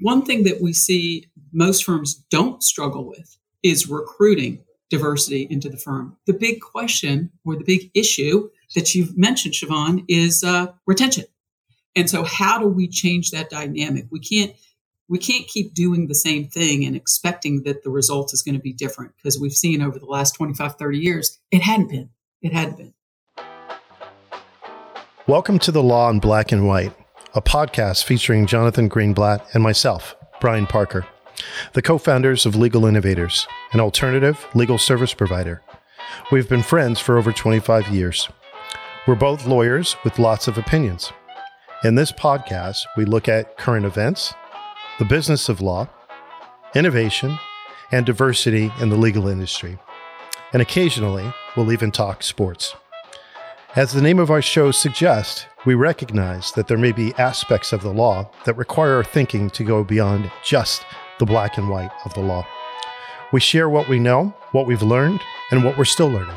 one 0.00 0.24
thing 0.24 0.44
that 0.44 0.60
we 0.60 0.72
see 0.72 1.26
most 1.52 1.84
firms 1.84 2.14
don't 2.30 2.62
struggle 2.62 3.06
with 3.06 3.36
is 3.62 3.88
recruiting 3.88 4.64
diversity 4.90 5.46
into 5.50 5.68
the 5.68 5.76
firm. 5.76 6.16
The 6.26 6.32
big 6.32 6.60
question 6.60 7.30
or 7.44 7.56
the 7.56 7.64
big 7.64 7.90
issue 7.94 8.48
that 8.74 8.94
you've 8.94 9.16
mentioned, 9.16 9.54
Siobhan, 9.54 10.04
is 10.08 10.42
uh, 10.44 10.72
retention. 10.86 11.24
And 11.96 12.08
so, 12.08 12.22
how 12.22 12.58
do 12.58 12.66
we 12.66 12.88
change 12.88 13.30
that 13.30 13.50
dynamic? 13.50 14.06
We 14.10 14.20
can't 14.20 14.54
we 15.08 15.18
can't 15.18 15.46
keep 15.46 15.72
doing 15.72 16.06
the 16.06 16.14
same 16.14 16.48
thing 16.48 16.84
and 16.84 16.94
expecting 16.94 17.62
that 17.62 17.82
the 17.82 17.90
result 17.90 18.34
is 18.34 18.42
going 18.42 18.54
to 18.54 18.60
be 18.60 18.74
different 18.74 19.12
because 19.16 19.40
we've 19.40 19.52
seen 19.52 19.80
over 19.80 19.98
the 19.98 20.06
last 20.06 20.32
25 20.32 20.76
30 20.76 20.98
years 20.98 21.38
it 21.50 21.62
hadn't 21.62 21.88
been 21.88 22.10
it 22.42 22.52
hadn't 22.52 22.76
been 22.76 22.92
welcome 25.26 25.58
to 25.58 25.72
the 25.72 25.82
law 25.82 26.10
in 26.10 26.18
black 26.18 26.52
and 26.52 26.66
white 26.66 26.94
a 27.34 27.42
podcast 27.42 28.04
featuring 28.04 28.46
jonathan 28.46 28.88
greenblatt 28.88 29.42
and 29.54 29.62
myself 29.62 30.16
brian 30.40 30.66
parker 30.66 31.06
the 31.74 31.82
co-founders 31.82 32.46
of 32.46 32.56
legal 32.56 32.86
innovators 32.86 33.46
an 33.72 33.80
alternative 33.80 34.46
legal 34.54 34.78
service 34.78 35.14
provider 35.14 35.62
we've 36.32 36.48
been 36.48 36.62
friends 36.62 36.98
for 37.00 37.18
over 37.18 37.32
25 37.32 37.88
years 37.88 38.28
we're 39.06 39.14
both 39.14 39.46
lawyers 39.46 39.96
with 40.04 40.18
lots 40.18 40.48
of 40.48 40.58
opinions 40.58 41.12
in 41.84 41.94
this 41.94 42.12
podcast 42.12 42.78
we 42.96 43.04
look 43.04 43.28
at 43.28 43.56
current 43.56 43.86
events 43.86 44.34
the 44.98 45.04
business 45.04 45.48
of 45.48 45.60
law, 45.60 45.88
innovation, 46.74 47.38
and 47.92 48.04
diversity 48.04 48.72
in 48.80 48.88
the 48.88 48.96
legal 48.96 49.28
industry. 49.28 49.78
And 50.52 50.60
occasionally, 50.60 51.32
we'll 51.56 51.72
even 51.72 51.92
talk 51.92 52.24
sports. 52.24 52.74
As 53.76 53.92
the 53.92 54.00
name 54.00 54.18
of 54.18 54.30
our 54.30 54.40
show 54.40 54.70
suggests, 54.70 55.44
we 55.66 55.74
recognize 55.74 56.52
that 56.52 56.68
there 56.68 56.78
may 56.78 56.90
be 56.90 57.12
aspects 57.18 57.74
of 57.74 57.82
the 57.82 57.92
law 57.92 58.30
that 58.46 58.56
require 58.56 58.94
our 58.94 59.04
thinking 59.04 59.50
to 59.50 59.62
go 59.62 59.84
beyond 59.84 60.30
just 60.42 60.86
the 61.18 61.26
black 61.26 61.58
and 61.58 61.68
white 61.68 61.90
of 62.06 62.14
the 62.14 62.20
law. 62.20 62.46
We 63.30 63.40
share 63.40 63.68
what 63.68 63.86
we 63.86 63.98
know, 63.98 64.34
what 64.52 64.66
we've 64.66 64.80
learned, 64.80 65.20
and 65.50 65.62
what 65.62 65.76
we're 65.76 65.84
still 65.84 66.08
learning. 66.08 66.34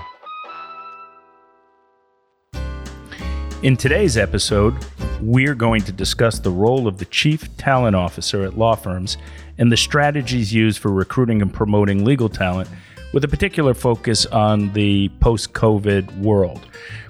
In 3.63 3.77
today's 3.77 4.17
episode, 4.17 4.75
we're 5.21 5.55
going 5.55 5.83
to 5.83 5.93
discuss 5.93 6.37
the 6.37 6.51
role 6.51 6.85
of 6.85 6.97
the 6.97 7.05
chief 7.05 7.55
talent 7.55 7.95
officer 7.95 8.43
at 8.43 8.57
law 8.57 8.75
firms 8.75 9.15
and 9.57 9.71
the 9.71 9.77
strategies 9.77 10.53
used 10.53 10.79
for 10.79 10.91
recruiting 10.91 11.41
and 11.41 11.53
promoting 11.53 12.03
legal 12.03 12.27
talent, 12.27 12.67
with 13.13 13.23
a 13.23 13.27
particular 13.27 13.73
focus 13.73 14.25
on 14.27 14.71
the 14.73 15.09
post 15.19 15.53
COVID 15.53 16.21
world. 16.21 16.65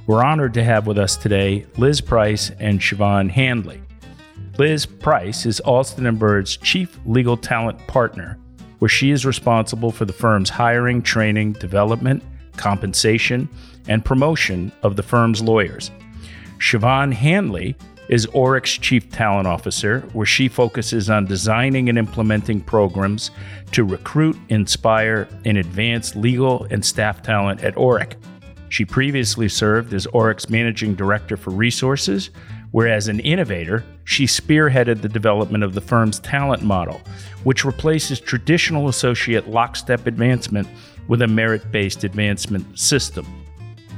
We're 0.07 0.23
honored 0.23 0.55
to 0.55 0.63
have 0.63 0.87
with 0.87 0.97
us 0.97 1.15
today 1.15 1.67
Liz 1.77 2.01
Price 2.01 2.49
and 2.59 2.79
Siobhan 2.79 3.29
Handley. 3.29 3.81
Liz 4.57 4.87
Price 4.87 5.45
is 5.45 5.59
Alston 5.59 6.07
and 6.07 6.17
Bird's 6.17 6.57
chief 6.57 6.99
legal 7.05 7.37
talent 7.37 7.85
partner, 7.85 8.39
where 8.79 8.89
she 8.89 9.11
is 9.11 9.27
responsible 9.27 9.91
for 9.91 10.05
the 10.05 10.13
firm's 10.13 10.49
hiring, 10.49 11.03
training, 11.03 11.53
development, 11.53 12.23
compensation, 12.57 13.47
and 13.87 14.03
promotion 14.03 14.71
of 14.81 14.95
the 14.95 15.03
firm's 15.03 15.41
lawyers. 15.41 15.91
Siobhan 16.57 17.13
Handley 17.13 17.75
is 18.09 18.25
Orrick's 18.27 18.77
Chief 18.79 19.07
Talent 19.11 19.47
Officer, 19.47 20.01
where 20.13 20.25
she 20.25 20.47
focuses 20.47 21.11
on 21.11 21.25
designing 21.25 21.89
and 21.89 21.97
implementing 21.97 22.59
programs 22.59 23.29
to 23.71 23.83
recruit, 23.83 24.35
inspire, 24.49 25.29
and 25.45 25.59
advance 25.59 26.15
legal 26.15 26.65
and 26.71 26.83
staff 26.83 27.21
talent 27.21 27.63
at 27.63 27.75
Orrick. 27.75 28.15
She 28.71 28.85
previously 28.85 29.49
served 29.49 29.93
as 29.93 30.07
Orrick's 30.07 30.49
Managing 30.49 30.95
Director 30.95 31.35
for 31.35 31.49
Resources, 31.49 32.29
where 32.71 32.87
as 32.87 33.09
an 33.09 33.19
innovator, 33.19 33.83
she 34.05 34.23
spearheaded 34.23 35.01
the 35.01 35.09
development 35.09 35.65
of 35.65 35.73
the 35.73 35.81
firm's 35.81 36.19
talent 36.19 36.63
model, 36.63 37.01
which 37.43 37.65
replaces 37.65 38.21
traditional 38.21 38.87
associate 38.87 39.49
lockstep 39.49 40.07
advancement 40.07 40.69
with 41.09 41.21
a 41.21 41.27
merit 41.27 41.69
based 41.73 42.05
advancement 42.05 42.79
system. 42.79 43.25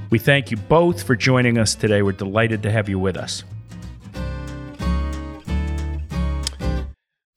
We 0.09 0.17
thank 0.17 0.49
you 0.49 0.57
both 0.57 1.03
for 1.03 1.15
joining 1.15 1.59
us 1.59 1.75
today. 1.75 2.01
We're 2.01 2.13
delighted 2.13 2.63
to 2.63 2.71
have 2.71 2.89
you 2.89 2.97
with 2.97 3.15
us. 3.15 3.43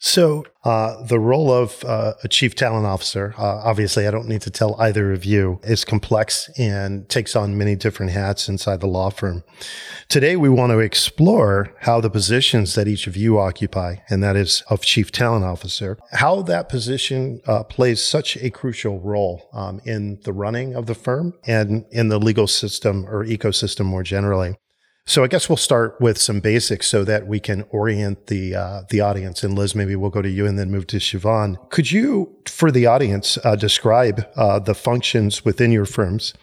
So, 0.06 0.44
uh, 0.62 1.02
the 1.02 1.18
role 1.18 1.50
of 1.52 1.84
uh, 1.84 2.12
a 2.22 2.28
chief 2.28 2.54
talent 2.54 2.86
officer, 2.86 3.34
uh, 3.36 3.60
obviously, 3.64 4.06
I 4.06 4.12
don't 4.12 4.28
need 4.28 4.40
to 4.42 4.50
tell 4.50 4.80
either 4.80 5.12
of 5.12 5.24
you, 5.24 5.58
is 5.64 5.84
complex 5.84 6.48
and 6.56 7.08
takes 7.08 7.34
on 7.34 7.58
many 7.58 7.74
different 7.74 8.12
hats 8.12 8.48
inside 8.48 8.80
the 8.80 8.86
law 8.86 9.10
firm. 9.10 9.42
Today, 10.08 10.36
we 10.36 10.48
want 10.48 10.70
to 10.70 10.78
explore 10.78 11.74
how 11.80 12.00
the 12.00 12.08
positions 12.08 12.76
that 12.76 12.86
each 12.86 13.08
of 13.08 13.16
you 13.16 13.40
occupy, 13.40 13.96
and 14.08 14.22
that 14.22 14.36
is 14.36 14.62
of 14.70 14.80
chief 14.82 15.10
talent 15.10 15.44
officer, 15.44 15.98
how 16.12 16.40
that 16.42 16.68
position 16.68 17.40
uh, 17.48 17.64
plays 17.64 18.00
such 18.00 18.36
a 18.36 18.48
crucial 18.48 19.00
role 19.00 19.48
um, 19.52 19.80
in 19.84 20.20
the 20.22 20.32
running 20.32 20.76
of 20.76 20.86
the 20.86 20.94
firm 20.94 21.34
and 21.48 21.84
in 21.90 22.10
the 22.10 22.20
legal 22.20 22.46
system 22.46 23.06
or 23.08 23.24
ecosystem 23.24 23.86
more 23.86 24.04
generally. 24.04 24.54
So 25.08 25.22
I 25.22 25.28
guess 25.28 25.48
we'll 25.48 25.56
start 25.56 26.00
with 26.00 26.18
some 26.18 26.40
basics 26.40 26.88
so 26.88 27.04
that 27.04 27.28
we 27.28 27.38
can 27.38 27.64
orient 27.70 28.26
the 28.26 28.56
uh, 28.56 28.82
the 28.90 29.00
audience. 29.00 29.44
And 29.44 29.56
Liz, 29.56 29.72
maybe 29.72 29.94
we'll 29.94 30.10
go 30.10 30.20
to 30.20 30.28
you 30.28 30.46
and 30.46 30.58
then 30.58 30.68
move 30.68 30.88
to 30.88 30.96
Siobhan. 30.96 31.70
Could 31.70 31.92
you, 31.92 32.34
for 32.46 32.72
the 32.72 32.86
audience, 32.86 33.38
uh, 33.44 33.54
describe 33.54 34.26
uh, 34.34 34.58
the 34.58 34.74
functions 34.74 35.44
within 35.44 35.70
your 35.70 35.86
firms 35.86 36.34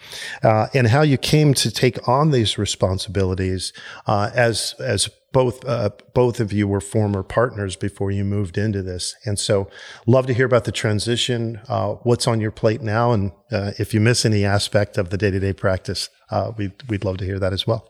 uh, 0.43 0.67
and 0.73 0.87
how 0.87 1.01
you 1.01 1.17
came 1.17 1.53
to 1.55 1.69
take 1.69 2.07
on 2.07 2.31
these 2.31 2.57
responsibilities 2.57 3.73
uh, 4.07 4.31
as 4.33 4.75
as 4.79 5.09
both 5.33 5.65
uh, 5.67 5.89
both 6.13 6.39
of 6.39 6.53
you 6.53 6.65
were 6.65 6.79
former 6.79 7.21
partners 7.21 7.75
before 7.75 8.11
you 8.11 8.23
moved 8.23 8.57
into 8.57 8.81
this, 8.81 9.13
and 9.25 9.37
so 9.37 9.67
love 10.07 10.25
to 10.27 10.33
hear 10.33 10.45
about 10.45 10.63
the 10.63 10.71
transition. 10.71 11.59
what's 12.03 12.27
on 12.27 12.39
your 12.39 12.51
plate 12.51 12.81
now, 12.81 13.11
and 13.11 13.33
if 13.51 13.93
you 13.93 13.99
miss 13.99 14.25
any 14.25 14.45
aspect 14.45 14.97
of 14.97 15.09
the 15.09 15.17
day 15.17 15.31
to 15.31 15.39
day 15.39 15.51
practice, 15.51 16.09
we'd 16.55 16.73
we'd 16.87 17.03
love 17.03 17.17
to 17.17 17.25
hear 17.25 17.39
that 17.39 17.51
as 17.51 17.67
well. 17.67 17.89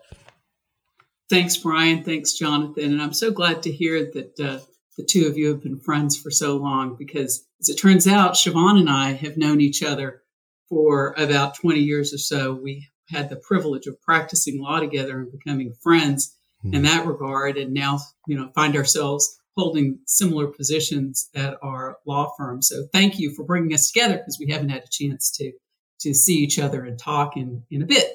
Thanks, 1.30 1.56
Brian. 1.56 2.04
Thanks, 2.04 2.34
Jonathan. 2.34 2.92
And 2.92 3.02
I'm 3.02 3.14
so 3.14 3.30
glad 3.30 3.62
to 3.62 3.72
hear 3.72 4.10
that 4.12 4.40
uh, 4.40 4.58
the 4.96 5.04
two 5.04 5.26
of 5.26 5.36
you 5.36 5.48
have 5.48 5.62
been 5.62 5.80
friends 5.80 6.20
for 6.20 6.30
so 6.30 6.56
long 6.56 6.96
because, 6.96 7.46
as 7.60 7.68
it 7.68 7.76
turns 7.76 8.06
out, 8.06 8.34
Siobhan 8.34 8.78
and 8.78 8.90
I 8.90 9.12
have 9.12 9.36
known 9.36 9.60
each 9.60 9.82
other 9.82 10.22
for 10.68 11.14
about 11.16 11.56
20 11.56 11.80
years 11.80 12.12
or 12.12 12.18
so. 12.18 12.52
We 12.54 12.88
had 13.08 13.30
the 13.30 13.36
privilege 13.36 13.86
of 13.86 14.00
practicing 14.02 14.60
law 14.60 14.80
together 14.80 15.18
and 15.18 15.32
becoming 15.32 15.74
friends 15.82 16.36
mm-hmm. 16.64 16.74
in 16.74 16.82
that 16.82 17.06
regard. 17.06 17.56
And 17.56 17.72
now, 17.72 18.00
you 18.26 18.36
know, 18.36 18.50
find 18.54 18.76
ourselves 18.76 19.38
holding 19.56 20.00
similar 20.06 20.48
positions 20.48 21.28
at 21.34 21.56
our 21.62 21.98
law 22.06 22.32
firm. 22.36 22.60
So 22.60 22.86
thank 22.92 23.18
you 23.18 23.34
for 23.34 23.44
bringing 23.44 23.72
us 23.72 23.90
together 23.90 24.16
because 24.16 24.38
we 24.38 24.50
haven't 24.50 24.70
had 24.70 24.82
a 24.82 24.88
chance 24.90 25.30
to 25.38 25.52
to 26.00 26.12
see 26.12 26.34
each 26.34 26.58
other 26.58 26.84
and 26.84 26.98
talk 26.98 27.36
in, 27.36 27.62
in 27.70 27.80
a 27.80 27.86
bit. 27.86 28.12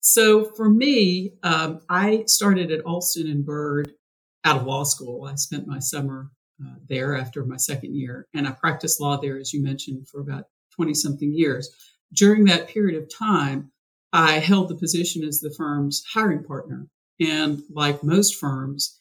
So 0.00 0.44
for 0.44 0.68
me, 0.68 1.32
um, 1.42 1.80
I 1.88 2.24
started 2.26 2.70
at 2.70 2.84
Alston 2.84 3.28
and 3.28 3.44
Bird 3.44 3.92
out 4.44 4.56
of 4.56 4.66
law 4.66 4.84
school. 4.84 5.24
I 5.26 5.34
spent 5.34 5.66
my 5.66 5.78
summer 5.78 6.30
uh, 6.64 6.76
there 6.88 7.16
after 7.16 7.44
my 7.44 7.56
second 7.56 7.94
year, 7.94 8.26
and 8.34 8.48
I 8.48 8.52
practiced 8.52 9.00
law 9.00 9.18
there, 9.18 9.38
as 9.38 9.52
you 9.52 9.62
mentioned, 9.62 10.08
for 10.08 10.20
about 10.20 10.44
20 10.76 10.94
something 10.94 11.32
years. 11.32 11.70
During 12.12 12.44
that 12.46 12.68
period 12.68 13.00
of 13.00 13.08
time, 13.14 13.70
I 14.12 14.38
held 14.38 14.68
the 14.68 14.76
position 14.76 15.22
as 15.22 15.40
the 15.40 15.54
firm's 15.56 16.02
hiring 16.12 16.42
partner. 16.42 16.86
And 17.20 17.62
like 17.70 18.02
most 18.02 18.36
firms, 18.36 18.98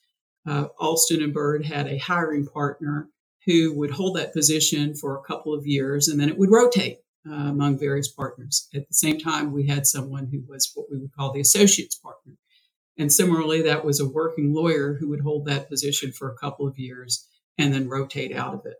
uh, 0.48 0.68
Alston 0.80 1.24
and 1.24 1.34
Bird 1.34 1.66
had 1.66 1.88
a 1.88 1.98
hiring 1.98 2.46
partner 2.46 3.10
who 3.46 3.74
would 3.78 3.92
hold 3.92 4.18
that 4.18 4.34
position 4.34 4.94
for 4.94 5.18
a 5.18 5.24
couple 5.24 5.54
of 5.54 5.66
years 5.66 6.08
and 6.08 6.20
then 6.20 6.30
it 6.30 6.38
would 6.38 6.52
rotate 6.52 7.00
uh, 7.28 7.34
among 7.34 7.80
various 7.80 8.08
partners. 8.08 8.68
At 8.74 8.88
the 8.88 8.94
same 8.94 9.20
time, 9.20 9.52
we 9.52 9.68
had 9.68 9.88
someone 9.88 10.28
who 10.32 10.42
was 10.48 10.72
what 10.76 10.88
we 10.92 10.98
would 10.98 11.14
call 11.14 11.32
the 11.32 11.42
associates 11.42 11.96
partner. 11.96 12.34
And 12.98 13.12
similarly, 13.12 13.62
that 13.64 13.86
was 13.86 14.00
a 14.00 14.08
working 14.08 14.54
lawyer 14.54 14.98
who 15.00 15.10
would 15.10 15.22
hold 15.22 15.46
that 15.46 15.70
position 15.70 16.12
for 16.12 16.30
a 16.30 16.38
couple 16.38 16.68
of 16.68 16.78
years 16.78 17.28
and 17.58 17.74
then 17.74 17.90
rotate 17.90 18.36
out 18.36 18.54
of 18.54 18.66
it. 18.66 18.76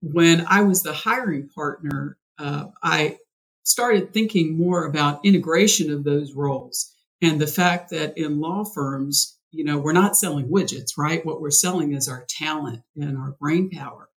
When 0.00 0.46
I 0.48 0.62
was 0.62 0.82
the 0.82 0.94
hiring 0.94 1.48
partner, 1.48 2.16
uh, 2.38 2.66
I 2.82 3.18
started 3.64 4.12
thinking 4.12 4.56
more 4.56 4.86
about 4.86 5.24
integration 5.24 5.92
of 5.92 6.04
those 6.04 6.32
roles 6.32 6.94
and 7.20 7.40
the 7.40 7.46
fact 7.46 7.90
that 7.90 8.16
in 8.16 8.40
law 8.40 8.64
firms, 8.64 9.38
you 9.50 9.64
know, 9.64 9.78
we're 9.78 9.92
not 9.92 10.16
selling 10.16 10.48
widgets, 10.48 10.96
right? 10.96 11.24
What 11.24 11.40
we're 11.40 11.50
selling 11.50 11.92
is 11.92 12.08
our 12.08 12.24
talent 12.28 12.82
and 12.96 13.18
our 13.18 13.36
brain 13.38 13.68
power. 13.70 14.08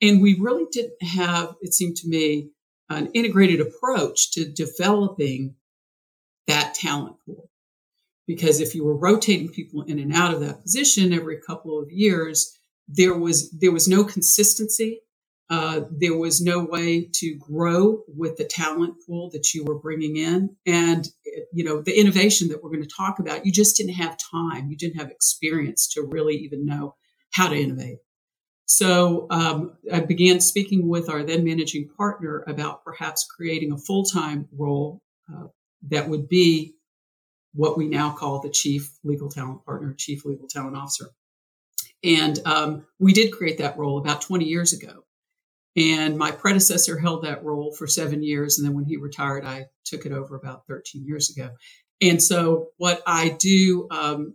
And 0.00 0.20
we 0.22 0.38
really 0.40 0.66
didn't 0.72 1.02
have, 1.02 1.54
it 1.60 1.74
seemed 1.74 1.96
to 1.96 2.08
me, 2.08 2.50
an 2.88 3.10
integrated 3.14 3.60
approach 3.60 4.32
to 4.32 4.44
developing 4.44 5.54
that 6.46 6.74
talent 6.74 7.16
pool. 7.24 7.50
Because 8.26 8.60
if 8.60 8.74
you 8.74 8.84
were 8.84 8.96
rotating 8.96 9.48
people 9.48 9.82
in 9.82 9.98
and 9.98 10.12
out 10.12 10.34
of 10.34 10.40
that 10.40 10.62
position 10.62 11.12
every 11.12 11.38
couple 11.40 11.78
of 11.78 11.90
years, 11.90 12.58
there 12.86 13.14
was 13.14 13.50
there 13.50 13.72
was 13.72 13.88
no 13.88 14.04
consistency. 14.04 15.00
Uh, 15.50 15.80
there 15.90 16.16
was 16.16 16.42
no 16.42 16.62
way 16.62 17.08
to 17.10 17.34
grow 17.36 18.02
with 18.06 18.36
the 18.36 18.44
talent 18.44 18.94
pool 19.06 19.30
that 19.30 19.54
you 19.54 19.64
were 19.64 19.78
bringing 19.78 20.16
in, 20.16 20.54
and 20.66 21.08
you 21.52 21.64
know 21.64 21.80
the 21.80 21.98
innovation 21.98 22.48
that 22.48 22.62
we're 22.62 22.70
going 22.70 22.82
to 22.82 22.94
talk 22.94 23.18
about. 23.18 23.46
You 23.46 23.52
just 23.52 23.76
didn't 23.76 23.94
have 23.94 24.18
time. 24.30 24.68
You 24.70 24.76
didn't 24.76 25.00
have 25.00 25.10
experience 25.10 25.88
to 25.94 26.02
really 26.02 26.36
even 26.36 26.66
know 26.66 26.96
how 27.30 27.48
to 27.48 27.56
innovate. 27.56 27.98
So 28.68 29.26
um, 29.30 29.78
I 29.90 30.00
began 30.00 30.40
speaking 30.40 30.88
with 30.88 31.08
our 31.08 31.22
then 31.22 31.42
managing 31.42 31.88
partner 31.96 32.44
about 32.46 32.84
perhaps 32.84 33.26
creating 33.26 33.72
a 33.72 33.78
full 33.78 34.04
time 34.04 34.46
role 34.56 35.00
uh, 35.32 35.46
that 35.88 36.08
would 36.08 36.28
be 36.28 36.74
what 37.54 37.78
we 37.78 37.88
now 37.88 38.12
call 38.12 38.40
the 38.40 38.50
chief 38.50 38.94
legal 39.02 39.30
talent 39.30 39.64
partner, 39.64 39.94
chief 39.96 40.26
legal 40.26 40.46
talent 40.46 40.76
officer. 40.76 41.06
And 42.04 42.38
um, 42.44 42.86
we 42.98 43.14
did 43.14 43.32
create 43.32 43.58
that 43.58 43.78
role 43.78 43.96
about 43.96 44.20
20 44.20 44.44
years 44.44 44.74
ago. 44.74 45.04
And 45.74 46.18
my 46.18 46.30
predecessor 46.30 46.98
held 46.98 47.24
that 47.24 47.44
role 47.44 47.72
for 47.72 47.86
seven 47.86 48.22
years. 48.22 48.58
And 48.58 48.68
then 48.68 48.74
when 48.74 48.84
he 48.84 48.98
retired, 48.98 49.46
I 49.46 49.66
took 49.86 50.04
it 50.04 50.12
over 50.12 50.36
about 50.36 50.66
13 50.66 51.06
years 51.06 51.30
ago. 51.30 51.50
And 52.02 52.22
so 52.22 52.68
what 52.76 53.02
I 53.06 53.30
do 53.30 53.88
um, 53.90 54.34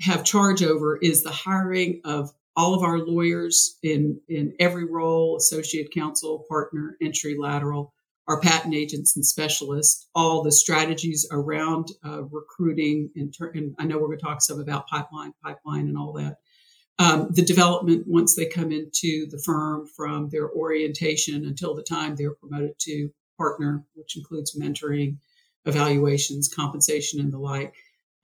have 0.00 0.22
charge 0.22 0.62
over 0.62 0.98
is 0.98 1.22
the 1.22 1.30
hiring 1.30 2.02
of 2.04 2.30
all 2.56 2.74
of 2.74 2.82
our 2.82 2.98
lawyers 2.98 3.78
in, 3.82 4.20
in 4.28 4.54
every 4.60 4.84
role, 4.84 5.36
associate 5.36 5.92
counsel, 5.92 6.44
partner, 6.48 6.96
entry, 7.00 7.36
lateral, 7.38 7.92
our 8.26 8.40
patent 8.40 8.74
agents 8.74 9.16
and 9.16 9.26
specialists, 9.26 10.08
all 10.14 10.42
the 10.42 10.52
strategies 10.52 11.26
around 11.30 11.88
uh, 12.04 12.22
recruiting. 12.24 13.10
Ter- 13.36 13.50
and 13.50 13.74
I 13.78 13.84
know 13.84 13.98
we're 13.98 14.06
going 14.06 14.18
to 14.18 14.24
talk 14.24 14.42
some 14.42 14.60
about 14.60 14.86
pipeline, 14.86 15.32
pipeline 15.42 15.88
and 15.88 15.98
all 15.98 16.12
that. 16.14 16.36
Um, 16.98 17.28
the 17.32 17.44
development 17.44 18.04
once 18.06 18.36
they 18.36 18.46
come 18.46 18.70
into 18.70 19.26
the 19.28 19.42
firm 19.44 19.86
from 19.96 20.28
their 20.30 20.48
orientation 20.50 21.44
until 21.44 21.74
the 21.74 21.82
time 21.82 22.14
they're 22.14 22.34
promoted 22.34 22.78
to 22.82 23.10
partner, 23.36 23.84
which 23.94 24.16
includes 24.16 24.56
mentoring, 24.56 25.18
evaluations, 25.64 26.48
compensation, 26.48 27.20
and 27.20 27.32
the 27.32 27.38
like. 27.38 27.74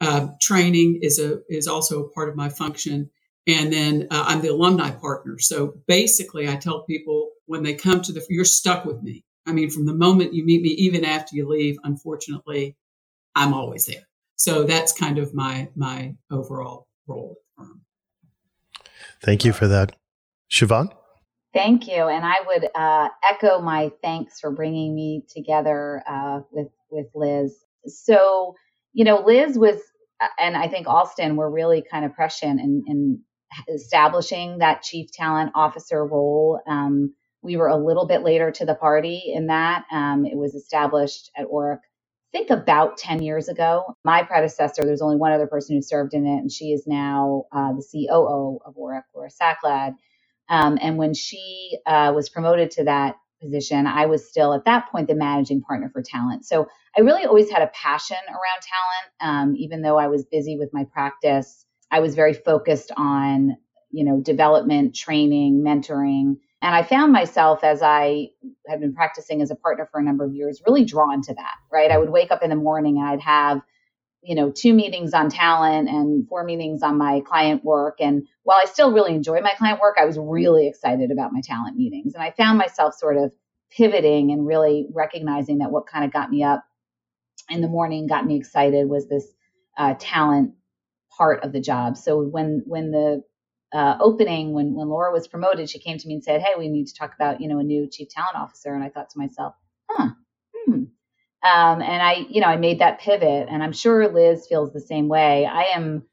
Uh, 0.01 0.29
training 0.41 1.01
is 1.03 1.19
a 1.19 1.41
is 1.49 1.67
also 1.67 2.05
a 2.05 2.09
part 2.11 2.29
of 2.29 2.37
my 2.37 2.49
function, 2.49 3.11
and 3.51 3.73
then 3.73 4.09
uh, 4.11 4.25
I'm 4.27 4.41
the 4.41 4.49
alumni 4.49 4.91
partner. 4.91 5.39
So 5.39 5.75
basically, 5.87 6.49
I 6.49 6.57
tell 6.57 6.85
people 6.85 7.31
when 7.47 7.63
they 7.63 7.75
come 7.75 8.01
to 8.03 8.13
the 8.13 8.25
you're 8.29 8.45
stuck 8.45 8.85
with 8.85 9.03
me. 9.03 9.25
I 9.47 9.53
mean, 9.53 9.71
from 9.71 9.87
the 9.87 9.95
moment 9.95 10.35
you 10.35 10.45
meet 10.45 10.63
me, 10.63 10.71
even 10.71 11.05
after 11.05 11.35
you 11.37 11.49
leave, 11.49 11.77
unfortunately, 11.85 12.77
I'm 13.35 13.55
always 13.55 13.87
there. 13.87 14.07
So 14.37 14.65
that's 14.65 14.93
kind 14.93 15.19
of 15.19 15.35
my 15.35 15.69
my 15.75 16.15
overall 16.31 16.87
role 17.07 17.37
at 17.59 17.65
the 17.65 17.65
firm. 17.65 17.81
Thank 19.23 19.45
you 19.45 19.53
for 19.53 19.69
that, 19.69 19.97
Siobhan. 20.51 20.93
Thank 21.53 21.89
you, 21.89 22.07
and 22.07 22.25
I 22.25 22.37
would 22.47 22.69
uh, 22.75 23.09
echo 23.29 23.61
my 23.61 23.91
thanks 24.03 24.39
for 24.41 24.51
bringing 24.51 24.95
me 24.95 25.25
together 25.29 26.03
uh, 26.09 26.41
with 26.51 26.69
with 26.91 27.07
Liz. 27.15 27.57
So, 27.87 28.55
you 28.93 29.05
know, 29.05 29.23
Liz 29.25 29.59
was, 29.59 29.77
uh, 30.21 30.29
and 30.39 30.57
I 30.57 30.69
think 30.69 30.87
Alston 30.87 31.37
were 31.37 31.51
really 31.51 31.83
kind 31.91 32.05
of 32.05 32.15
prescient 32.15 32.61
in, 32.61 32.85
in 32.87 33.21
establishing 33.69 34.59
that 34.59 34.83
chief 34.83 35.13
talent 35.13 35.53
officer 35.55 36.05
role. 36.07 36.61
Um, 36.67 37.15
we 37.43 37.57
were 37.57 37.69
a 37.69 37.77
little 37.77 38.07
bit 38.07 38.23
later 38.23 38.51
to 38.53 38.67
the 38.67 38.75
party 38.75 39.33
in 39.35 39.49
that. 39.49 39.85
Um, 39.93 40.27
it 40.27 40.37
was 40.37 40.55
established 40.55 41.31
at 41.37 41.47
Orrick, 41.49 41.79
I 42.35 42.39
think 42.39 42.51
about 42.51 42.99
10 42.99 43.23
years 43.23 43.49
ago. 43.49 43.97
My 44.05 44.23
predecessor, 44.23 44.83
there's 44.85 45.03
only 45.03 45.17
one 45.17 45.33
other 45.33 45.47
person 45.49 45.77
who 45.77 45.83
served 45.83 46.15
in 46.15 46.27
it, 46.27 46.39
and 46.39 46.53
she 46.53 46.73
is 46.73 46.85
now 46.87 47.45
uh, 47.53 47.73
the 47.73 47.85
COO 47.93 48.61
of 48.67 48.77
Orrick, 48.77 49.05
Laura 49.15 49.31
Saklad. 49.31 49.95
Um, 50.49 50.79
and 50.83 50.99
when 50.99 51.15
she 51.15 51.79
uh, 51.87 52.13
was 52.15 52.31
promoted 52.31 52.73
to 52.73 52.85
that 52.85 53.17
position, 53.43 53.87
I 53.87 54.07
was 54.07 54.29
still 54.29 54.55
at 54.55 54.67
that 54.67 54.91
point 54.91 55.09
the 55.09 55.17
managing 55.17 55.63
partner 55.63 55.91
for 55.93 56.03
talent. 56.03 56.47
So 56.47 56.69
I 56.97 57.03
really 57.03 57.27
always 57.27 57.51
had 57.51 57.63
a 57.63 57.69
passion 57.69 58.19
around 58.29 58.63
talent, 58.63 59.13
um, 59.51 59.57
even 59.57 59.83
though 59.83 59.99
I 59.99 60.09
was 60.09 60.25
busy 60.27 60.59
with 60.59 60.71
my 60.75 60.85
practice. 60.93 61.67
I 61.91 62.01
was 62.01 62.15
very 62.15 62.35
focused 62.35 62.93
on, 62.97 63.57
you 63.91 64.05
know, 64.05 64.21
development, 64.21 64.95
training, 64.95 65.63
mentoring. 65.67 66.37
And 66.63 66.75
I 66.75 66.83
found 66.83 67.13
myself 67.13 67.65
as 67.65 67.83
I 67.83 68.29
had 68.69 68.81
been 68.81 68.95
practicing 68.95 69.41
as 69.43 69.51
a 69.51 69.57
partner 69.57 69.89
for 69.91 69.99
a 69.99 70.05
number 70.05 70.25
of 70.25 70.35
years, 70.35 70.63
really 70.67 70.85
drawn 70.85 71.23
to 71.23 71.35
that, 71.35 71.55
right? 71.73 71.91
I 71.91 71.99
would 71.99 72.11
wake 72.11 72.31
up 72.31 72.43
in 72.43 72.51
the 72.51 72.57
morning 72.57 72.99
and 72.99 73.07
I'd 73.07 73.21
have, 73.21 73.63
you 74.23 74.35
know, 74.35 74.51
two 74.51 74.75
meetings 74.75 75.15
on 75.15 75.31
talent 75.31 75.89
and 75.89 76.29
four 76.29 76.45
meetings 76.45 76.83
on 76.83 76.99
my 76.99 77.23
client 77.27 77.65
work. 77.65 77.97
And 78.01 78.27
while 78.43 78.59
I 78.63 78.67
still 78.67 78.93
really 78.93 79.15
enjoy 79.15 79.41
my 79.41 79.55
client 79.57 79.81
work, 79.81 79.97
I 79.99 80.05
was 80.05 80.19
really 80.19 80.69
excited 80.69 81.11
about 81.11 81.33
my 81.33 81.41
talent 81.43 81.77
meetings. 81.77 82.15
And 82.15 82.23
I 82.23 82.31
found 82.33 82.59
myself 82.59 82.95
sort 82.95 83.17
of 83.17 83.33
pivoting 83.71 84.31
and 84.31 84.47
really 84.47 84.87
recognizing 84.93 85.59
that 85.59 85.71
what 85.71 85.87
kind 85.87 86.05
of 86.05 86.13
got 86.13 86.31
me 86.31 86.43
up 86.43 86.63
in 87.49 87.63
the 87.63 87.69
morning, 87.69 88.07
got 88.07 88.27
me 88.27 88.37
excited 88.37 88.89
was 88.89 89.09
this 89.09 89.27
uh, 89.79 89.95
talent 89.99 90.53
part 91.21 91.45
of 91.45 91.53
the 91.53 91.61
job. 91.61 91.99
So 91.99 92.23
when 92.23 92.63
when 92.67 92.91
the 92.91 93.23
uh, 93.73 93.99
opening, 94.01 94.55
when 94.55 94.75
when 94.75 94.89
Laura 94.89 95.13
was 95.13 95.29
promoted, 95.29 95.69
she 95.69 95.79
came 95.79 95.99
to 95.99 96.09
me 96.09 96.15
and 96.15 96.25
said, 96.25 96.41
"Hey, 96.41 96.55
we 96.59 96.69
need 96.69 96.87
to 96.87 96.95
talk 96.95 97.15
about 97.15 97.43
you 97.43 97.49
know 97.49 97.59
a 97.59 97.63
new 97.63 97.87
chief 97.89 98.09
talent 98.09 98.37
officer." 98.37 98.73
And 98.75 98.83
I 98.83 98.89
thought 98.89 99.11
to 99.11 99.19
myself, 99.19 99.55
"Huh, 99.91 100.09
hmm." 100.55 100.85
Um, 101.43 101.83
and 101.83 102.03
I, 102.03 102.27
you 102.29 102.41
know, 102.41 102.47
I 102.47 102.57
made 102.57 102.81
that 102.81 103.01
pivot, 103.01 103.49
and 103.51 103.63
I'm 103.63 103.73
sure 103.73 104.09
Liz 104.09 104.47
feels 104.49 104.73
the 104.73 104.81
same 104.81 105.09
way. 105.09 105.45
I 105.45 105.65
am 105.75 106.05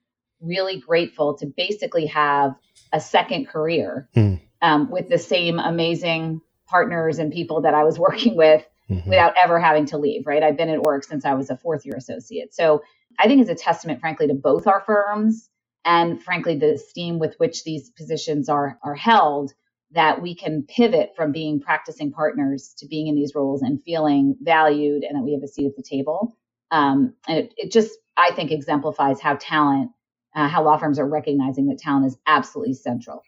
really 0.41 0.79
grateful 0.79 1.37
to 1.37 1.45
basically 1.45 2.07
have 2.07 2.53
a 2.93 2.99
second 2.99 3.47
career 3.47 4.09
hmm. 4.13 4.35
um, 4.61 4.91
with 4.91 5.09
the 5.09 5.17
same 5.17 5.57
amazing 5.57 6.41
partners 6.67 7.17
and 7.17 7.31
people 7.31 7.61
that 7.61 7.73
I 7.73 7.85
was 7.85 7.97
working 8.07 8.35
with 8.35 8.63
mm-hmm. 8.89 9.09
without 9.09 9.35
ever 9.41 9.59
having 9.59 9.85
to 9.87 9.97
leave, 9.97 10.27
right? 10.27 10.43
I've 10.43 10.57
been 10.57 10.69
at 10.69 10.79
Orrick 10.79 11.05
since 11.05 11.25
I 11.25 11.33
was 11.33 11.49
a 11.49 11.57
fourth 11.57 11.85
year 11.85 11.95
associate. 11.95 12.53
So 12.53 12.83
I 13.19 13.27
think 13.27 13.41
is 13.41 13.49
a 13.49 13.55
testament, 13.55 13.99
frankly, 13.99 14.27
to 14.27 14.33
both 14.33 14.67
our 14.67 14.81
firms 14.85 15.49
and 15.87 16.21
frankly, 16.21 16.57
the 16.57 16.73
esteem 16.73 17.17
with 17.17 17.35
which 17.37 17.63
these 17.63 17.89
positions 17.91 18.49
are, 18.49 18.77
are 18.83 18.93
held 18.93 19.53
that 19.91 20.21
we 20.21 20.35
can 20.35 20.63
pivot 20.63 21.13
from 21.15 21.31
being 21.31 21.61
practicing 21.61 22.11
partners 22.11 22.75
to 22.79 22.87
being 22.87 23.07
in 23.07 23.15
these 23.15 23.33
roles 23.33 23.61
and 23.61 23.81
feeling 23.83 24.35
valued 24.41 25.05
and 25.05 25.17
that 25.17 25.23
we 25.23 25.31
have 25.31 25.43
a 25.43 25.47
seat 25.47 25.65
at 25.65 25.77
the 25.77 25.81
table. 25.81 26.35
Um, 26.71 27.13
and 27.25 27.37
it, 27.37 27.53
it, 27.55 27.71
just, 27.71 27.97
I 28.17 28.31
think, 28.35 28.51
exemplifies 28.51 29.21
how 29.21 29.37
talent, 29.39 29.91
uh, 30.35 30.49
how 30.49 30.65
law 30.65 30.77
firms 30.77 30.99
are 30.99 31.07
recognizing 31.07 31.67
that 31.67 31.79
talent 31.79 32.05
is 32.05 32.17
absolutely 32.27 32.73
central. 32.73 33.23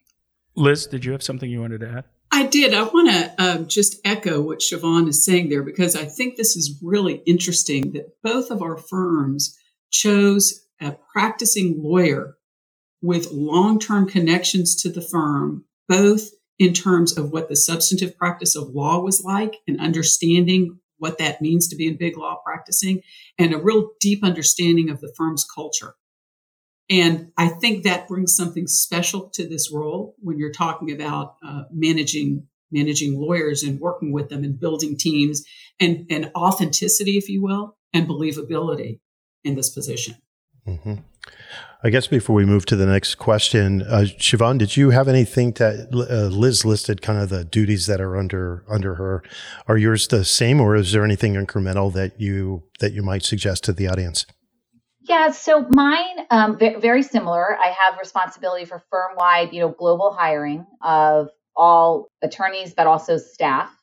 Liz, 0.58 0.86
did 0.86 1.06
you 1.06 1.14
have 1.14 1.24
something 1.24 1.50
you 1.50 1.62
wanted 1.62 1.80
to 1.80 1.90
add? 1.90 2.04
I 2.30 2.46
did. 2.46 2.74
I 2.74 2.84
want 2.84 3.10
to 3.10 3.34
um, 3.42 3.68
just 3.68 4.02
echo 4.04 4.42
what 4.42 4.60
Siobhan 4.60 5.08
is 5.08 5.24
saying 5.24 5.48
there 5.48 5.64
because 5.64 5.96
I 5.96 6.04
think 6.04 6.36
this 6.36 6.58
is 6.58 6.78
really 6.84 7.24
interesting 7.26 7.94
that 7.94 8.22
both 8.22 8.52
of 8.52 8.62
our 8.62 8.76
firms 8.76 9.58
chose 9.92 10.66
a 10.82 10.96
practicing 11.12 11.82
lawyer 11.82 12.38
with 13.02 13.32
long 13.32 13.80
term 13.80 14.08
connections 14.08 14.76
to 14.82 14.92
the 14.92 15.02
firm, 15.02 15.66
both 15.88 16.30
in 16.58 16.74
terms 16.74 17.18
of 17.18 17.31
what 17.31 17.48
the 17.48 17.56
substantive 17.56 18.18
practice 18.18 18.56
of 18.56 18.69
law 18.69 19.02
was 19.02 19.24
like 19.24 19.56
and 19.68 19.80
understanding 19.80 20.80
what 20.98 21.18
that 21.18 21.42
means 21.42 21.69
to 21.69 21.78
be 21.78 21.88
in 21.88 21.96
big 21.96 22.18
law 22.18 22.38
practicing, 22.46 23.02
and 23.38 23.54
a 23.54 23.58
real 23.58 23.92
deep 24.02 24.22
understanding 24.24 24.90
of 24.90 25.00
the 25.00 25.14
firm's 25.16 25.46
culture. 25.46 25.96
And 26.90 27.31
I 27.38 27.48
think 27.48 27.84
that 27.84 28.08
brings 28.08 28.36
something 28.36 28.68
special 28.68 29.30
to 29.30 29.48
this 29.48 29.72
role 29.72 30.16
when 30.19 30.38
you're 30.38 30.52
talking 30.52 30.92
about 30.92 31.36
uh, 31.46 31.64
managing 31.72 32.48
managing 32.72 33.19
lawyers 33.19 33.64
and 33.64 33.80
working 33.80 34.12
with 34.12 34.30
them 34.30 34.44
and 34.44 34.60
building 34.60 34.96
teams 34.96 35.44
and, 35.80 36.06
and 36.12 36.30
authenticity, 36.36 37.18
if 37.18 37.28
you 37.28 37.42
will, 37.42 37.76
and 37.94 38.08
believability 38.08 39.00
in 39.44 39.56
this 39.56 39.69
position. 39.69 40.16
Mm-hmm. 40.68 40.96
I 41.81 41.90
guess 41.90 42.08
before 42.08 42.36
we 42.36 42.46
move 42.46 42.66
to 42.68 42.76
the 42.76 42.86
next 42.86 43.16
question, 43.16 43.84
uh, 43.84 44.06
Siobhan, 44.19 44.58
did 44.58 44.76
you 44.76 44.90
have 44.90 45.08
anything 45.08 45.54
that 45.54 45.88
uh, 45.94 46.28
Liz 46.28 46.66
listed, 46.66 47.02
kind 47.02 47.19
of 47.19 47.30
the 47.30 47.46
duties 47.46 47.86
that 47.88 48.02
are 48.02 48.18
under 48.18 48.66
under 48.69 48.96
her? 48.96 49.24
Are 49.68 49.78
yours 49.78 50.08
the 50.08 50.26
same, 50.26 50.60
or 50.60 50.76
is 50.76 50.92
there 50.92 51.06
anything 51.06 51.36
incremental 51.36 51.94
that 51.94 52.19
you 52.19 52.64
that 52.80 52.92
you 52.92 53.02
might 53.02 53.24
suggest 53.24 53.64
to 53.66 53.74
the 53.74 53.88
audience? 53.88 54.26
Yeah, 55.02 55.31
so 55.31 55.66
mine 55.69 56.28
um, 56.30 56.60
very 56.60 57.02
similar. 57.02 57.58
I 57.58 57.68
have 57.68 57.98
responsibility 57.98 58.66
for 58.66 58.84
firm 58.92 59.16
wide, 59.16 59.54
you 59.54 59.62
know, 59.62 59.69
global 59.69 60.12
hiring 60.12 60.68
of 60.84 61.30
all 61.56 62.12
attorneys, 62.22 62.74
but 62.74 62.88
also 62.88 63.18
staff. 63.18 63.74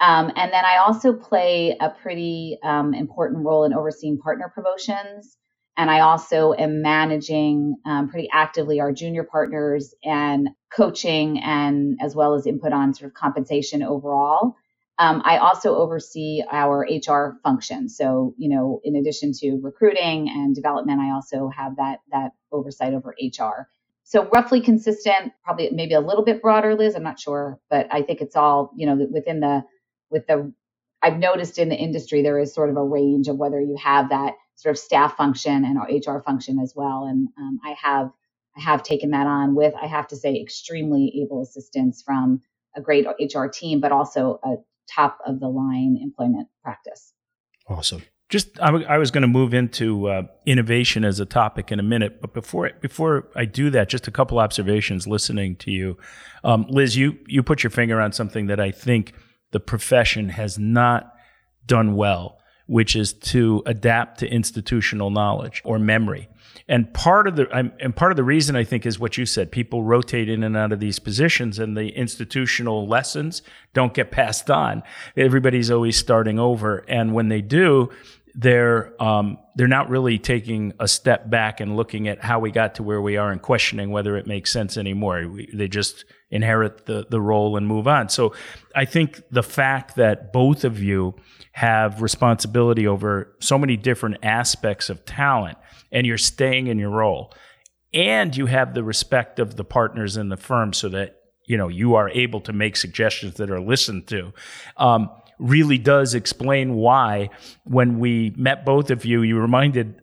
Um, 0.00 0.30
and 0.36 0.52
then 0.52 0.64
I 0.64 0.78
also 0.78 1.12
play 1.12 1.76
a 1.80 1.90
pretty 1.90 2.58
um, 2.62 2.92
important 2.94 3.44
role 3.44 3.64
in 3.64 3.72
overseeing 3.72 4.18
partner 4.18 4.52
promotions. 4.54 5.36
And 5.78 5.90
I 5.90 6.00
also 6.00 6.54
am 6.54 6.80
managing 6.82 7.76
um, 7.84 8.08
pretty 8.08 8.28
actively 8.32 8.80
our 8.80 8.92
junior 8.92 9.24
partners 9.24 9.94
and 10.02 10.50
coaching 10.74 11.38
and 11.40 11.98
as 12.02 12.14
well 12.14 12.34
as 12.34 12.46
input 12.46 12.72
on 12.72 12.94
sort 12.94 13.10
of 13.10 13.14
compensation 13.14 13.82
overall. 13.82 14.56
Um, 14.98 15.20
I 15.24 15.36
also 15.38 15.76
oversee 15.76 16.42
our 16.50 16.86
HR 16.90 17.38
function. 17.42 17.90
So, 17.90 18.34
you 18.38 18.48
know, 18.48 18.80
in 18.82 18.96
addition 18.96 19.32
to 19.40 19.60
recruiting 19.62 20.30
and 20.30 20.54
development, 20.54 21.00
I 21.00 21.12
also 21.12 21.50
have 21.54 21.76
that 21.76 22.00
that 22.12 22.30
oversight 22.50 22.94
over 22.94 23.14
HR. 23.20 23.68
So 24.04 24.26
roughly 24.32 24.62
consistent, 24.62 25.32
probably 25.44 25.68
maybe 25.70 25.92
a 25.92 26.00
little 26.00 26.24
bit 26.24 26.40
broader, 26.40 26.74
Liz. 26.74 26.94
I'm 26.94 27.02
not 27.02 27.20
sure, 27.20 27.58
but 27.68 27.88
I 27.90 28.02
think 28.02 28.22
it's 28.22 28.36
all, 28.36 28.70
you 28.74 28.86
know, 28.86 29.06
within 29.10 29.40
the 29.40 29.64
with 30.10 30.26
the. 30.26 30.52
I've 31.02 31.18
noticed 31.18 31.58
in 31.58 31.68
the 31.68 31.76
industry 31.76 32.22
there 32.22 32.38
is 32.38 32.54
sort 32.54 32.70
of 32.70 32.76
a 32.76 32.82
range 32.82 33.28
of 33.28 33.36
whether 33.36 33.60
you 33.60 33.76
have 33.76 34.08
that 34.08 34.34
sort 34.56 34.74
of 34.74 34.78
staff 34.78 35.16
function 35.16 35.64
and 35.64 35.78
HR 35.78 36.18
function 36.20 36.58
as 36.58 36.72
well. 36.74 37.04
And 37.04 37.28
um, 37.38 37.60
I 37.64 37.76
have 37.80 38.10
I 38.56 38.60
have 38.62 38.82
taken 38.82 39.10
that 39.10 39.26
on 39.26 39.54
with, 39.54 39.74
I 39.80 39.86
have 39.86 40.08
to 40.08 40.16
say, 40.16 40.40
extremely 40.40 41.12
able 41.22 41.42
assistance 41.42 42.02
from 42.02 42.40
a 42.74 42.80
great 42.80 43.06
HR 43.20 43.46
team, 43.46 43.80
but 43.80 43.92
also 43.92 44.40
a 44.42 44.54
top 44.92 45.18
of 45.26 45.40
the 45.40 45.48
line 45.48 45.98
employment 46.02 46.48
practice. 46.62 47.12
Awesome. 47.68 48.02
Just, 48.28 48.58
I, 48.60 48.66
w- 48.66 48.86
I 48.86 48.98
was 48.98 49.10
going 49.10 49.22
to 49.22 49.28
move 49.28 49.54
into 49.54 50.08
uh, 50.08 50.22
innovation 50.46 51.04
as 51.04 51.20
a 51.20 51.26
topic 51.26 51.70
in 51.70 51.78
a 51.78 51.82
minute, 51.82 52.20
but 52.20 52.34
before 52.34 52.70
before 52.80 53.28
I 53.36 53.44
do 53.44 53.70
that, 53.70 53.88
just 53.88 54.08
a 54.08 54.10
couple 54.10 54.40
observations. 54.40 55.06
Listening 55.06 55.54
to 55.56 55.70
you, 55.70 55.96
um, 56.42 56.66
Liz, 56.68 56.96
you 56.96 57.18
you 57.28 57.44
put 57.44 57.62
your 57.62 57.70
finger 57.70 58.00
on 58.00 58.10
something 58.10 58.46
that 58.46 58.58
I 58.58 58.72
think 58.72 59.12
the 59.56 59.60
profession 59.60 60.28
has 60.28 60.58
not 60.58 61.14
done 61.66 61.96
well, 61.96 62.38
which 62.66 62.94
is 62.94 63.14
to 63.14 63.62
adapt 63.64 64.18
to 64.18 64.28
institutional 64.28 65.08
knowledge 65.08 65.62
or 65.64 65.78
memory. 65.78 66.28
And 66.68 66.92
part 66.92 67.26
of 67.26 67.36
the 67.36 67.48
and 67.50 67.96
part 67.96 68.12
of 68.12 68.16
the 68.16 68.22
reason 68.22 68.54
I 68.54 68.64
think 68.64 68.84
is 68.84 68.98
what 68.98 69.16
you 69.16 69.24
said. 69.24 69.50
People 69.50 69.82
rotate 69.82 70.28
in 70.28 70.42
and 70.42 70.58
out 70.58 70.72
of 70.72 70.80
these 70.80 70.98
positions, 70.98 71.58
and 71.58 71.74
the 71.74 71.88
institutional 71.88 72.86
lessons 72.86 73.40
don't 73.72 73.94
get 73.94 74.10
passed 74.10 74.50
on. 74.50 74.82
Everybody's 75.16 75.70
always 75.70 75.96
starting 75.96 76.38
over, 76.38 76.84
and 76.86 77.14
when 77.14 77.28
they 77.28 77.40
do, 77.40 77.88
they're 78.34 78.92
um, 79.02 79.38
they're 79.54 79.68
not 79.68 79.88
really 79.88 80.18
taking 80.18 80.74
a 80.78 80.86
step 80.86 81.30
back 81.30 81.60
and 81.60 81.78
looking 81.78 82.08
at 82.08 82.22
how 82.22 82.40
we 82.40 82.50
got 82.50 82.74
to 82.74 82.82
where 82.82 83.00
we 83.00 83.16
are 83.16 83.32
and 83.32 83.40
questioning 83.40 83.88
whether 83.90 84.18
it 84.18 84.26
makes 84.26 84.52
sense 84.52 84.76
anymore. 84.76 85.26
We, 85.26 85.48
they 85.54 85.68
just 85.68 86.04
inherit 86.30 86.86
the 86.86 87.06
the 87.08 87.20
role 87.20 87.56
and 87.56 87.66
move 87.66 87.86
on. 87.86 88.08
So 88.08 88.34
I 88.74 88.84
think 88.84 89.22
the 89.30 89.42
fact 89.42 89.96
that 89.96 90.32
both 90.32 90.64
of 90.64 90.82
you 90.82 91.14
have 91.52 92.02
responsibility 92.02 92.86
over 92.86 93.34
so 93.40 93.58
many 93.58 93.76
different 93.76 94.18
aspects 94.22 94.90
of 94.90 95.04
talent 95.04 95.56
and 95.92 96.06
you're 96.06 96.18
staying 96.18 96.66
in 96.66 96.78
your 96.78 96.90
role 96.90 97.32
and 97.94 98.36
you 98.36 98.46
have 98.46 98.74
the 98.74 98.84
respect 98.84 99.38
of 99.38 99.56
the 99.56 99.64
partners 99.64 100.16
in 100.16 100.28
the 100.28 100.36
firm 100.36 100.72
so 100.72 100.88
that 100.88 101.16
you 101.46 101.56
know 101.56 101.68
you 101.68 101.94
are 101.94 102.10
able 102.10 102.40
to 102.40 102.52
make 102.52 102.76
suggestions 102.76 103.34
that 103.34 103.50
are 103.50 103.60
listened 103.60 104.06
to 104.08 104.32
um, 104.76 105.08
really 105.38 105.78
does 105.78 106.14
explain 106.14 106.74
why 106.74 107.30
when 107.64 107.98
we 107.98 108.32
met 108.36 108.64
both 108.64 108.90
of 108.90 109.04
you 109.04 109.22
you 109.22 109.38
reminded 109.38 110.00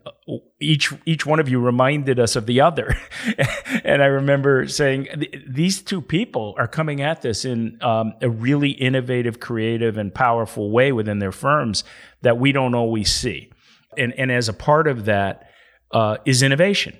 each 0.59 0.93
each 1.05 1.25
one 1.25 1.39
of 1.39 1.49
you 1.49 1.59
reminded 1.59 2.19
us 2.19 2.35
of 2.35 2.45
the 2.45 2.61
other 2.61 2.95
and 3.83 4.03
i 4.03 4.05
remember 4.05 4.67
saying 4.67 5.07
these 5.47 5.81
two 5.81 6.01
people 6.01 6.53
are 6.57 6.67
coming 6.67 7.01
at 7.01 7.21
this 7.21 7.45
in 7.45 7.77
um, 7.81 8.13
a 8.21 8.29
really 8.29 8.69
innovative 8.71 9.39
creative 9.39 9.97
and 9.97 10.13
powerful 10.13 10.71
way 10.71 10.91
within 10.91 11.19
their 11.19 11.31
firms 11.31 11.83
that 12.21 12.37
we 12.37 12.51
don't 12.51 12.75
always 12.75 13.11
see 13.11 13.49
and 13.97 14.13
and 14.13 14.31
as 14.31 14.47
a 14.47 14.53
part 14.53 14.87
of 14.87 15.05
that 15.05 15.49
uh, 15.93 16.17
is 16.25 16.43
innovation. 16.43 16.97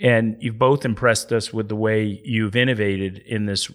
And 0.00 0.36
you've 0.40 0.58
both 0.58 0.84
impressed 0.84 1.32
us 1.32 1.52
with 1.52 1.68
the 1.68 1.76
way 1.76 2.20
you've 2.24 2.56
innovated 2.56 3.18
in 3.18 3.46
this, 3.46 3.70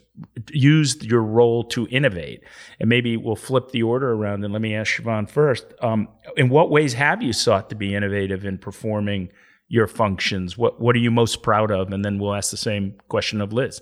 used 0.52 1.06
your 1.06 1.24
role 1.24 1.64
to 1.66 1.88
innovate. 1.88 2.44
And 2.80 2.90
maybe 2.90 3.16
we'll 3.16 3.38
flip 3.38 3.72
the 3.72 3.84
order 3.84 4.12
around 4.12 4.44
and 4.44 4.52
let 4.52 4.62
me 4.62 4.76
ask 4.76 4.96
Siobhan 4.96 5.30
first. 5.30 5.66
Um, 5.82 6.10
in 6.36 6.50
what 6.50 6.72
ways 6.72 6.94
have 6.94 7.24
you 7.24 7.32
sought 7.32 7.70
to 7.70 7.76
be 7.76 7.96
innovative 7.96 8.44
in 8.44 8.58
performing 8.58 9.30
your 9.70 9.88
functions? 9.88 10.58
What, 10.58 10.82
what 10.82 10.96
are 10.96 11.00
you 11.00 11.12
most 11.12 11.42
proud 11.42 11.72
of? 11.72 11.94
And 11.94 12.04
then 12.04 12.20
we'll 12.20 12.36
ask 12.36 12.52
the 12.52 12.58
same 12.58 12.96
question 13.08 13.40
of 13.40 13.54
Liz. 13.54 13.82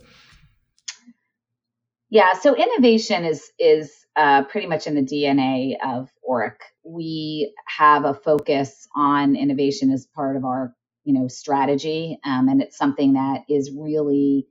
Yeah, 2.09 2.33
so 2.33 2.55
innovation 2.55 3.25
is 3.25 3.51
is 3.59 3.91
uh, 4.15 4.43
pretty 4.45 4.67
much 4.67 4.87
in 4.87 4.95
the 4.95 5.01
DNA 5.01 5.75
of 5.85 6.09
Orrick. 6.27 6.59
We 6.83 7.53
have 7.65 8.05
a 8.05 8.13
focus 8.13 8.87
on 8.95 9.35
innovation 9.35 9.91
as 9.91 10.07
part 10.15 10.37
of 10.37 10.45
our 10.45 10.73
you 11.07 11.13
know 11.13 11.27
strategy 11.29 12.19
um, 12.25 12.49
and 12.49 12.61
it's 12.61 12.77
something 12.77 13.13
that 13.13 13.45
is 13.49 13.71
really 13.71 14.47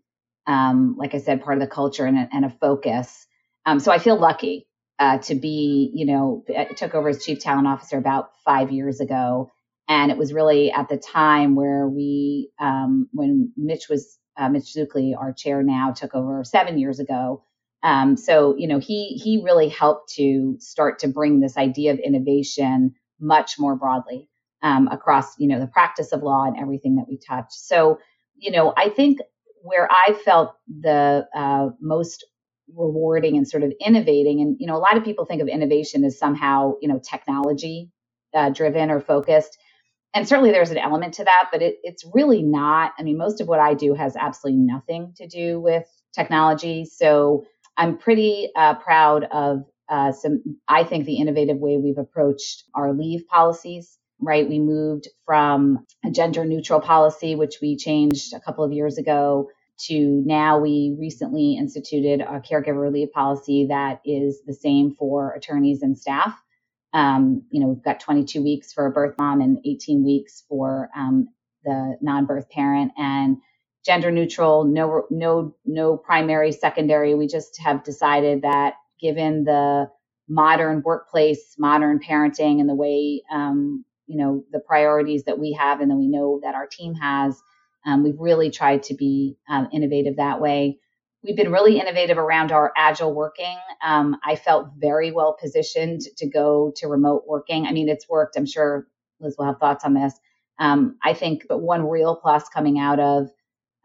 um, 0.46 0.96
like 0.98 1.14
i 1.14 1.18
said 1.18 1.42
part 1.42 1.56
of 1.58 1.62
the 1.62 1.72
culture 1.72 2.06
and 2.06 2.18
a, 2.18 2.28
and 2.32 2.44
a 2.44 2.50
focus. 2.50 3.26
Um, 3.66 3.80
so 3.80 3.92
i 3.92 3.98
feel 3.98 4.18
lucky 4.18 4.66
uh, 4.98 5.18
to 5.18 5.36
be 5.36 5.90
you 5.94 6.06
know 6.06 6.44
i 6.56 6.64
took 6.64 6.94
over 6.94 7.10
as 7.10 7.24
chief 7.24 7.40
talent 7.40 7.68
officer 7.68 7.98
about 7.98 8.30
five 8.44 8.72
years 8.72 9.00
ago 9.00 9.52
and 9.88 10.10
it 10.10 10.18
was 10.18 10.32
really 10.32 10.72
at 10.72 10.88
the 10.88 10.96
time 10.96 11.54
where 11.54 11.86
we 11.88 12.50
um, 12.60 13.08
when 13.12 13.52
mitch 13.56 13.88
was 13.90 14.18
uh, 14.36 14.48
mitch 14.48 14.74
Zuklie, 14.74 15.16
our 15.18 15.32
chair 15.32 15.62
now 15.62 15.92
took 15.92 16.14
over 16.14 16.44
seven 16.44 16.78
years 16.78 17.00
ago. 17.00 17.42
Um, 17.82 18.16
so 18.16 18.56
you 18.58 18.68
know 18.68 18.78
he 18.78 19.20
he 19.22 19.42
really 19.44 19.68
helped 19.68 20.14
to 20.14 20.56
start 20.60 21.00
to 21.00 21.08
bring 21.08 21.40
this 21.40 21.56
idea 21.56 21.92
of 21.92 21.98
innovation 21.98 22.94
much 23.20 23.58
more 23.58 23.76
broadly 23.76 24.28
um, 24.66 24.88
across 24.90 25.38
you 25.38 25.48
know 25.48 25.60
the 25.60 25.68
practice 25.68 26.12
of 26.12 26.22
law 26.22 26.44
and 26.44 26.58
everything 26.58 26.96
that 26.96 27.06
we 27.08 27.18
touch. 27.18 27.46
So 27.50 27.98
you 28.36 28.50
know 28.50 28.72
I 28.76 28.88
think 28.90 29.20
where 29.62 29.88
I 29.90 30.14
felt 30.24 30.54
the 30.80 31.26
uh, 31.34 31.68
most 31.80 32.26
rewarding 32.74 33.36
and 33.36 33.48
sort 33.48 33.62
of 33.62 33.72
innovating, 33.84 34.40
and 34.40 34.56
you 34.58 34.66
know 34.66 34.76
a 34.76 34.84
lot 34.86 34.96
of 34.96 35.04
people 35.04 35.24
think 35.24 35.42
of 35.42 35.48
innovation 35.48 36.04
as 36.04 36.18
somehow 36.18 36.74
you 36.82 36.88
know 36.88 37.00
technology 37.00 37.90
uh, 38.34 38.50
driven 38.50 38.90
or 38.90 39.00
focused. 39.00 39.56
And 40.14 40.26
certainly 40.26 40.50
there's 40.50 40.70
an 40.70 40.78
element 40.78 41.14
to 41.14 41.24
that, 41.24 41.50
but 41.52 41.62
it, 41.62 41.76
it's 41.82 42.04
really 42.14 42.42
not. 42.42 42.92
I 42.98 43.02
mean, 43.02 43.18
most 43.18 43.40
of 43.42 43.48
what 43.48 43.60
I 43.60 43.74
do 43.74 43.94
has 43.94 44.16
absolutely 44.16 44.62
nothing 44.62 45.12
to 45.18 45.28
do 45.28 45.60
with 45.60 45.84
technology. 46.14 46.86
So 46.86 47.44
I'm 47.76 47.98
pretty 47.98 48.50
uh, 48.56 48.76
proud 48.76 49.24
of 49.24 49.64
uh, 49.90 50.12
some, 50.12 50.42
I 50.68 50.84
think, 50.84 51.04
the 51.04 51.18
innovative 51.18 51.58
way 51.58 51.76
we've 51.76 51.98
approached 51.98 52.64
our 52.74 52.94
leave 52.94 53.26
policies 53.28 53.98
right? 54.20 54.48
We 54.48 54.58
moved 54.58 55.08
from 55.24 55.84
a 56.04 56.10
gender 56.10 56.44
neutral 56.44 56.80
policy, 56.80 57.34
which 57.34 57.58
we 57.60 57.76
changed 57.76 58.32
a 58.34 58.40
couple 58.40 58.64
of 58.64 58.72
years 58.72 58.98
ago, 58.98 59.50
to 59.78 60.22
now 60.24 60.58
we 60.58 60.96
recently 60.98 61.56
instituted 61.56 62.20
a 62.22 62.40
caregiver 62.40 62.90
leave 62.90 63.12
policy 63.12 63.66
that 63.68 64.00
is 64.06 64.40
the 64.46 64.54
same 64.54 64.94
for 64.94 65.32
attorneys 65.32 65.82
and 65.82 65.98
staff. 65.98 66.34
Um, 66.94 67.42
you 67.50 67.60
know, 67.60 67.68
we've 67.68 67.84
got 67.84 68.00
22 68.00 68.42
weeks 68.42 68.72
for 68.72 68.86
a 68.86 68.90
birth 68.90 69.16
mom 69.18 69.42
and 69.42 69.58
18 69.66 70.02
weeks 70.02 70.44
for 70.48 70.88
um, 70.96 71.28
the 71.64 71.98
non-birth 72.00 72.48
parent, 72.48 72.92
and 72.96 73.36
gender 73.84 74.10
neutral. 74.10 74.64
No, 74.64 75.04
no, 75.10 75.54
no 75.66 75.96
primary, 75.98 76.52
secondary. 76.52 77.14
We 77.14 77.26
just 77.26 77.60
have 77.60 77.84
decided 77.84 78.42
that 78.42 78.74
given 78.98 79.44
the 79.44 79.90
modern 80.28 80.82
workplace, 80.82 81.54
modern 81.58 82.00
parenting, 82.00 82.60
and 82.60 82.68
the 82.68 82.74
way 82.74 83.22
um, 83.30 83.84
you 84.06 84.16
know 84.16 84.44
the 84.52 84.60
priorities 84.60 85.24
that 85.24 85.38
we 85.38 85.52
have 85.52 85.80
and 85.80 85.90
then 85.90 85.98
we 85.98 86.08
know 86.08 86.40
that 86.42 86.54
our 86.54 86.66
team 86.66 86.94
has. 86.94 87.40
Um, 87.84 88.02
we've 88.02 88.18
really 88.18 88.50
tried 88.50 88.82
to 88.84 88.94
be 88.94 89.36
um, 89.48 89.68
innovative 89.72 90.16
that 90.16 90.40
way. 90.40 90.80
We've 91.22 91.36
been 91.36 91.52
really 91.52 91.78
innovative 91.78 92.18
around 92.18 92.50
our 92.52 92.72
agile 92.76 93.14
working. 93.14 93.56
Um, 93.84 94.16
i 94.24 94.36
felt 94.36 94.68
very 94.78 95.12
well 95.12 95.36
positioned 95.40 96.02
to 96.18 96.28
go 96.28 96.72
to 96.76 96.88
remote 96.88 97.24
working. 97.26 97.66
I 97.66 97.72
mean 97.72 97.88
it's 97.88 98.08
worked. 98.08 98.36
I'm 98.36 98.46
sure 98.46 98.86
liz 99.20 99.36
will 99.38 99.46
have 99.46 99.58
thoughts 99.58 99.84
on 99.84 99.94
this. 99.94 100.14
Um, 100.58 100.96
i 101.02 101.12
think 101.14 101.46
but 101.48 101.58
one 101.58 101.88
real 101.88 102.16
plus 102.16 102.48
coming 102.48 102.78
out 102.78 103.00
of 103.00 103.30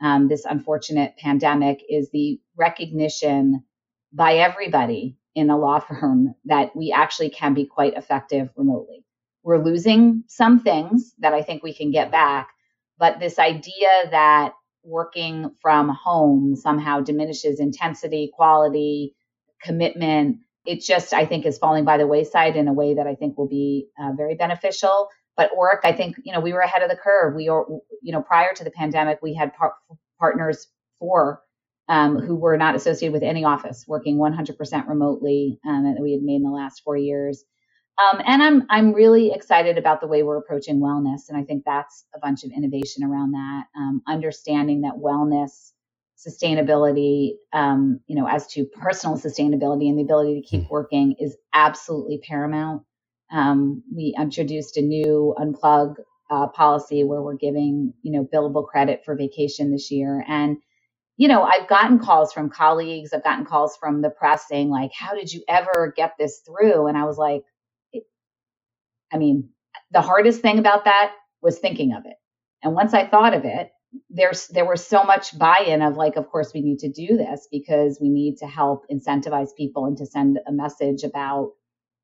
um, 0.02 0.28
this 0.28 0.46
unfortunate 0.46 1.16
pandemic 1.18 1.84
is 1.88 2.10
the 2.12 2.40
recognition 2.58 3.64
by 4.12 4.36
everybody 4.36 5.18
in 5.36 5.50
a 5.50 5.58
law 5.58 5.80
firm 5.88 6.36
that 6.46 6.76
we 6.76 6.92
actually 6.92 7.30
can 7.30 7.54
be 7.54 7.66
quite 7.66 7.94
effective 7.96 8.50
remotely 8.56 9.01
we're 9.44 9.64
losing 9.64 10.24
some 10.28 10.60
things 10.60 11.14
that 11.20 11.34
I 11.34 11.42
think 11.42 11.64
we 11.64 11.74
can 11.74 11.92
get 11.92 12.12
back. 12.12 12.50
But 12.98 13.20
this 13.20 13.40
idea 13.40 13.90
that 14.12 14.54
working 14.84 15.52
from 15.62 15.90
home 15.90 16.56
somehow 16.56 17.02
diminishes 17.02 17.60
intensity, 17.60 18.32
quality, 18.34 19.16
commitment, 19.64 20.38
it 20.66 20.82
just, 20.82 21.14
I 21.14 21.26
think, 21.26 21.46
is 21.46 21.58
falling 21.58 21.86
by 21.86 21.98
the 21.98 22.08
wayside 22.08 22.56
in 22.56 22.68
a 22.68 22.74
way 22.74 22.94
that 22.96 23.08
I 23.08 23.16
think 23.16 23.38
will 23.38 23.48
be 23.48 23.88
uh, 24.00 24.12
very 24.16 24.36
beneficial. 24.36 25.10
But 25.36 25.52
Orrick, 25.58 25.80
I 25.84 25.94
think, 25.94 26.18
you 26.24 26.34
know, 26.34 26.40
we 26.40 26.54
were 26.54 26.60
ahead 26.60 26.84
of 26.84 26.90
the 26.90 26.96
curve. 26.96 27.36
We 27.36 27.50
are, 27.50 27.66
you 28.02 28.12
know, 28.12 28.22
prior 28.22 28.54
to 28.54 28.64
the 28.64 28.72
pandemic, 28.72 29.20
we 29.22 29.34
had 29.34 29.56
par- 29.56 29.76
partners 30.20 30.68
for 31.00 31.42
um, 31.88 32.20
who 32.20 32.36
were 32.36 32.58
not 32.58 32.76
associated 32.76 33.14
with 33.14 33.24
any 33.24 33.44
office, 33.44 33.86
working 33.88 34.18
100% 34.18 34.88
remotely, 34.88 35.60
um, 35.68 35.84
that 35.84 36.02
we 36.02 36.12
had 36.14 36.22
made 36.22 36.36
in 36.36 36.44
the 36.44 36.50
last 36.50 36.82
four 36.84 36.96
years. 36.96 37.44
Um, 37.98 38.22
and 38.26 38.42
I'm 38.42 38.66
I'm 38.70 38.94
really 38.94 39.32
excited 39.32 39.78
about 39.78 40.02
the 40.02 40.08
way 40.08 40.24
we're 40.24 40.38
approaching 40.38 40.80
wellness, 40.80 41.30
and 41.30 41.38
I 41.38 41.44
think 41.44 41.64
that's 41.66 42.06
a 42.16 42.20
bunch 42.20 42.44
of 42.44 42.52
innovation 42.52 43.04
around 43.04 43.32
that. 43.32 43.66
Um, 43.78 44.02
understanding 44.08 44.82
that 44.82 44.94
wellness, 44.96 45.72
sustainability, 46.18 47.34
um, 47.54 48.00
you 48.08 48.16
know, 48.16 48.28
as 48.28 48.48
to 48.54 48.66
personal 48.66 49.18
sustainability 49.18 49.90
and 49.90 49.98
the 50.00 50.04
ability 50.04 50.42
to 50.42 50.48
keep 50.48 50.64
hmm. 50.64 50.74
working 50.74 51.16
is 51.20 51.36
absolutely 51.54 52.20
paramount. 52.20 52.84
Um, 53.32 53.84
we 53.94 54.16
introduced 54.18 54.78
a 54.78 54.82
new 54.82 55.36
unplug 55.38 55.96
uh, 56.30 56.48
policy 56.48 57.04
where 57.04 57.22
we're 57.22 57.36
giving 57.36 57.94
you 58.04 58.14
know 58.14 58.26
billable 58.34 58.66
credit 58.66 59.04
for 59.04 59.16
vacation 59.16 59.72
this 59.72 59.92
year, 59.92 60.24
and 60.28 60.58
you 61.18 61.28
know, 61.28 61.44
I've 61.44 61.68
gotten 61.68 62.00
calls 62.00 62.34
from 62.34 62.50
colleagues, 62.50 63.14
I've 63.14 63.24
gotten 63.24 63.46
calls 63.46 63.78
from 63.78 64.02
the 64.02 64.10
press 64.10 64.48
saying 64.48 64.70
like, 64.70 64.92
"How 64.98 65.14
did 65.14 65.32
you 65.32 65.44
ever 65.48 65.94
get 65.96 66.14
this 66.18 66.40
through?" 66.40 66.88
And 66.88 66.98
I 66.98 67.04
was 67.04 67.18
like 67.18 67.44
I 69.12 69.18
mean, 69.18 69.50
the 69.92 70.02
hardest 70.02 70.42
thing 70.42 70.60
about 70.60 70.86
that 70.86 71.14
was 71.42 71.60
thinking 71.60 71.94
of 71.94 72.06
it. 72.06 72.16
And 72.64 72.74
once 72.74 72.94
I 72.94 73.08
thought 73.08 73.34
of 73.34 73.46
it, 73.46 73.72
there's 74.10 74.48
there 74.48 74.66
was 74.66 74.86
so 74.86 75.04
much 75.04 75.38
buy-in 75.38 75.82
of 75.82 75.98
like 75.98 76.16
of 76.16 76.30
course 76.30 76.54
we 76.54 76.62
need 76.62 76.80
to 76.80 76.90
do 76.90 77.18
this 77.18 77.48
because 77.52 77.98
we 78.00 78.10
need 78.10 78.38
to 78.38 78.48
help 78.48 78.86
incentivize 78.90 79.50
people 79.58 79.86
and 79.86 79.98
to 79.98 80.06
send 80.06 80.40
a 80.48 80.52
message 80.52 81.04
about 81.04 81.52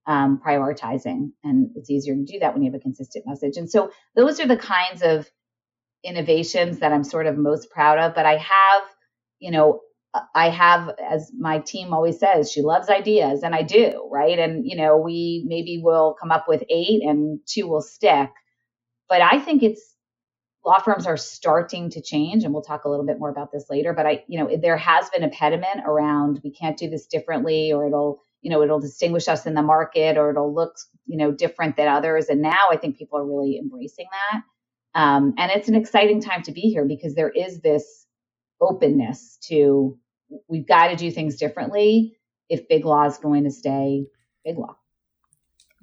um, 0.05 0.41
prioritizing. 0.45 1.31
And 1.43 1.69
it's 1.75 1.89
easier 1.89 2.15
to 2.15 2.23
do 2.23 2.39
that 2.39 2.53
when 2.53 2.63
you 2.63 2.71
have 2.71 2.79
a 2.79 2.83
consistent 2.83 3.25
message. 3.27 3.57
And 3.57 3.69
so 3.69 3.91
those 4.15 4.39
are 4.39 4.47
the 4.47 4.57
kinds 4.57 5.01
of 5.01 5.29
innovations 6.03 6.79
that 6.79 6.93
i'm 6.93 7.03
sort 7.03 7.25
of 7.25 7.37
most 7.37 7.69
proud 7.69 7.99
of. 7.99 8.13
But 8.15 8.25
i 8.25 8.37
have 8.37 8.83
you 9.39 9.51
know 9.51 9.81
i 10.35 10.49
have 10.49 10.91
as 11.09 11.31
my 11.37 11.59
team 11.59 11.93
always 11.93 12.19
says 12.19 12.51
she 12.51 12.61
loves 12.61 12.89
ideas 12.89 13.43
and 13.43 13.55
i 13.55 13.61
do 13.61 14.07
right? 14.11 14.39
And 14.39 14.65
you 14.65 14.75
know 14.75 14.97
we 14.97 15.43
maybe 15.47 15.79
will 15.83 16.15
come 16.19 16.31
up 16.31 16.45
with 16.47 16.63
eight 16.69 17.03
and 17.03 17.39
two 17.45 17.67
will 17.67 17.81
stick. 17.81 18.29
But 19.09 19.21
i 19.21 19.39
think 19.39 19.63
it's 19.63 19.95
law 20.65 20.79
firms 20.79 21.07
are 21.07 21.17
starting 21.17 21.89
to 21.91 22.01
change 22.01 22.43
and 22.43 22.53
we'll 22.53 22.63
talk 22.63 22.83
a 22.83 22.89
little 22.89 23.05
bit 23.05 23.19
more 23.19 23.29
about 23.29 23.51
this 23.53 23.69
later 23.69 23.93
but 23.93 24.05
i 24.05 24.23
you 24.27 24.37
know 24.37 24.57
there 24.61 24.77
has 24.77 25.09
been 25.09 25.23
a 25.23 25.29
pediment 25.29 25.81
around 25.85 26.41
we 26.43 26.51
can't 26.51 26.77
do 26.77 26.89
this 26.89 27.07
differently 27.07 27.71
or 27.71 27.87
it'll 27.87 28.21
you 28.41 28.49
know 28.49 28.61
it'll 28.61 28.79
distinguish 28.79 29.27
us 29.27 29.45
in 29.45 29.53
the 29.53 29.61
market 29.61 30.17
or 30.17 30.29
it'll 30.31 30.53
look 30.53 30.75
you 31.05 31.17
know 31.17 31.31
different 31.31 31.75
than 31.77 31.87
others. 31.87 32.27
And 32.29 32.41
now 32.41 32.67
i 32.71 32.77
think 32.77 32.97
people 32.97 33.17
are 33.19 33.25
really 33.25 33.57
embracing 33.57 34.07
that. 34.11 34.41
Um, 34.99 35.35
and 35.37 35.51
it's 35.51 35.67
an 35.67 35.75
exciting 35.75 36.21
time 36.21 36.41
to 36.43 36.51
be 36.51 36.61
here 36.61 36.85
because 36.85 37.13
there 37.13 37.29
is 37.29 37.61
this 37.61 38.05
openness 38.59 39.37
to 39.43 39.97
we've 40.47 40.67
got 40.67 40.87
to 40.87 40.95
do 40.95 41.11
things 41.11 41.37
differently 41.37 42.17
if 42.49 42.67
big 42.67 42.85
law 42.85 43.05
is 43.05 43.17
going 43.17 43.43
to 43.43 43.51
stay 43.51 44.05
big 44.43 44.57
law 44.57 44.75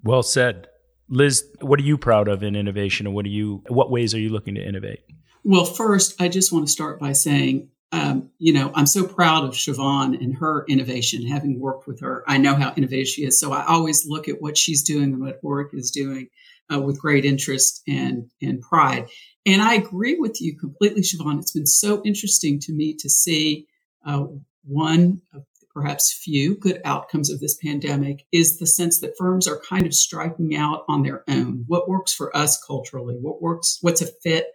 well 0.02 0.22
said 0.22 0.68
Liz, 1.08 1.44
what 1.60 1.78
are 1.78 1.84
you 1.84 1.98
proud 1.98 2.28
of 2.28 2.42
in 2.42 2.56
innovation, 2.56 3.06
and 3.06 3.14
what 3.14 3.26
are 3.26 3.30
you? 3.30 3.62
What 3.68 3.90
ways 3.90 4.14
are 4.14 4.18
you 4.18 4.30
looking 4.30 4.54
to 4.54 4.66
innovate? 4.66 5.00
Well, 5.44 5.64
first, 5.64 6.20
I 6.20 6.28
just 6.28 6.52
want 6.52 6.66
to 6.66 6.72
start 6.72 6.98
by 6.98 7.12
saying, 7.12 7.68
um, 7.92 8.30
you 8.38 8.52
know, 8.52 8.72
I'm 8.74 8.86
so 8.86 9.06
proud 9.06 9.44
of 9.44 9.52
Siobhan 9.52 10.18
and 10.18 10.34
her 10.38 10.64
innovation. 10.68 11.26
Having 11.26 11.60
worked 11.60 11.86
with 11.86 12.00
her, 12.00 12.24
I 12.26 12.38
know 12.38 12.54
how 12.54 12.72
innovative 12.76 13.08
she 13.08 13.24
is. 13.24 13.38
So 13.38 13.52
I 13.52 13.66
always 13.66 14.06
look 14.06 14.28
at 14.28 14.40
what 14.40 14.56
she's 14.56 14.82
doing 14.82 15.12
and 15.12 15.20
what 15.20 15.42
Orrick 15.42 15.74
is 15.74 15.90
doing 15.90 16.28
uh, 16.72 16.80
with 16.80 17.00
great 17.00 17.24
interest 17.26 17.82
and 17.86 18.30
and 18.40 18.62
pride. 18.62 19.08
And 19.46 19.60
I 19.60 19.74
agree 19.74 20.16
with 20.18 20.40
you 20.40 20.56
completely, 20.56 21.02
Siobhan. 21.02 21.38
It's 21.38 21.52
been 21.52 21.66
so 21.66 22.02
interesting 22.04 22.58
to 22.60 22.72
me 22.72 22.94
to 22.98 23.10
see 23.10 23.66
uh, 24.04 24.24
one 24.64 25.22
of 25.32 25.44
perhaps 25.74 26.12
few 26.12 26.56
good 26.56 26.80
outcomes 26.84 27.30
of 27.30 27.40
this 27.40 27.56
pandemic 27.56 28.24
is 28.30 28.58
the 28.58 28.66
sense 28.66 29.00
that 29.00 29.18
firms 29.18 29.48
are 29.48 29.60
kind 29.68 29.86
of 29.86 29.92
striking 29.92 30.54
out 30.54 30.84
on 30.88 31.02
their 31.02 31.24
own. 31.28 31.64
What 31.66 31.88
works 31.88 32.12
for 32.12 32.34
us 32.34 32.62
culturally? 32.64 33.16
What 33.20 33.42
works? 33.42 33.78
What's 33.80 34.00
a 34.00 34.06
fit? 34.22 34.52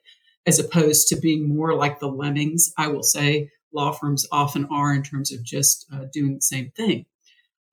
As 0.48 0.58
opposed 0.58 1.10
to 1.10 1.20
being 1.20 1.54
more 1.54 1.76
like 1.76 2.00
the 2.00 2.08
lemmings, 2.08 2.74
I 2.78 2.88
will 2.88 3.04
say 3.04 3.52
law 3.74 3.92
firms 3.92 4.26
often 4.32 4.66
are 4.72 4.94
in 4.96 5.04
terms 5.04 5.32
of 5.32 5.44
just 5.44 5.86
uh, 5.94 6.06
doing 6.12 6.36
the 6.36 6.42
same 6.42 6.72
thing. 6.72 7.06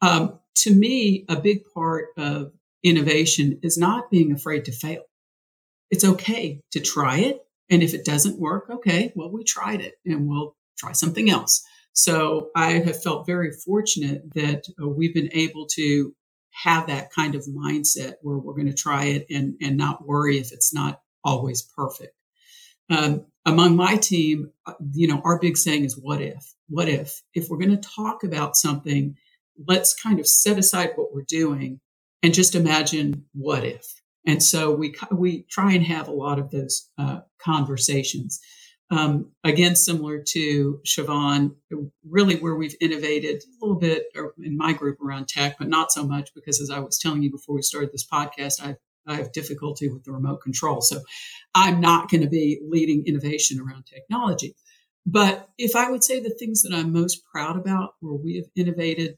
Um, 0.03 0.41
to 0.57 0.75
me, 0.75 1.25
a 1.29 1.41
big 1.41 1.61
part 1.73 2.09
of 2.17 2.53
innovation 2.83 3.61
is 3.63 3.79
not 3.79 4.11
being 4.11 4.33
afraid 4.33 4.65
to 4.65 4.73
fail. 4.73 5.05
It's 5.91 6.05
okay 6.05 6.61
to 6.73 6.81
try 6.81 7.19
it. 7.19 7.47
And 7.71 7.83
if 7.83 7.95
it 7.95 8.05
doesn't 8.05 8.41
work, 8.41 8.69
okay, 8.71 9.13
well, 9.15 9.31
we 9.31 9.45
tried 9.45 9.81
it 9.81 9.95
and 10.05 10.29
we'll 10.29 10.57
try 10.77 10.93
something 10.93 11.31
else. 11.31 11.65
So 11.93 12.51
I 12.55 12.73
have 12.73 13.03
felt 13.03 13.27
very 13.27 13.53
fortunate 13.53 14.35
that 14.35 14.65
uh, 14.81 14.89
we've 14.89 15.15
been 15.15 15.31
able 15.33 15.67
to 15.75 16.15
have 16.51 16.87
that 16.87 17.11
kind 17.13 17.35
of 17.35 17.45
mindset 17.47 18.15
where 18.23 18.37
we're 18.37 18.55
going 18.55 18.67
to 18.67 18.75
try 18.75 19.05
it 19.05 19.27
and, 19.31 19.57
and 19.63 19.77
not 19.77 20.07
worry 20.07 20.39
if 20.39 20.53
it's 20.53 20.73
not 20.75 21.01
always 21.25 21.63
perfect. 21.63 22.15
Um, 22.91 23.27
among 23.45 23.77
my 23.77 23.97
team, 23.97 24.51
uh, 24.67 24.75
you 24.93 25.09
know, 25.09 25.21
our 25.25 25.39
big 25.39 25.57
saying 25.57 25.85
is 25.85 25.99
what 25.99 26.21
if? 26.21 26.55
What 26.69 26.89
if? 26.89 27.23
If 27.35 27.49
we're 27.49 27.59
going 27.59 27.79
to 27.79 27.89
talk 27.97 28.25
about 28.25 28.57
something, 28.57 29.17
let's 29.67 29.95
kind 29.95 30.21
of 30.21 30.27
set 30.27 30.59
aside 30.59 30.91
what 30.97 31.13
we're 31.15 31.23
doing 31.27 31.81
and 32.23 32.35
just 32.35 32.55
imagine 32.55 33.25
what 33.35 33.65
if. 33.65 33.87
And 34.27 34.43
so 34.43 34.75
we 34.75 34.95
we 35.13 35.45
try 35.49 35.73
and 35.73 35.85
have 35.85 36.09
a 36.09 36.13
lot 36.13 36.39
of 36.39 36.51
those 36.51 36.91
uh, 36.99 37.21
conversations. 37.39 38.41
Um, 38.89 39.33
again, 39.43 39.75
similar 39.75 40.23
to 40.29 40.81
Siobhan, 40.87 41.57
really 42.09 42.37
where 42.37 42.55
we've 42.55 42.77
innovated 42.81 43.43
a 43.43 43.65
little 43.65 43.81
bit 43.81 44.05
in 44.43 44.57
my 44.57 44.73
group 44.73 45.01
around 45.01 45.27
tech, 45.29 45.57
but 45.59 45.69
not 45.69 45.91
so 45.91 46.07
much 46.07 46.31
because, 46.35 46.61
as 46.61 46.71
I 46.71 46.79
was 46.79 46.99
telling 46.99 47.23
you 47.23 47.31
before 47.31 47.57
we 47.57 47.63
started 47.63 47.91
this 47.93 48.07
podcast, 48.07 48.63
I've 48.63 48.77
I 49.07 49.15
have 49.15 49.33
difficulty 49.33 49.89
with 49.89 50.05
the 50.05 50.13
remote 50.13 50.43
control. 50.43 50.81
So 50.81 51.01
I'm 51.55 51.81
not 51.81 52.11
going 52.11 52.23
to 52.23 52.29
be 52.29 52.61
leading 52.69 53.05
innovation 53.07 53.61
around 53.61 53.87
technology. 53.87 54.57
But 55.07 55.49
if 55.57 55.77
I 55.77 55.91
would 55.91 56.03
say 56.03 56.21
the 56.21 56.35
things 56.39 56.63
that 56.63 56.75
I'm 56.75 56.93
most 56.93 57.23
proud 57.33 57.57
about 57.57 57.95
where 58.01 58.15
we 58.15 58.37
have 58.37 58.47
innovated, 58.57 59.17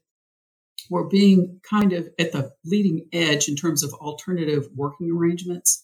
we're 0.90 1.08
being 1.08 1.60
kind 1.68 1.92
of 1.94 2.08
at 2.18 2.32
the 2.32 2.52
leading 2.64 3.06
edge 3.12 3.48
in 3.48 3.56
terms 3.56 3.82
of 3.82 3.94
alternative 3.94 4.68
working 4.76 5.10
arrangements. 5.10 5.82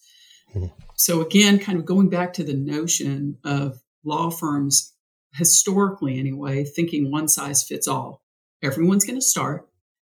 Mm-hmm. 0.55 0.67
So 0.97 1.21
again, 1.21 1.59
kind 1.59 1.79
of 1.79 1.85
going 1.85 2.09
back 2.09 2.33
to 2.35 2.45
the 2.45 2.55
notion 2.55 3.39
of 3.45 3.81
law 4.05 4.31
firms 4.31 4.95
historically 5.35 6.19
anyway, 6.19 6.65
thinking 6.65 7.11
one 7.11 7.29
size 7.29 7.63
fits 7.63 7.89
all. 7.89 8.23
Everyone's 8.63 9.05
going 9.05 9.19
to 9.19 9.25
start, 9.25 9.69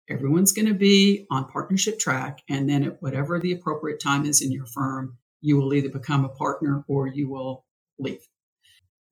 everyone's 0.09 0.53
going 0.53 0.67
to 0.69 0.75
be 0.75 1.27
on 1.31 1.49
partnership 1.49 1.99
track, 1.99 2.43
and 2.49 2.69
then 2.69 2.85
at 2.85 3.03
whatever 3.03 3.41
the 3.41 3.53
appropriate 3.53 4.01
time 4.01 4.25
is 4.25 4.43
in 4.43 4.53
your 4.53 4.67
firm, 4.67 5.17
you 5.41 5.57
will 5.57 5.75
either 5.75 5.89
become 5.89 6.25
a 6.25 6.29
partner 6.29 6.85
or 6.89 7.07
you 7.07 7.29
will 7.29 7.65
leave. 7.99 8.27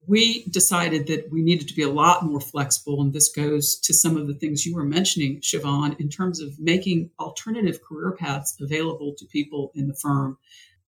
We 0.07 0.45
decided 0.45 1.07
that 1.07 1.33
we 1.33 1.43
needed 1.43 1.69
to 1.69 1.75
be 1.75 1.83
a 1.83 1.89
lot 1.89 2.25
more 2.25 2.41
flexible, 2.41 3.01
and 3.01 3.15
this 3.15 3.31
goes 3.31 3.81
to 3.81 3.95
some 3.95 4.19
of 4.19 4.27
the 4.27 4.35
things 4.35 4.67
you 4.67 4.75
were 4.75 4.85
mentioning, 4.85 5.41
Siobhan, 5.41 5.99
in 5.99 6.11
terms 6.11 6.41
of 6.41 6.61
making 6.61 7.11
alternative 7.19 7.81
career 7.83 8.13
paths 8.13 8.55
available 8.61 9.15
to 9.17 9.25
people 9.27 9.73
in 9.75 9.89
the 9.89 9.97
firm 9.97 10.37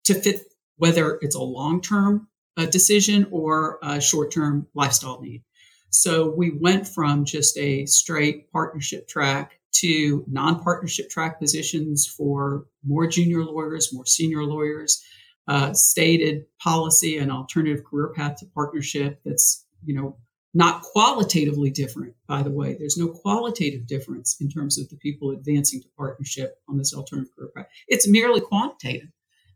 to 0.05 0.13
fit 0.13 0.41
whether 0.77 1.17
it's 1.21 1.35
a 1.35 1.41
long 1.41 1.81
term 1.81 2.27
uh, 2.57 2.65
decision 2.65 3.27
or 3.31 3.79
a 3.83 3.99
short 3.99 4.31
term 4.31 4.67
lifestyle 4.73 5.21
need. 5.21 5.43
So 5.89 6.29
we 6.29 6.51
went 6.51 6.87
from 6.87 7.25
just 7.25 7.57
a 7.57 7.85
straight 7.85 8.51
partnership 8.51 9.07
track 9.07 9.59
to 9.75 10.23
non 10.27 10.61
partnership 10.61 11.09
track 11.09 11.39
positions 11.39 12.05
for 12.05 12.65
more 12.83 13.07
junior 13.07 13.43
lawyers, 13.43 13.93
more 13.93 14.05
senior 14.05 14.43
lawyers, 14.43 15.03
uh, 15.47 15.73
stated 15.73 16.45
policy 16.61 17.17
and 17.17 17.31
alternative 17.31 17.83
career 17.83 18.11
path 18.15 18.37
to 18.37 18.45
partnership 18.47 19.19
that's, 19.25 19.65
you 19.85 19.95
know, 19.95 20.17
not 20.53 20.81
qualitatively 20.81 21.69
different, 21.69 22.13
by 22.27 22.41
the 22.41 22.49
way. 22.49 22.75
There's 22.75 22.97
no 22.97 23.09
qualitative 23.09 23.85
difference 23.87 24.37
in 24.39 24.49
terms 24.49 24.79
of 24.79 24.87
the 24.89 24.95
people 24.95 25.31
advancing 25.31 25.81
to 25.81 25.87
partnership 25.97 26.55
on 26.69 26.77
this 26.77 26.93
alternative 26.93 27.33
career 27.35 27.51
path. 27.55 27.67
It's 27.89 28.07
merely 28.07 28.39
quantitative 28.39 29.09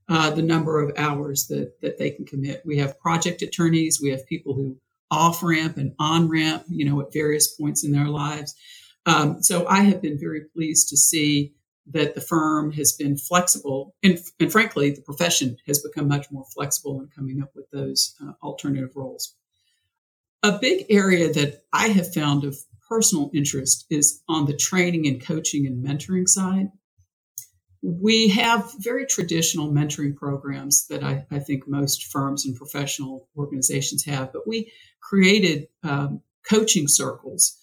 uh, 0.10 0.32
the 0.32 0.42
number 0.42 0.82
of 0.82 0.98
hours 0.98 1.48
that, 1.48 1.80
that 1.82 1.98
they 2.00 2.10
can 2.10 2.26
commit. 2.26 2.64
We 2.66 2.78
have 2.80 3.00
project 3.00 3.42
attorneys, 3.42 4.02
we 4.02 4.10
have 4.10 4.26
people 4.26 4.56
who 4.56 4.78
off 5.12 5.42
ramp 5.42 5.78
and 5.78 5.94
on 6.00 6.28
ramp, 6.28 6.64
you 6.68 6.86
know, 6.86 7.00
at 7.02 7.14
various 7.14 7.48
points 7.48 7.84
in 7.84 7.92
their 7.92 8.08
lives. 8.08 8.56
Um, 9.06 9.42
so 9.42 9.68
I 9.68 9.82
have 9.82 10.02
been 10.02 10.20
very 10.20 10.42
pleased 10.54 10.90
to 10.90 10.98
see 10.98 11.54
that 11.92 12.14
the 12.14 12.22
firm 12.22 12.72
has 12.74 12.92
been 12.92 13.18
flexible, 13.18 13.96
and, 14.04 14.20
and 14.40 14.52
frankly, 14.52 14.92
the 14.92 15.02
profession 15.02 15.58
has 15.66 15.80
become 15.80 16.08
much 16.08 16.30
more 16.32 16.46
flexible 16.54 17.02
in 17.02 17.08
coming 17.08 17.42
up 17.42 17.50
with 17.56 17.70
those 17.72 18.16
uh, 18.22 18.34
alternative 18.44 18.92
roles. 18.96 19.36
A 20.44 20.60
big 20.60 20.86
area 20.90 21.32
that 21.34 21.64
I 21.74 21.88
have 21.88 22.14
found 22.14 22.44
of 22.44 22.58
personal 22.88 23.32
interest 23.34 23.86
is 23.90 24.22
on 24.28 24.46
the 24.46 24.56
training 24.56 25.08
and 25.08 25.24
coaching 25.24 25.66
and 25.66 25.84
mentoring 25.84 26.28
side 26.28 26.70
we 27.82 28.28
have 28.30 28.74
very 28.80 29.06
traditional 29.06 29.72
mentoring 29.72 30.16
programs 30.16 30.88
that 30.88 31.04
I, 31.04 31.26
I, 31.32 31.40
think 31.40 31.68
most 31.68 32.08
firms 32.08 32.46
and 32.46 32.56
professional 32.56 33.30
organizations 33.38 34.04
have, 34.06 34.34
but 34.34 34.46
we 34.46 34.72
created 35.02 35.68
um, 35.84 36.22
coaching 36.48 36.88
circles 36.88 37.58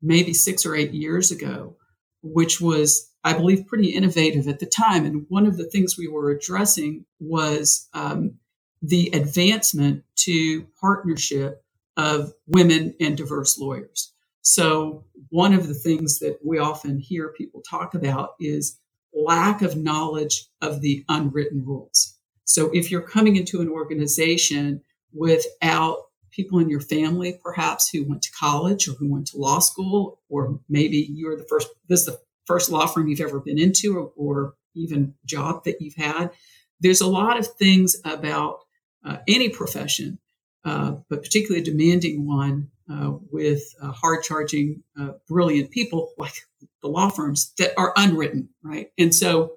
maybe 0.00 0.32
six 0.32 0.64
or 0.64 0.74
eight 0.76 0.92
years 0.92 1.30
ago, 1.30 1.76
which 2.22 2.60
was, 2.60 3.10
I 3.24 3.32
believe, 3.32 3.66
pretty 3.66 3.90
innovative 3.90 4.46
at 4.46 4.60
the 4.60 4.66
time. 4.66 5.04
And 5.04 5.26
one 5.28 5.46
of 5.46 5.56
the 5.56 5.68
things 5.68 5.98
we 5.98 6.06
were 6.06 6.30
addressing 6.30 7.04
was 7.18 7.88
um, 7.92 8.34
the 8.82 9.10
advancement 9.12 10.04
to 10.16 10.66
partnership 10.80 11.64
of 11.96 12.32
women 12.46 12.94
and 13.00 13.16
diverse 13.16 13.58
lawyers. 13.58 14.12
So, 14.42 15.04
one 15.30 15.54
of 15.54 15.66
the 15.66 15.74
things 15.74 16.20
that 16.20 16.38
we 16.44 16.58
often 16.58 17.00
hear 17.00 17.32
people 17.36 17.62
talk 17.68 17.94
about 17.94 18.34
is 18.38 18.78
lack 19.16 19.62
of 19.62 19.76
knowledge 19.76 20.46
of 20.60 20.80
the 20.80 21.04
unwritten 21.08 21.64
rules. 21.64 22.16
So 22.44 22.70
if 22.72 22.90
you're 22.90 23.02
coming 23.02 23.36
into 23.36 23.60
an 23.60 23.68
organization 23.68 24.82
without 25.12 25.98
people 26.30 26.58
in 26.58 26.68
your 26.68 26.80
family, 26.80 27.38
perhaps 27.42 27.88
who 27.88 28.04
went 28.04 28.22
to 28.22 28.32
college 28.38 28.86
or 28.86 28.92
who 28.92 29.10
went 29.10 29.26
to 29.28 29.38
law 29.38 29.58
school, 29.58 30.20
or 30.28 30.60
maybe 30.68 31.08
you're 31.10 31.36
the 31.36 31.46
first, 31.48 31.68
this 31.88 32.00
is 32.00 32.06
the 32.06 32.20
first 32.44 32.70
law 32.70 32.86
firm 32.86 33.08
you've 33.08 33.20
ever 33.20 33.40
been 33.40 33.58
into 33.58 33.96
or, 33.96 34.12
or 34.16 34.54
even 34.74 35.14
job 35.24 35.64
that 35.64 35.80
you've 35.80 35.96
had. 35.96 36.30
There's 36.80 37.00
a 37.00 37.06
lot 37.06 37.38
of 37.38 37.46
things 37.46 37.96
about 38.04 38.60
uh, 39.04 39.18
any 39.26 39.48
profession 39.48 40.18
uh, 40.66 40.96
but 41.08 41.22
particularly 41.22 41.62
a 41.62 41.64
demanding 41.64 42.26
one 42.26 42.68
uh, 42.90 43.12
with 43.30 43.62
uh, 43.82 43.92
hard 43.92 44.22
charging, 44.22 44.82
uh, 44.98 45.12
brilliant 45.28 45.70
people 45.70 46.12
like 46.18 46.34
the 46.82 46.88
law 46.88 47.08
firms 47.08 47.52
that 47.58 47.72
are 47.76 47.92
unwritten, 47.96 48.48
right? 48.62 48.90
And 48.98 49.14
so 49.14 49.52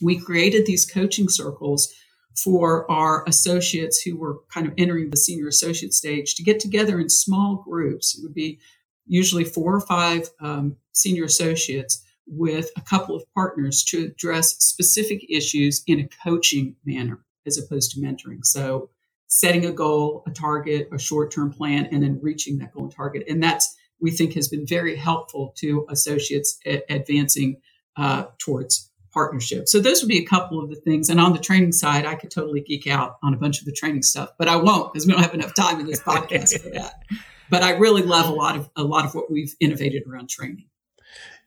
we 0.00 0.18
created 0.18 0.66
these 0.66 0.86
coaching 0.86 1.28
circles 1.28 1.92
for 2.36 2.90
our 2.90 3.24
associates 3.26 4.00
who 4.00 4.16
were 4.16 4.38
kind 4.52 4.66
of 4.66 4.72
entering 4.78 5.10
the 5.10 5.16
senior 5.16 5.48
associate 5.48 5.92
stage 5.92 6.34
to 6.36 6.42
get 6.42 6.60
together 6.60 7.00
in 7.00 7.08
small 7.08 7.56
groups. 7.68 8.16
It 8.16 8.22
would 8.22 8.34
be 8.34 8.60
usually 9.06 9.44
four 9.44 9.74
or 9.74 9.80
five 9.80 10.30
um, 10.40 10.76
senior 10.92 11.24
associates 11.24 12.02
with 12.26 12.70
a 12.76 12.80
couple 12.80 13.16
of 13.16 13.24
partners 13.34 13.82
to 13.82 14.04
address 14.04 14.56
specific 14.58 15.24
issues 15.28 15.82
in 15.86 16.00
a 16.00 16.08
coaching 16.22 16.76
manner 16.84 17.18
as 17.46 17.58
opposed 17.58 17.90
to 17.90 18.00
mentoring. 18.00 18.44
So, 18.44 18.90
setting 19.30 19.64
a 19.64 19.72
goal, 19.72 20.22
a 20.26 20.30
target, 20.30 20.88
a 20.92 20.98
short 20.98 21.32
term 21.32 21.52
plan, 21.52 21.86
and 21.86 22.02
then 22.02 22.18
reaching 22.20 22.58
that 22.58 22.72
goal 22.72 22.84
and 22.84 22.92
target. 22.92 23.24
And 23.28 23.42
that's, 23.42 23.74
we 24.00 24.10
think, 24.10 24.34
has 24.34 24.48
been 24.48 24.66
very 24.66 24.96
helpful 24.96 25.54
to 25.58 25.86
associates 25.88 26.58
advancing 26.66 27.56
uh, 27.96 28.24
towards 28.38 28.90
partnership. 29.12 29.68
So, 29.68 29.80
those 29.80 30.02
would 30.02 30.08
be 30.08 30.18
a 30.18 30.26
couple 30.26 30.62
of 30.62 30.68
the 30.68 30.76
things. 30.76 31.08
And 31.08 31.20
on 31.20 31.32
the 31.32 31.38
training 31.38 31.72
side, 31.72 32.04
I 32.04 32.16
could 32.16 32.30
totally 32.30 32.60
geek 32.60 32.86
out 32.86 33.16
on 33.22 33.32
a 33.32 33.36
bunch 33.36 33.60
of 33.60 33.66
the 33.66 33.72
training 33.72 34.02
stuff, 34.02 34.30
but 34.38 34.48
I 34.48 34.56
won't 34.56 34.92
because 34.92 35.06
we 35.06 35.12
don't 35.12 35.22
have 35.22 35.34
enough 35.34 35.54
time 35.54 35.80
in 35.80 35.86
this 35.86 36.00
podcast 36.00 36.60
for 36.60 36.70
that. 36.70 37.02
But 37.48 37.62
I 37.62 37.70
really 37.70 38.02
love 38.02 38.28
a 38.28 38.32
lot 38.32 38.56
of 38.56 38.68
a 38.76 38.82
lot 38.82 39.04
of 39.04 39.14
what 39.14 39.30
we've 39.30 39.54
innovated 39.60 40.04
around 40.06 40.28
training. 40.28 40.66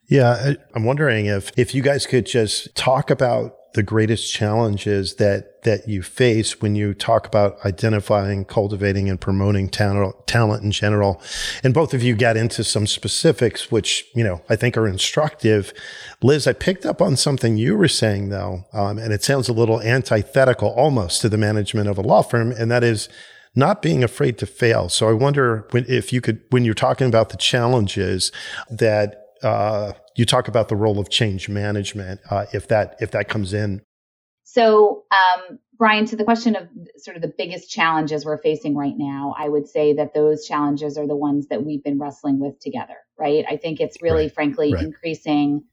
Yeah, 0.06 0.54
I'm 0.74 0.84
wondering 0.84 1.26
if 1.26 1.50
if 1.56 1.74
you 1.74 1.82
guys 1.82 2.06
could 2.06 2.26
just 2.26 2.74
talk 2.74 3.10
about 3.10 3.56
the 3.74 3.82
greatest 3.82 4.32
challenges 4.32 5.16
that 5.16 5.62
that 5.64 5.88
you 5.88 6.02
face 6.02 6.60
when 6.60 6.74
you 6.74 6.94
talk 6.94 7.26
about 7.26 7.56
identifying, 7.64 8.44
cultivating, 8.44 9.08
and 9.08 9.20
promoting 9.20 9.68
talent, 9.68 10.26
talent 10.26 10.62
in 10.62 10.70
general. 10.70 11.20
And 11.62 11.72
both 11.74 11.94
of 11.94 12.02
you 12.02 12.14
got 12.14 12.36
into 12.36 12.62
some 12.64 12.86
specifics, 12.86 13.70
which 13.70 14.06
you 14.14 14.24
know 14.24 14.42
I 14.48 14.56
think 14.56 14.76
are 14.76 14.86
instructive. 14.86 15.72
Liz, 16.22 16.46
I 16.46 16.52
picked 16.52 16.86
up 16.86 17.02
on 17.02 17.16
something 17.16 17.56
you 17.56 17.76
were 17.76 17.88
saying 17.88 18.30
though, 18.30 18.64
um, 18.72 18.98
and 18.98 19.12
it 19.12 19.22
sounds 19.22 19.48
a 19.48 19.52
little 19.52 19.80
antithetical 19.82 20.70
almost 20.70 21.20
to 21.22 21.28
the 21.28 21.38
management 21.38 21.88
of 21.88 21.98
a 21.98 22.02
law 22.02 22.22
firm, 22.22 22.52
and 22.52 22.70
that 22.70 22.84
is 22.84 23.08
not 23.56 23.82
being 23.82 24.02
afraid 24.02 24.38
to 24.38 24.46
fail. 24.46 24.88
So 24.88 25.08
I 25.08 25.12
wonder 25.12 25.66
when, 25.70 25.84
if 25.88 26.12
you 26.12 26.20
could, 26.20 26.40
when 26.50 26.64
you're 26.64 26.74
talking 26.74 27.06
about 27.06 27.28
the 27.28 27.36
challenges 27.36 28.32
that 28.68 29.28
uh, 29.42 29.92
you 30.14 30.24
talk 30.24 30.48
about 30.48 30.68
the 30.68 30.76
role 30.76 30.98
of 30.98 31.10
change 31.10 31.48
management, 31.48 32.20
uh, 32.30 32.46
if 32.52 32.68
that 32.68 32.96
if 33.00 33.10
that 33.12 33.28
comes 33.28 33.52
in. 33.52 33.82
So, 34.44 35.04
um, 35.10 35.58
Brian, 35.76 36.04
to 36.06 36.16
the 36.16 36.24
question 36.24 36.54
of 36.54 36.68
sort 36.98 37.16
of 37.16 37.22
the 37.22 37.32
biggest 37.36 37.70
challenges 37.70 38.24
we're 38.24 38.38
facing 38.38 38.76
right 38.76 38.94
now, 38.96 39.34
I 39.36 39.48
would 39.48 39.66
say 39.66 39.94
that 39.94 40.14
those 40.14 40.46
challenges 40.46 40.96
are 40.96 41.06
the 41.06 41.16
ones 41.16 41.48
that 41.48 41.64
we've 41.64 41.82
been 41.82 41.98
wrestling 41.98 42.38
with 42.38 42.60
together, 42.60 42.94
right? 43.18 43.44
I 43.48 43.56
think 43.56 43.80
it's 43.80 44.00
really, 44.00 44.24
right. 44.24 44.34
frankly, 44.34 44.72
right. 44.72 44.84
increasing 44.84 45.64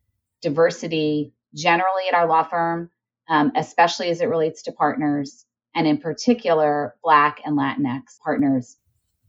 diversity 0.41 1.33
generally 1.53 2.03
at 2.07 2.15
our 2.15 2.27
law 2.27 2.43
firm, 2.43 2.89
um, 3.29 3.51
especially 3.55 4.09
as 4.09 4.21
it 4.21 4.29
relates 4.29 4.63
to 4.63 4.71
partners, 4.71 5.45
and 5.75 5.85
in 5.85 5.99
particular, 5.99 6.95
Black 7.03 7.41
and 7.45 7.57
Latinx 7.57 8.19
partners 8.23 8.77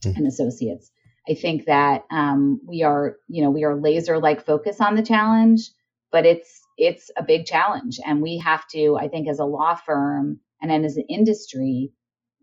mm-hmm. 0.03 0.17
and 0.17 0.27
associates. 0.27 0.91
I 1.29 1.35
think 1.35 1.67
that 1.67 2.05
um, 2.11 2.61
we 2.67 2.83
are, 2.83 3.17
you 3.29 3.43
know, 3.43 3.51
we 3.51 3.65
are 3.65 3.77
laser 3.77 4.19
like 4.19 4.45
focus 4.45 4.81
on 4.81 4.97
the 4.97 5.03
challenge, 5.03 5.71
but 6.11 6.27
it's 6.27 6.61
it's 6.79 7.11
a 7.17 7.23
big 7.23 7.47
challenge, 7.47 8.01
and 8.05 8.23
we 8.23 8.39
have 8.39 8.67
to, 8.69 8.97
I 8.97 9.09
think, 9.09 9.29
as 9.29 9.39
a 9.39 9.45
law 9.45 9.75
firm 9.75 10.41
and 10.61 10.71
then 10.71 10.85
as 10.85 10.97
an 10.97 11.05
industry, 11.09 11.93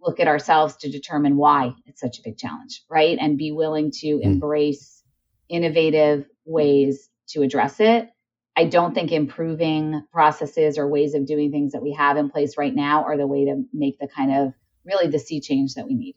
look 0.02 0.20
at 0.20 0.28
ourselves 0.28 0.76
to 0.78 0.92
determine 0.92 1.38
why 1.38 1.74
it's 1.86 2.02
such 2.02 2.20
a 2.20 2.22
big 2.24 2.38
challenge, 2.38 2.84
right? 2.90 3.18
And 3.20 3.38
be 3.38 3.52
willing 3.52 3.92
to 4.00 4.08
mm. 4.08 4.24
embrace 4.24 5.04
innovative 5.48 6.26
ways 6.46 7.10
to 7.30 7.42
address 7.42 7.80
it. 7.80 8.10
I 8.56 8.66
don't 8.66 8.94
think 8.94 9.12
improving 9.12 10.04
processes 10.12 10.78
or 10.78 10.88
ways 10.88 11.14
of 11.14 11.26
doing 11.26 11.52
things 11.52 11.72
that 11.72 11.82
we 11.82 11.94
have 11.94 12.18
in 12.18 12.30
place 12.30 12.58
right 12.58 12.76
now 12.76 13.06
are 13.06 13.18
the 13.18 13.28
way 13.28 13.46
to 13.46 13.64
make 13.74 14.00
the 14.00 14.08
kind 14.08 14.36
of 14.36 14.54
really 14.86 15.08
the 15.08 15.20
sea 15.20 15.40
change 15.40 15.76
that 15.76 15.88
we 15.88 15.96
need. 15.96 16.16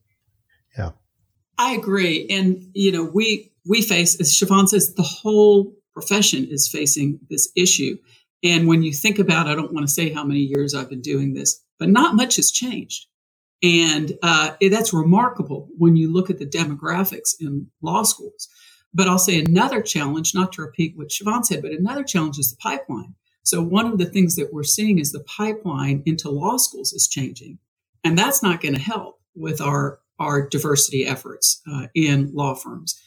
Yeah. 0.76 0.90
I 1.62 1.74
agree. 1.74 2.26
And, 2.28 2.70
you 2.74 2.90
know, 2.90 3.04
we, 3.04 3.52
we 3.64 3.82
face, 3.82 4.20
as 4.20 4.32
Siobhan 4.32 4.68
says, 4.68 4.94
the 4.94 5.02
whole 5.04 5.72
profession 5.92 6.48
is 6.50 6.68
facing 6.68 7.20
this 7.30 7.52
issue. 7.54 7.98
And 8.42 8.66
when 8.66 8.82
you 8.82 8.92
think 8.92 9.20
about, 9.20 9.46
I 9.46 9.54
don't 9.54 9.72
want 9.72 9.86
to 9.86 9.92
say 9.92 10.12
how 10.12 10.24
many 10.24 10.40
years 10.40 10.74
I've 10.74 10.90
been 10.90 11.00
doing 11.02 11.34
this, 11.34 11.62
but 11.78 11.88
not 11.88 12.16
much 12.16 12.34
has 12.36 12.50
changed. 12.50 13.06
And 13.62 14.18
uh, 14.24 14.54
that's 14.60 14.92
remarkable 14.92 15.68
when 15.78 15.94
you 15.94 16.12
look 16.12 16.30
at 16.30 16.38
the 16.38 16.46
demographics 16.46 17.36
in 17.40 17.68
law 17.80 18.02
schools. 18.02 18.48
But 18.92 19.06
I'll 19.06 19.20
say 19.20 19.38
another 19.38 19.80
challenge, 19.82 20.34
not 20.34 20.52
to 20.54 20.62
repeat 20.62 20.96
what 20.96 21.10
Siobhan 21.10 21.44
said, 21.44 21.62
but 21.62 21.70
another 21.70 22.02
challenge 22.02 22.38
is 22.38 22.50
the 22.50 22.56
pipeline. 22.56 23.14
So 23.44 23.62
one 23.62 23.86
of 23.86 23.98
the 23.98 24.06
things 24.06 24.34
that 24.34 24.52
we're 24.52 24.64
seeing 24.64 24.98
is 24.98 25.12
the 25.12 25.20
pipeline 25.20 26.02
into 26.06 26.28
law 26.28 26.56
schools 26.56 26.92
is 26.92 27.06
changing. 27.06 27.60
And 28.02 28.18
that's 28.18 28.42
not 28.42 28.60
going 28.60 28.74
to 28.74 28.80
help 28.80 29.20
with 29.36 29.60
our 29.60 30.00
our 30.22 30.48
diversity 30.48 31.04
efforts 31.04 31.60
uh, 31.70 31.88
in 31.94 32.30
law 32.32 32.54
firms. 32.54 32.98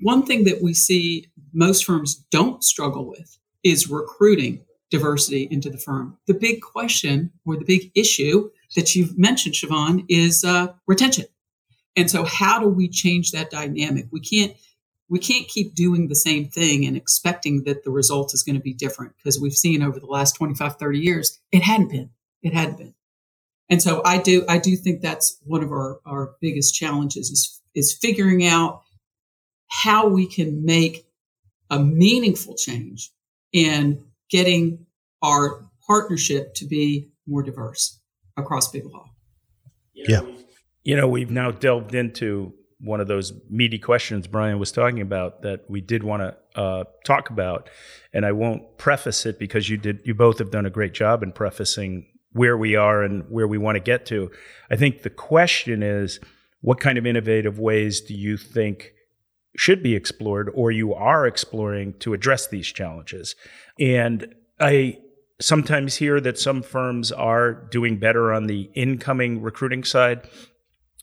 One 0.00 0.24
thing 0.24 0.44
that 0.44 0.62
we 0.62 0.74
see 0.74 1.30
most 1.52 1.84
firms 1.84 2.16
don't 2.30 2.64
struggle 2.64 3.06
with 3.06 3.38
is 3.62 3.88
recruiting 3.88 4.64
diversity 4.90 5.46
into 5.50 5.70
the 5.70 5.78
firm. 5.78 6.16
The 6.26 6.34
big 6.34 6.60
question 6.62 7.32
or 7.44 7.56
the 7.56 7.64
big 7.64 7.90
issue 7.94 8.50
that 8.74 8.94
you've 8.94 9.18
mentioned, 9.18 9.54
Siobhan, 9.54 10.04
is 10.08 10.44
uh, 10.44 10.68
retention. 10.86 11.26
And 11.94 12.10
so, 12.10 12.24
how 12.24 12.58
do 12.58 12.68
we 12.68 12.88
change 12.88 13.32
that 13.32 13.50
dynamic? 13.50 14.06
We 14.10 14.20
can't 14.20 14.56
we 15.08 15.18
can't 15.18 15.46
keep 15.46 15.74
doing 15.74 16.08
the 16.08 16.16
same 16.16 16.48
thing 16.48 16.84
and 16.84 16.96
expecting 16.96 17.62
that 17.64 17.84
the 17.84 17.90
result 17.90 18.34
is 18.34 18.42
going 18.42 18.56
to 18.56 18.62
be 18.62 18.74
different 18.74 19.12
because 19.16 19.40
we've 19.40 19.54
seen 19.54 19.82
over 19.82 20.00
the 20.00 20.06
last 20.06 20.32
25 20.32 20.76
30 20.76 20.98
years 20.98 21.38
it 21.52 21.62
hadn't 21.62 21.90
been 21.90 22.10
it 22.42 22.52
hadn't 22.52 22.78
been 22.78 22.94
and 23.68 23.82
so 23.82 24.02
I 24.04 24.18
do 24.18 24.44
I 24.48 24.58
do 24.58 24.76
think 24.76 25.00
that's 25.00 25.38
one 25.44 25.62
of 25.62 25.70
our, 25.70 26.00
our 26.06 26.36
biggest 26.40 26.74
challenges 26.74 27.30
is 27.30 27.62
is 27.74 27.92
figuring 27.92 28.46
out 28.46 28.82
how 29.68 30.06
we 30.08 30.26
can 30.26 30.64
make 30.64 31.06
a 31.70 31.78
meaningful 31.78 32.54
change 32.56 33.10
in 33.52 34.04
getting 34.30 34.86
our 35.22 35.68
partnership 35.86 36.54
to 36.54 36.64
be 36.64 37.10
more 37.26 37.42
diverse 37.42 38.00
across 38.36 38.70
big 38.70 38.84
law. 38.86 39.10
Yeah. 39.94 40.20
You 40.84 40.96
know, 40.96 41.08
we've 41.08 41.30
now 41.30 41.50
delved 41.50 41.94
into 41.94 42.54
one 42.78 43.00
of 43.00 43.08
those 43.08 43.32
meaty 43.48 43.78
questions 43.78 44.26
Brian 44.26 44.58
was 44.58 44.70
talking 44.70 45.00
about 45.00 45.42
that 45.42 45.68
we 45.68 45.80
did 45.80 46.04
want 46.04 46.22
to 46.22 46.60
uh, 46.60 46.84
talk 47.04 47.30
about, 47.30 47.70
and 48.12 48.24
I 48.24 48.32
won't 48.32 48.78
preface 48.78 49.26
it 49.26 49.38
because 49.38 49.68
you 49.68 49.76
did. 49.78 50.00
You 50.04 50.14
both 50.14 50.38
have 50.38 50.50
done 50.50 50.66
a 50.66 50.70
great 50.70 50.92
job 50.92 51.22
in 51.22 51.32
prefacing 51.32 52.06
where 52.32 52.56
we 52.56 52.76
are 52.76 53.02
and 53.02 53.24
where 53.28 53.48
we 53.48 53.58
want 53.58 53.76
to 53.76 53.80
get 53.80 54.06
to. 54.06 54.30
I 54.70 54.76
think 54.76 55.02
the 55.02 55.10
question 55.10 55.82
is 55.82 56.20
what 56.60 56.80
kind 56.80 56.98
of 56.98 57.06
innovative 57.06 57.58
ways 57.58 58.00
do 58.00 58.14
you 58.14 58.36
think 58.36 58.92
should 59.56 59.82
be 59.82 59.94
explored 59.94 60.50
or 60.54 60.70
you 60.70 60.92
are 60.94 61.26
exploring 61.26 61.94
to 62.00 62.12
address 62.12 62.46
these 62.48 62.66
challenges? 62.66 63.34
And 63.78 64.34
I 64.60 64.98
sometimes 65.40 65.96
hear 65.96 66.20
that 66.20 66.38
some 66.38 66.62
firms 66.62 67.12
are 67.12 67.52
doing 67.52 67.98
better 67.98 68.32
on 68.32 68.46
the 68.46 68.70
incoming 68.74 69.42
recruiting 69.42 69.84
side. 69.84 70.28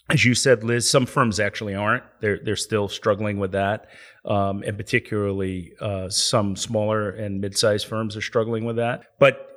As 0.10 0.26
you 0.26 0.36
said, 0.36 0.64
Liz, 0.64 0.90
some 0.90 1.06
firms 1.06 1.40
actually 1.40 1.76
aren't. 1.76 2.04
They're 2.20 2.40
they're 2.44 2.56
still 2.56 2.90
struggling 2.90 3.40
with 3.40 3.54
that, 3.54 3.88
um, 4.26 4.64
and 4.64 4.78
particularly 4.78 5.74
uh, 5.80 6.10
some 6.10 6.56
smaller 6.56 7.10
and 7.10 7.40
mid-sized 7.40 7.88
firms 7.88 8.18
are 8.18 8.22
struggling 8.22 8.66
with 8.66 8.76
that. 8.76 9.06
But 9.18 9.50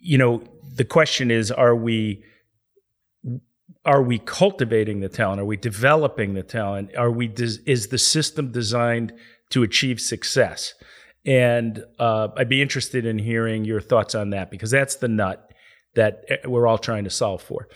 you 0.00 0.18
know, 0.18 0.42
the 0.74 0.84
question 0.84 1.30
is, 1.30 1.50
are 1.50 1.74
we 1.74 2.24
are 3.84 4.02
we 4.02 4.18
cultivating 4.18 5.00
the 5.00 5.08
talent? 5.08 5.40
Are 5.40 5.44
we 5.46 5.56
developing 5.56 6.34
the 6.34 6.42
talent? 6.42 6.94
Are 6.96 7.10
we 7.10 7.28
des- 7.28 7.62
is 7.66 7.88
the 7.88 7.98
system 7.98 8.52
designed 8.52 9.12
to 9.50 9.62
achieve 9.62 10.00
success? 10.00 10.74
And 11.24 11.84
uh, 11.98 12.28
I'd 12.36 12.48
be 12.48 12.60
interested 12.60 13.06
in 13.06 13.18
hearing 13.18 13.64
your 13.64 13.80
thoughts 13.80 14.14
on 14.14 14.30
that 14.30 14.50
because 14.50 14.70
that's 14.70 14.96
the 14.96 15.08
nut 15.08 15.50
that 15.94 16.24
eh, 16.28 16.36
we're 16.46 16.66
all 16.66 16.78
trying 16.78 17.04
to 17.04 17.10
solve 17.10 17.42
for. 17.42 17.68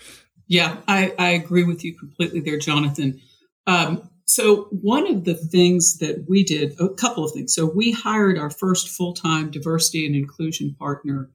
Yeah, 0.47 0.77
I, 0.87 1.13
I 1.17 1.29
agree 1.31 1.63
with 1.63 1.83
you 1.83 1.97
completely 1.97 2.39
there, 2.39 2.59
Jonathan. 2.59 3.19
Um, 3.65 4.09
so 4.25 4.67
one 4.71 5.07
of 5.07 5.23
the 5.23 5.35
things 5.35 5.97
that 5.99 6.25
we 6.27 6.43
did, 6.43 6.79
a 6.79 6.89
couple 6.89 7.23
of 7.23 7.31
things. 7.31 7.53
So 7.53 7.65
we 7.65 7.91
hired 7.91 8.37
our 8.37 8.49
first 8.49 8.89
full-time 8.89 9.51
diversity 9.51 10.05
and 10.05 10.15
inclusion 10.15 10.75
partner 10.77 11.29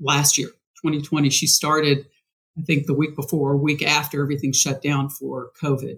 last 0.00 0.36
year, 0.36 0.48
2020. 0.84 1.30
She 1.30 1.46
started, 1.46 2.06
I 2.58 2.62
think, 2.62 2.86
the 2.86 2.94
week 2.94 3.16
before, 3.16 3.52
a 3.52 3.56
week 3.56 3.82
after 3.82 4.22
everything 4.22 4.52
shut 4.52 4.82
down 4.82 5.08
for 5.08 5.50
COVID. 5.62 5.96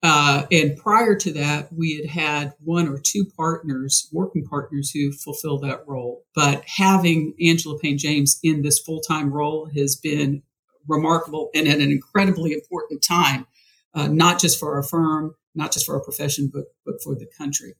Uh, 0.00 0.46
and 0.52 0.76
prior 0.76 1.16
to 1.16 1.32
that, 1.32 1.72
we 1.72 1.96
had 1.96 2.06
had 2.06 2.54
one 2.62 2.86
or 2.86 3.00
two 3.02 3.24
partners, 3.36 4.08
working 4.12 4.46
partners, 4.46 4.90
who 4.92 5.10
fulfill 5.10 5.58
that 5.58 5.82
role. 5.88 6.24
But 6.34 6.62
having 6.66 7.34
Angela 7.44 7.78
Payne 7.78 7.98
James 7.98 8.38
in 8.44 8.62
this 8.62 8.78
full 8.78 9.00
time 9.00 9.32
role 9.32 9.68
has 9.74 9.96
been 9.96 10.42
remarkable 10.86 11.50
and 11.54 11.66
at 11.66 11.80
an 11.80 11.90
incredibly 11.90 12.52
important 12.52 13.02
time 13.02 13.46
uh, 13.94 14.06
not 14.06 14.40
just 14.40 14.58
for 14.58 14.76
our 14.76 14.82
firm, 14.82 15.34
not 15.54 15.72
just 15.72 15.86
for 15.86 15.94
our 15.94 16.02
profession, 16.02 16.50
but, 16.52 16.66
but 16.84 17.02
for 17.02 17.14
the 17.14 17.26
country. 17.36 17.74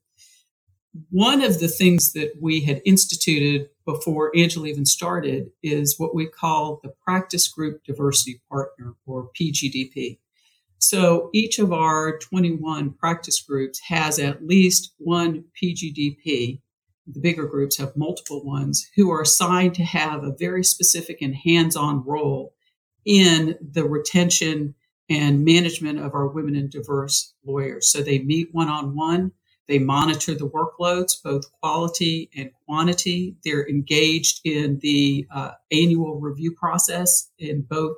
One 1.11 1.43
of 1.43 1.61
the 1.61 1.69
things 1.69 2.13
that 2.13 2.33
we 2.41 2.61
had 2.63 2.83
instituted 2.85 3.69
before 3.85 4.33
Angela 4.37 4.67
even 4.67 4.87
started 4.87 5.51
is 5.63 5.99
what 5.99 6.15
we 6.15 6.27
call 6.27 6.81
the 6.83 6.93
Practice 7.05 7.49
Group 7.49 7.85
Diversity 7.85 8.41
Partner, 8.51 8.95
or 9.07 9.31
PGDP. 9.39 10.19
So 10.79 11.31
each 11.35 11.59
of 11.59 11.73
our 11.73 12.19
21 12.19 12.93
practice 12.93 13.41
groups 13.41 13.81
has 13.81 14.19
at 14.19 14.47
least 14.47 14.93
one 14.99 15.45
PGDP. 15.61 16.61
The 17.07 17.21
bigger 17.21 17.47
groups 17.47 17.79
have 17.79 17.97
multiple 17.97 18.45
ones 18.45 18.89
who 18.95 19.11
are 19.11 19.23
assigned 19.23 19.75
to 19.75 19.85
have 19.85 20.23
a 20.23 20.37
very 20.39 20.63
specific 20.63 21.21
and 21.21 21.35
hands 21.35 21.75
on 21.75 22.05
role 22.05 22.55
in 23.05 23.57
the 23.61 23.85
retention 23.85 24.75
and 25.11 25.45
management 25.45 25.99
of 25.99 26.15
our 26.15 26.29
women 26.29 26.55
and 26.55 26.71
diverse 26.71 27.35
lawyers. 27.45 27.91
So 27.91 28.03
they 28.03 28.19
meet 28.19 28.51
one 28.53 28.69
on 28.69 28.95
one. 28.95 29.33
They 29.69 29.79
monitor 29.79 30.35
the 30.35 30.49
workloads, 30.49 31.23
both 31.23 31.53
quality 31.61 32.31
and 32.35 32.51
quantity. 32.67 33.37
They're 33.45 33.69
engaged 33.69 34.41
in 34.45 34.79
the 34.81 35.27
uh, 35.31 35.53
annual 35.71 36.19
review 36.19 36.53
process 36.53 37.31
in 37.39 37.63
both 37.63 37.97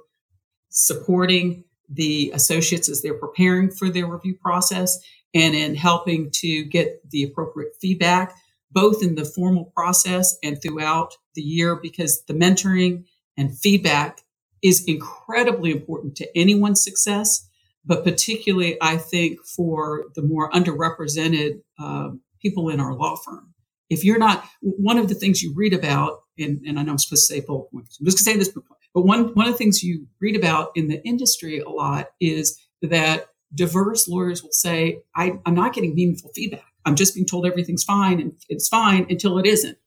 supporting 0.71 1.65
the 1.89 2.33
associates 2.35 2.89
as 2.89 3.03
they're 3.03 3.15
preparing 3.15 3.71
for 3.71 3.89
their 3.89 4.07
review 4.07 4.37
process 4.41 4.99
and 5.33 5.55
in 5.55 5.75
helping 5.77 6.31
to 6.33 6.65
get 6.65 7.09
the 7.11 7.23
appropriate 7.23 7.73
feedback, 7.81 8.35
both 8.73 9.03
in 9.03 9.15
the 9.15 9.25
formal 9.25 9.67
process 9.77 10.37
and 10.43 10.61
throughout 10.61 11.15
the 11.35 11.43
year, 11.43 11.77
because 11.77 12.25
the 12.27 12.35
mentoring 12.35 13.05
and 13.37 13.57
feedback 13.57 14.23
is 14.63 14.85
incredibly 14.87 15.71
important 15.71 16.17
to 16.17 16.39
anyone's 16.39 16.83
success, 16.83 17.49
but 17.85 18.05
particularly, 18.05 18.77
I 18.81 18.97
think, 18.97 19.41
for 19.45 20.07
the 20.15 20.23
more 20.23 20.51
underrepresented 20.51 21.61
uh, 21.79 22.11
people 22.41 22.69
in 22.69 22.81
our 22.81 22.95
law 22.95 23.17
firm. 23.17 23.55
If 23.89 24.05
you're 24.05 24.19
not, 24.19 24.45
one 24.61 24.99
of 24.99 25.09
the 25.09 25.15
things 25.15 25.43
you 25.43 25.53
read 25.55 25.73
about, 25.73 26.21
and, 26.39 26.61
and 26.67 26.79
I 26.79 26.83
know 26.83 26.93
I'm 26.93 26.99
supposed 26.99 27.27
to 27.27 27.35
say 27.35 27.41
bullet 27.41 27.71
points, 27.73 27.99
I'm 27.99 28.07
just 28.07 28.25
going 28.25 28.37
to 28.37 28.45
say 28.45 28.53
this, 28.53 28.63
but 28.95 29.03
one, 29.03 29.35
one 29.35 29.47
of 29.47 29.53
the 29.53 29.59
things 29.59 29.83
you 29.83 30.07
read 30.21 30.37
about 30.37 30.71
in 30.75 30.89
the 30.89 31.05
industry 31.05 31.59
a 31.59 31.69
lot 31.69 32.09
is 32.21 32.61
that 32.83 33.29
diverse 33.55 34.09
lawyers 34.09 34.43
will 34.43 34.53
say, 34.53 35.01
I, 35.17 35.39
I'm 35.47 35.55
not 35.55 35.75
getting 35.75 35.95
meaningful 35.95 36.31
feedback. 36.35 36.65
I'm 36.85 36.97
just 36.97 37.15
being 37.15 37.27
told 37.27 37.47
everything's 37.47 37.85
fine 37.85 38.21
and 38.21 38.33
it's 38.49 38.69
fine 38.69 39.07
until 39.11 39.39
it 39.39 39.47
isn't. 39.47 39.79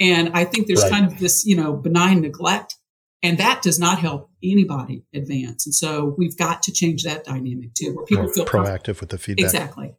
And 0.00 0.30
I 0.34 0.44
think 0.44 0.66
there's 0.66 0.82
right. 0.82 0.90
kind 0.90 1.06
of 1.06 1.18
this, 1.18 1.46
you 1.46 1.56
know, 1.56 1.74
benign 1.74 2.22
neglect 2.22 2.76
and 3.24 3.38
that 3.38 3.62
does 3.62 3.78
not 3.78 3.98
help 3.98 4.30
anybody 4.42 5.02
advance. 5.14 5.66
And 5.66 5.74
so 5.74 6.14
we've 6.18 6.36
got 6.36 6.62
to 6.64 6.72
change 6.72 7.04
that 7.04 7.24
dynamic 7.24 7.72
too, 7.72 7.94
where 7.94 8.04
people 8.04 8.28
feel 8.28 8.44
proactive 8.44 9.00
with 9.00 9.08
the 9.08 9.18
feedback. 9.18 9.46
Exactly. 9.46 9.94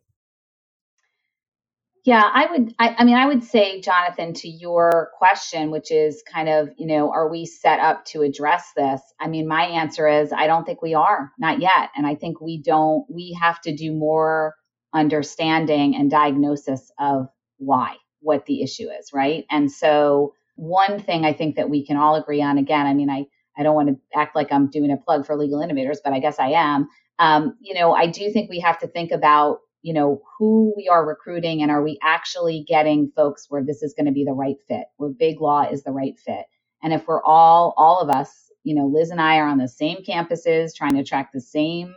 Yeah, 2.06 2.22
I 2.22 2.46
would. 2.52 2.76
I, 2.78 2.98
I, 3.00 3.04
mean, 3.04 3.16
I 3.16 3.26
would 3.26 3.44
say, 3.44 3.82
Jonathan, 3.82 4.36
to 4.36 4.48
your 4.48 5.10
question, 5.18 5.72
which 5.72 5.92
is 5.92 6.22
kind 6.32 6.48
of, 6.48 6.70
you 6.78 6.86
know, 6.86 7.12
are 7.12 7.28
we 7.28 7.48
set 7.48 7.80
up 7.80 8.06
to 8.06 8.22
address 8.22 8.64
this? 8.78 9.02
I 9.20 9.28
mean, 9.28 9.48
my 9.48 9.64
answer 9.64 10.08
is 10.08 10.32
I 10.32 10.46
don't 10.46 10.66
think 10.66 10.84
we 10.84 10.94
are, 10.94 11.32
not 11.40 11.60
yet. 11.60 11.90
And 11.96 12.06
I 12.06 12.14
think 12.14 12.40
we 12.40 12.62
don't, 12.62 13.08
we 13.10 13.36
have 13.42 13.60
to 13.62 13.76
do 13.76 13.92
more 13.92 14.54
understanding 14.94 15.96
and 15.96 16.12
diagnosis 16.12 16.92
of 17.00 17.28
why, 17.58 17.96
what 18.20 18.46
the 18.46 18.62
issue 18.62 18.90
is, 18.92 19.10
right? 19.12 19.46
And 19.50 19.72
so, 19.72 20.36
one 20.56 21.00
thing 21.00 21.26
I 21.26 21.34
think 21.34 21.56
that 21.56 21.70
we 21.70 21.86
can 21.86 21.98
all 21.98 22.16
agree 22.16 22.42
on, 22.42 22.58
again, 22.58 22.86
I 22.86 22.94
mean, 22.94 23.10
I, 23.10 23.26
I 23.58 23.64
don't 23.64 23.76
want 23.76 23.90
to 23.90 24.20
act 24.20 24.36
like 24.36 24.52
I'm 24.52 24.70
doing 24.70 24.92
a 24.92 24.98
plug 24.98 25.26
for 25.26 25.36
legal 25.36 25.62
innovators, 25.62 26.02
but 26.04 26.14
I 26.14 26.20
guess 26.20 26.40
I 26.40 26.50
am. 26.50 26.90
Um, 27.20 27.58
you 27.62 27.74
know, 27.74 27.94
I 27.94 28.08
do 28.08 28.32
think 28.32 28.50
we 28.50 28.60
have 28.60 28.80
to 28.80 28.88
think 28.88 29.12
about, 29.12 29.60
you 29.82 29.94
know, 29.94 30.22
who 30.38 30.74
we 30.76 30.90
are 30.90 31.06
recruiting 31.06 31.62
and 31.62 31.72
are 31.72 31.84
we 31.84 31.98
actually 32.02 32.66
getting 32.68 33.12
folks 33.16 33.46
where 33.50 33.64
this 33.64 33.84
is 33.84 33.94
going 33.94 34.08
to 34.08 34.12
be 34.12 34.26
the 34.26 34.34
right 34.34 34.58
fit, 34.68 34.86
where 34.98 35.10
big 35.10 35.40
law 35.40 35.64
is 35.70 35.84
the 35.84 35.92
right 35.92 36.18
fit. 36.18 36.46
And 36.84 36.94
if 36.94 37.08
we're 37.08 37.24
all, 37.24 37.74
all 37.78 38.00
of 38.02 38.10
us, 38.10 38.52
you 38.64 38.76
know, 38.76 38.88
Liz 38.88 39.12
and 39.12 39.22
I 39.22 39.38
are 39.38 39.48
on 39.48 39.58
the 39.58 39.68
same 39.68 40.04
campuses 40.04 40.76
trying 40.76 40.96
to 40.96 41.02
attract 41.02 41.34
the 41.34 41.42
same, 41.42 41.96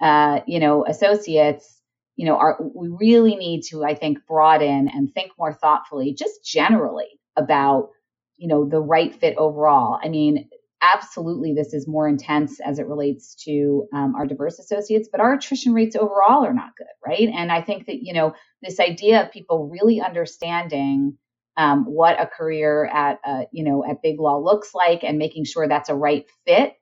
uh, 0.00 0.40
you 0.46 0.60
know, 0.60 0.86
associates, 0.86 1.82
you 2.14 2.26
know, 2.26 2.36
are, 2.36 2.58
we 2.60 2.88
really 2.88 3.36
need 3.36 3.62
to, 3.64 3.84
I 3.84 3.94
think, 3.94 4.26
broaden 4.26 4.88
and 4.88 5.12
think 5.12 5.32
more 5.38 5.52
thoughtfully, 5.52 6.14
just 6.14 6.44
generally 6.44 7.08
about, 7.36 7.90
you 8.36 8.48
know, 8.48 8.68
the 8.68 8.80
right 8.80 9.14
fit 9.14 9.36
overall. 9.36 9.98
I 10.02 10.08
mean, 10.08 10.48
absolutely 10.82 11.54
this 11.54 11.72
is 11.72 11.88
more 11.88 12.08
intense 12.08 12.60
as 12.60 12.78
it 12.78 12.86
relates 12.86 13.34
to 13.34 13.88
um, 13.94 14.14
our 14.14 14.26
diverse 14.26 14.58
associates 14.58 15.08
but 15.10 15.20
our 15.20 15.34
attrition 15.34 15.72
rates 15.72 15.96
overall 15.96 16.44
are 16.44 16.52
not 16.52 16.76
good 16.76 16.86
right 17.06 17.28
and 17.34 17.50
i 17.50 17.62
think 17.62 17.86
that 17.86 18.02
you 18.02 18.12
know 18.12 18.34
this 18.62 18.78
idea 18.78 19.22
of 19.22 19.32
people 19.32 19.68
really 19.68 20.00
understanding 20.00 21.16
um, 21.56 21.86
what 21.86 22.20
a 22.20 22.26
career 22.26 22.84
at 22.86 23.18
you 23.52 23.64
know 23.64 23.84
at 23.88 24.02
big 24.02 24.20
law 24.20 24.38
looks 24.38 24.74
like 24.74 25.02
and 25.02 25.18
making 25.18 25.44
sure 25.44 25.66
that's 25.66 25.88
a 25.88 25.94
right 25.94 26.26
fit 26.46 26.74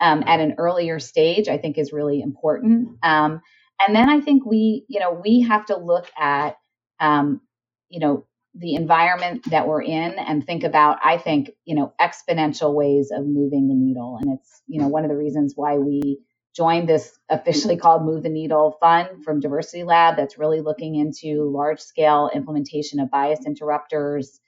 um, 0.00 0.22
at 0.26 0.40
an 0.40 0.54
earlier 0.58 1.00
stage 1.00 1.48
i 1.48 1.58
think 1.58 1.76
is 1.76 1.92
really 1.92 2.20
important 2.20 2.90
um, 3.02 3.40
and 3.84 3.96
then 3.96 4.08
i 4.08 4.20
think 4.20 4.46
we 4.46 4.84
you 4.88 5.00
know 5.00 5.12
we 5.12 5.40
have 5.40 5.66
to 5.66 5.76
look 5.76 6.08
at 6.16 6.56
um, 7.00 7.40
you 7.88 7.98
know 7.98 8.26
the 8.54 8.74
environment 8.74 9.48
that 9.50 9.68
we're 9.68 9.82
in 9.82 10.14
and 10.18 10.44
think 10.44 10.64
about 10.64 10.98
i 11.04 11.16
think 11.18 11.50
you 11.64 11.74
know 11.74 11.92
exponential 12.00 12.74
ways 12.74 13.10
of 13.14 13.24
moving 13.26 13.68
the 13.68 13.74
needle. 13.74 14.18
And 14.20 14.38
it's 14.38 14.62
you 14.66 14.80
know 14.80 14.88
one 14.88 15.04
of 15.04 15.10
the 15.10 15.16
reasons 15.16 15.54
why 15.56 15.76
we 15.78 16.20
joined 16.56 16.88
this 16.88 17.18
officially 17.30 17.76
called 17.76 18.04
move 18.04 18.24
the 18.24 18.28
needle 18.28 18.76
fund 18.80 19.24
from 19.24 19.40
diversity 19.40 19.84
lab 19.84 20.16
that's 20.16 20.38
really 20.38 20.60
looking 20.62 20.96
into 20.96 21.50
large 21.50 21.80
scale 21.80 22.30
implementation 22.34 23.00
of 23.00 23.10
bias 23.10 23.46
interrupters 23.46 24.40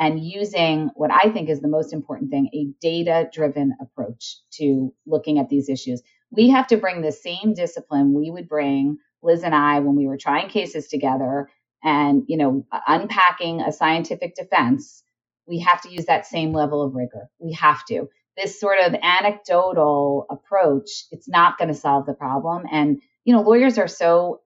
and 0.00 0.20
using 0.24 0.90
what 0.94 1.10
i 1.12 1.30
think 1.30 1.48
is 1.48 1.60
the 1.60 1.68
most 1.68 1.92
important 1.92 2.30
thing 2.30 2.48
a 2.54 2.66
data 2.80 3.28
driven 3.32 3.74
approach 3.80 4.38
to 4.52 4.94
looking 5.06 5.38
at 5.40 5.48
these 5.48 5.68
issues. 5.68 6.02
We 6.30 6.50
have 6.50 6.68
to 6.68 6.76
bring 6.76 7.02
the 7.02 7.12
same 7.12 7.54
discipline 7.54 8.14
we 8.14 8.30
would 8.30 8.48
bring 8.48 8.98
liz 9.22 9.42
and 9.42 9.54
i 9.54 9.80
when 9.80 9.96
we 9.96 10.06
were 10.06 10.18
trying 10.18 10.48
cases 10.48 10.88
together 10.88 11.48
and 11.82 12.24
you 12.26 12.36
know 12.36 12.66
unpacking 12.86 13.60
a 13.60 13.72
scientific 13.72 14.34
defense 14.34 15.02
we 15.48 15.60
have 15.60 15.80
to 15.82 15.90
use 15.90 16.04
that 16.04 16.26
same 16.26 16.52
level 16.52 16.82
of 16.82 16.94
rigor. 16.94 17.30
We 17.38 17.54
have 17.54 17.84
to. 17.86 18.08
This 18.36 18.60
sort 18.60 18.78
of 18.80 18.94
anecdotal 19.02 20.26
approach 20.30 21.06
it's 21.10 21.28
not 21.28 21.58
going 21.58 21.68
to 21.68 21.74
solve 21.74 22.06
the 22.06 22.14
problem. 22.14 22.64
And 22.70 23.02
you 23.24 23.34
know 23.34 23.42
lawyers 23.42 23.78
are 23.78 23.88
so 23.88 24.42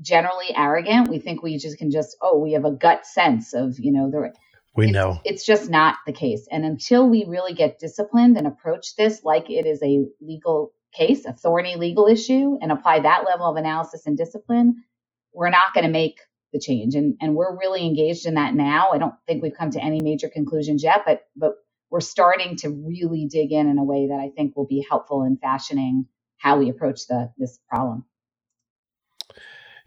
generally 0.00 0.54
arrogant 0.56 1.08
we 1.08 1.20
think 1.20 1.40
we 1.40 1.56
just 1.56 1.78
can 1.78 1.90
just 1.90 2.16
oh 2.20 2.38
we 2.38 2.52
have 2.52 2.64
a 2.64 2.72
gut 2.72 3.06
sense 3.06 3.54
of 3.54 3.78
you 3.78 3.92
know 3.92 4.10
the 4.10 4.32
we 4.76 4.86
it's, 4.86 4.92
know. 4.92 5.20
it's 5.24 5.46
just 5.46 5.70
not 5.70 5.96
the 6.04 6.12
case. 6.12 6.48
And 6.50 6.64
until 6.64 7.08
we 7.08 7.24
really 7.28 7.54
get 7.54 7.78
disciplined 7.78 8.36
and 8.36 8.46
approach 8.46 8.96
this 8.96 9.22
like 9.24 9.50
it 9.50 9.66
is 9.66 9.82
a 9.82 10.04
legal 10.20 10.72
case 10.92 11.24
a 11.24 11.32
thorny 11.32 11.74
legal 11.76 12.06
issue 12.06 12.56
and 12.60 12.70
apply 12.70 13.00
that 13.00 13.24
level 13.26 13.46
of 13.46 13.56
analysis 13.56 14.06
and 14.06 14.16
discipline 14.16 14.84
we're 15.32 15.50
not 15.50 15.74
going 15.74 15.84
to 15.84 15.90
make 15.90 16.20
the 16.54 16.60
change. 16.60 16.94
And, 16.94 17.16
and 17.20 17.34
we're 17.34 17.58
really 17.58 17.84
engaged 17.84 18.24
in 18.24 18.34
that 18.34 18.54
now. 18.54 18.88
I 18.92 18.98
don't 18.98 19.14
think 19.26 19.42
we've 19.42 19.52
come 19.52 19.70
to 19.72 19.82
any 19.82 20.00
major 20.00 20.30
conclusions 20.30 20.82
yet, 20.82 21.02
but, 21.04 21.26
but 21.36 21.56
we're 21.90 22.00
starting 22.00 22.56
to 22.58 22.70
really 22.70 23.26
dig 23.26 23.52
in 23.52 23.68
in 23.68 23.76
a 23.76 23.84
way 23.84 24.08
that 24.08 24.18
I 24.18 24.30
think 24.34 24.56
will 24.56 24.66
be 24.66 24.86
helpful 24.88 25.24
in 25.24 25.36
fashioning 25.36 26.06
how 26.38 26.58
we 26.58 26.70
approach 26.70 27.06
the, 27.08 27.32
this 27.36 27.58
problem. 27.68 28.04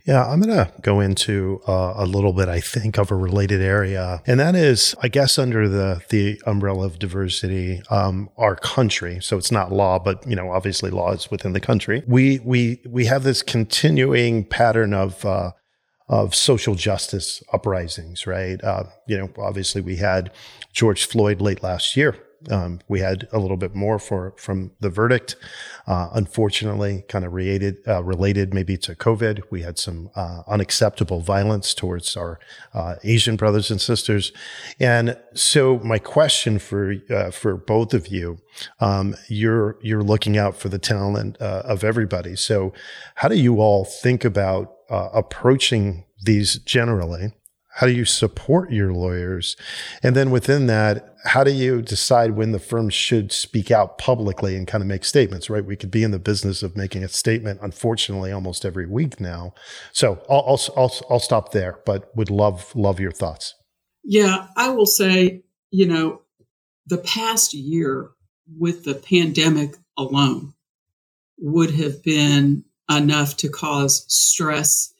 Yeah, 0.05 0.25
I'm 0.25 0.39
going 0.39 0.55
to 0.55 0.71
go 0.81 1.01
into 1.01 1.61
uh, 1.67 1.95
a 1.97 2.05
little 2.05 2.31
bit, 2.31 2.47
I 2.47 2.61
think, 2.61 2.97
of 2.97 3.11
a 3.11 3.15
related 3.15 3.61
area, 3.61 4.21
and 4.25 4.39
that 4.39 4.55
is, 4.55 4.95
I 5.03 5.09
guess, 5.09 5.37
under 5.37 5.67
the 5.67 6.01
the 6.07 6.41
umbrella 6.45 6.85
of 6.85 6.97
diversity, 6.97 7.81
um, 7.89 8.29
our 8.37 8.55
country. 8.55 9.19
So 9.19 9.37
it's 9.37 9.51
not 9.51 9.73
law, 9.73 9.99
but 9.99 10.25
you 10.25 10.37
know, 10.37 10.49
obviously, 10.49 10.91
law 10.91 11.11
is 11.11 11.29
within 11.29 11.51
the 11.51 11.59
country. 11.59 12.03
We 12.07 12.39
we 12.45 12.81
we 12.87 13.03
have 13.03 13.23
this 13.23 13.41
continuing 13.43 14.45
pattern 14.45 14.93
of 14.93 15.25
uh, 15.25 15.51
of 16.09 16.33
social 16.33 16.75
justice 16.75 17.43
uprisings, 17.51 18.25
right? 18.25 18.63
Uh, 18.63 18.85
you 19.07 19.17
know, 19.17 19.29
obviously 19.37 19.81
we 19.81 19.97
had 19.97 20.31
George 20.71 21.05
Floyd 21.05 21.41
late 21.41 21.61
last 21.61 21.97
year. 21.97 22.15
Um, 22.51 22.79
we 22.87 22.99
had 22.99 23.27
a 23.31 23.39
little 23.39 23.57
bit 23.57 23.73
more 23.73 23.97
for 23.97 24.33
from 24.37 24.71
the 24.79 24.89
verdict. 24.89 25.35
Uh, 25.87 26.09
unfortunately, 26.13 27.03
kind 27.09 27.25
of 27.25 27.33
related 27.33 27.77
uh, 27.87 28.03
related 28.03 28.53
maybe 28.53 28.77
to 28.77 28.95
COVID. 28.95 29.41
We 29.49 29.63
had 29.63 29.79
some 29.79 30.11
uh, 30.15 30.43
unacceptable 30.47 31.21
violence 31.21 31.73
towards 31.73 32.15
our 32.15 32.39
uh, 32.73 32.95
Asian 33.03 33.37
brothers 33.37 33.71
and 33.71 33.81
sisters, 33.81 34.31
and 34.79 35.17
so 35.33 35.79
my 35.79 35.97
question 35.97 36.59
for 36.59 36.95
uh, 37.09 37.31
for 37.31 37.57
both 37.57 37.93
of 37.95 38.07
you, 38.07 38.37
um, 38.79 39.15
you're 39.27 39.77
you're 39.81 40.03
looking 40.03 40.37
out 40.37 40.55
for 40.55 40.69
the 40.69 40.79
talent 40.79 41.37
of 41.37 41.83
everybody. 41.83 42.35
So, 42.35 42.71
how 43.15 43.29
do 43.29 43.35
you 43.35 43.61
all 43.61 43.83
think 43.83 44.23
about 44.23 44.76
uh, 44.89 45.09
approaching 45.13 46.05
these 46.23 46.55
generally? 46.59 47.33
How 47.75 47.85
do 47.85 47.93
you 47.93 48.05
support 48.05 48.71
your 48.71 48.91
lawyers? 48.91 49.55
And 50.01 50.15
then 50.15 50.31
within 50.31 50.65
that, 50.65 51.15
how 51.25 51.43
do 51.43 51.51
you 51.51 51.83
decide 51.83 52.31
when 52.31 52.51
the 52.51 52.59
firm 52.59 52.89
should 52.89 53.31
speak 53.31 53.69
out 53.69 53.99
publicly 53.99 54.55
and 54.55 54.67
kind 54.67 54.81
of 54.81 54.87
make 54.87 55.05
statements, 55.05 55.47
right? 55.47 55.63
We 55.63 55.75
could 55.75 55.91
be 55.91 56.01
in 56.01 56.09
the 56.09 56.17
business 56.17 56.63
of 56.63 56.75
making 56.75 57.03
a 57.03 57.07
statement, 57.07 57.59
unfortunately, 57.61 58.31
almost 58.31 58.65
every 58.65 58.87
week 58.87 59.19
now. 59.19 59.53
So 59.91 60.19
I'll, 60.27 60.43
I'll, 60.47 60.61
I'll, 60.75 60.93
I'll 61.11 61.19
stop 61.19 61.51
there, 61.51 61.79
but 61.85 62.15
would 62.15 62.31
love, 62.31 62.75
love 62.75 62.99
your 62.99 63.11
thoughts. 63.11 63.53
Yeah, 64.03 64.47
I 64.55 64.69
will 64.69 64.87
say, 64.87 65.43
you 65.69 65.85
know, 65.85 66.21
the 66.87 66.97
past 66.97 67.53
year 67.53 68.09
with 68.57 68.85
the 68.85 68.95
pandemic 68.95 69.75
alone 69.97 70.53
would 71.37 71.71
have 71.71 72.01
been 72.01 72.63
enough 72.89 73.37
to 73.37 73.49
cause 73.49 74.05
stress 74.07 74.93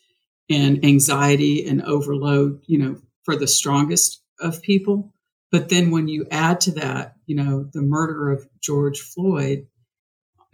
and 0.50 0.84
anxiety 0.84 1.67
and 1.67 1.84
overload, 1.84 2.62
you 2.65 2.78
know, 2.78 3.02
for 3.23 3.36
the 3.36 3.47
strongest 3.47 4.21
of 4.39 4.62
people. 4.62 5.13
But 5.52 5.69
then 5.69 5.91
when 5.91 6.08
you 6.08 6.28
add 6.32 6.62
to 6.62 6.71
that, 6.73 7.15
you 7.26 7.36
know, 7.36 7.63
the 7.63 7.82
murder 7.82 8.32
of 8.32 8.47
George 8.62 9.00
Floyd, 9.02 9.67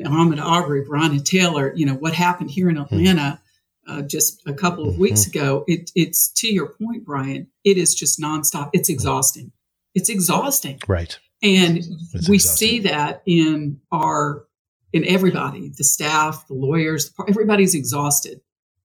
Ahmaud 0.01 0.41
Arbery, 0.41 0.85
Breonna 0.85 1.23
Taylor, 1.23 1.73
you 1.75 1.85
know, 1.85 1.93
what 1.93 2.13
happened 2.13 2.51
here 2.51 2.69
in 2.69 2.77
hmm. 2.77 2.83
Atlanta 2.83 3.41
uh, 3.87 4.01
just 4.01 4.41
a 4.47 4.53
couple 4.53 4.87
of 4.87 4.97
weeks 4.97 5.25
mm-hmm. 5.25 5.39
ago, 5.39 5.63
it, 5.67 5.91
it's 5.95 6.29
to 6.29 6.47
your 6.47 6.69
point, 6.69 7.05
Brian, 7.05 7.47
it 7.63 7.77
is 7.77 7.93
just 7.93 8.19
nonstop. 8.19 8.69
It's 8.73 8.89
exhausting. 8.89 9.51
It's 9.93 10.09
exhausting. 10.09 10.79
Right. 10.87 11.17
And 11.41 11.77
it's 11.77 12.29
we 12.29 12.35
exhausting. 12.35 12.67
see 12.67 12.79
that 12.81 13.21
in 13.25 13.81
our, 13.91 14.45
in 14.93 15.05
everybody, 15.05 15.71
the 15.75 15.83
staff, 15.83 16.47
the 16.47 16.53
lawyers, 16.53 17.11
everybody's 17.27 17.75
exhausted 17.75 18.39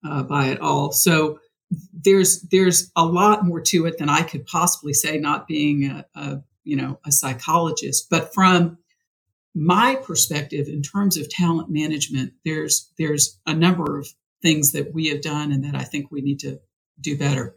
uh, 0.05 0.23
by 0.23 0.47
it 0.47 0.61
all. 0.61 0.91
So 0.91 1.39
there's 1.93 2.41
there's 2.43 2.91
a 2.97 3.05
lot 3.05 3.45
more 3.45 3.61
to 3.61 3.87
it 3.87 3.99
than 3.99 4.09
I 4.09 4.23
could 4.23 4.47
possibly 4.47 4.95
say, 4.95 5.19
not 5.19 5.47
being 5.47 5.85
a, 5.85 6.07
a 6.15 6.43
you 6.65 6.77
know 6.77 6.99
a 7.07 7.13
psychologist. 7.13 8.09
But 8.11 8.33
from 8.33 8.79
my 9.55 9.97
perspective, 9.97 10.67
in 10.67 10.83
terms 10.83 11.19
of 11.19 11.29
talent 11.29 11.69
management, 11.69 12.33
there's 12.45 12.91
there's 12.99 13.39
a 13.47 13.55
number 13.55 13.99
of 13.99 14.09
things 14.41 14.73
that 14.73 14.95
we 14.95 15.09
have 15.09 15.21
done 15.21 15.53
and 15.53 15.65
that 15.65 15.75
I 15.75 15.85
think 15.85 16.11
we 16.11 16.23
need 16.23 16.41
to 16.41 16.59
do 17.01 17.19
better. 17.19 17.55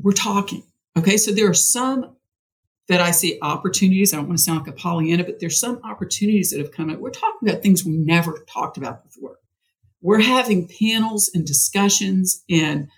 We're 0.00 0.12
talking. 0.12 0.62
Okay, 0.96 1.18
so 1.18 1.32
there 1.32 1.50
are 1.50 1.54
some 1.54 2.15
that 2.88 3.00
I 3.00 3.10
see 3.10 3.38
opportunities. 3.42 4.12
I 4.12 4.18
don't 4.18 4.28
want 4.28 4.38
to 4.38 4.44
sound 4.44 4.60
like 4.60 4.68
a 4.68 4.72
Pollyanna, 4.72 5.24
but 5.24 5.40
there's 5.40 5.58
some 5.58 5.80
opportunities 5.82 6.50
that 6.50 6.60
have 6.60 6.70
come 6.70 6.90
up. 6.90 6.98
We're 6.98 7.10
talking 7.10 7.48
about 7.48 7.62
things 7.62 7.84
we 7.84 7.96
never 7.96 8.44
talked 8.48 8.76
about 8.76 9.04
before 9.04 9.38
we're 10.06 10.20
having 10.20 10.68
panels 10.68 11.30
and 11.34 11.44
discussions 11.44 12.44
and, 12.48 12.88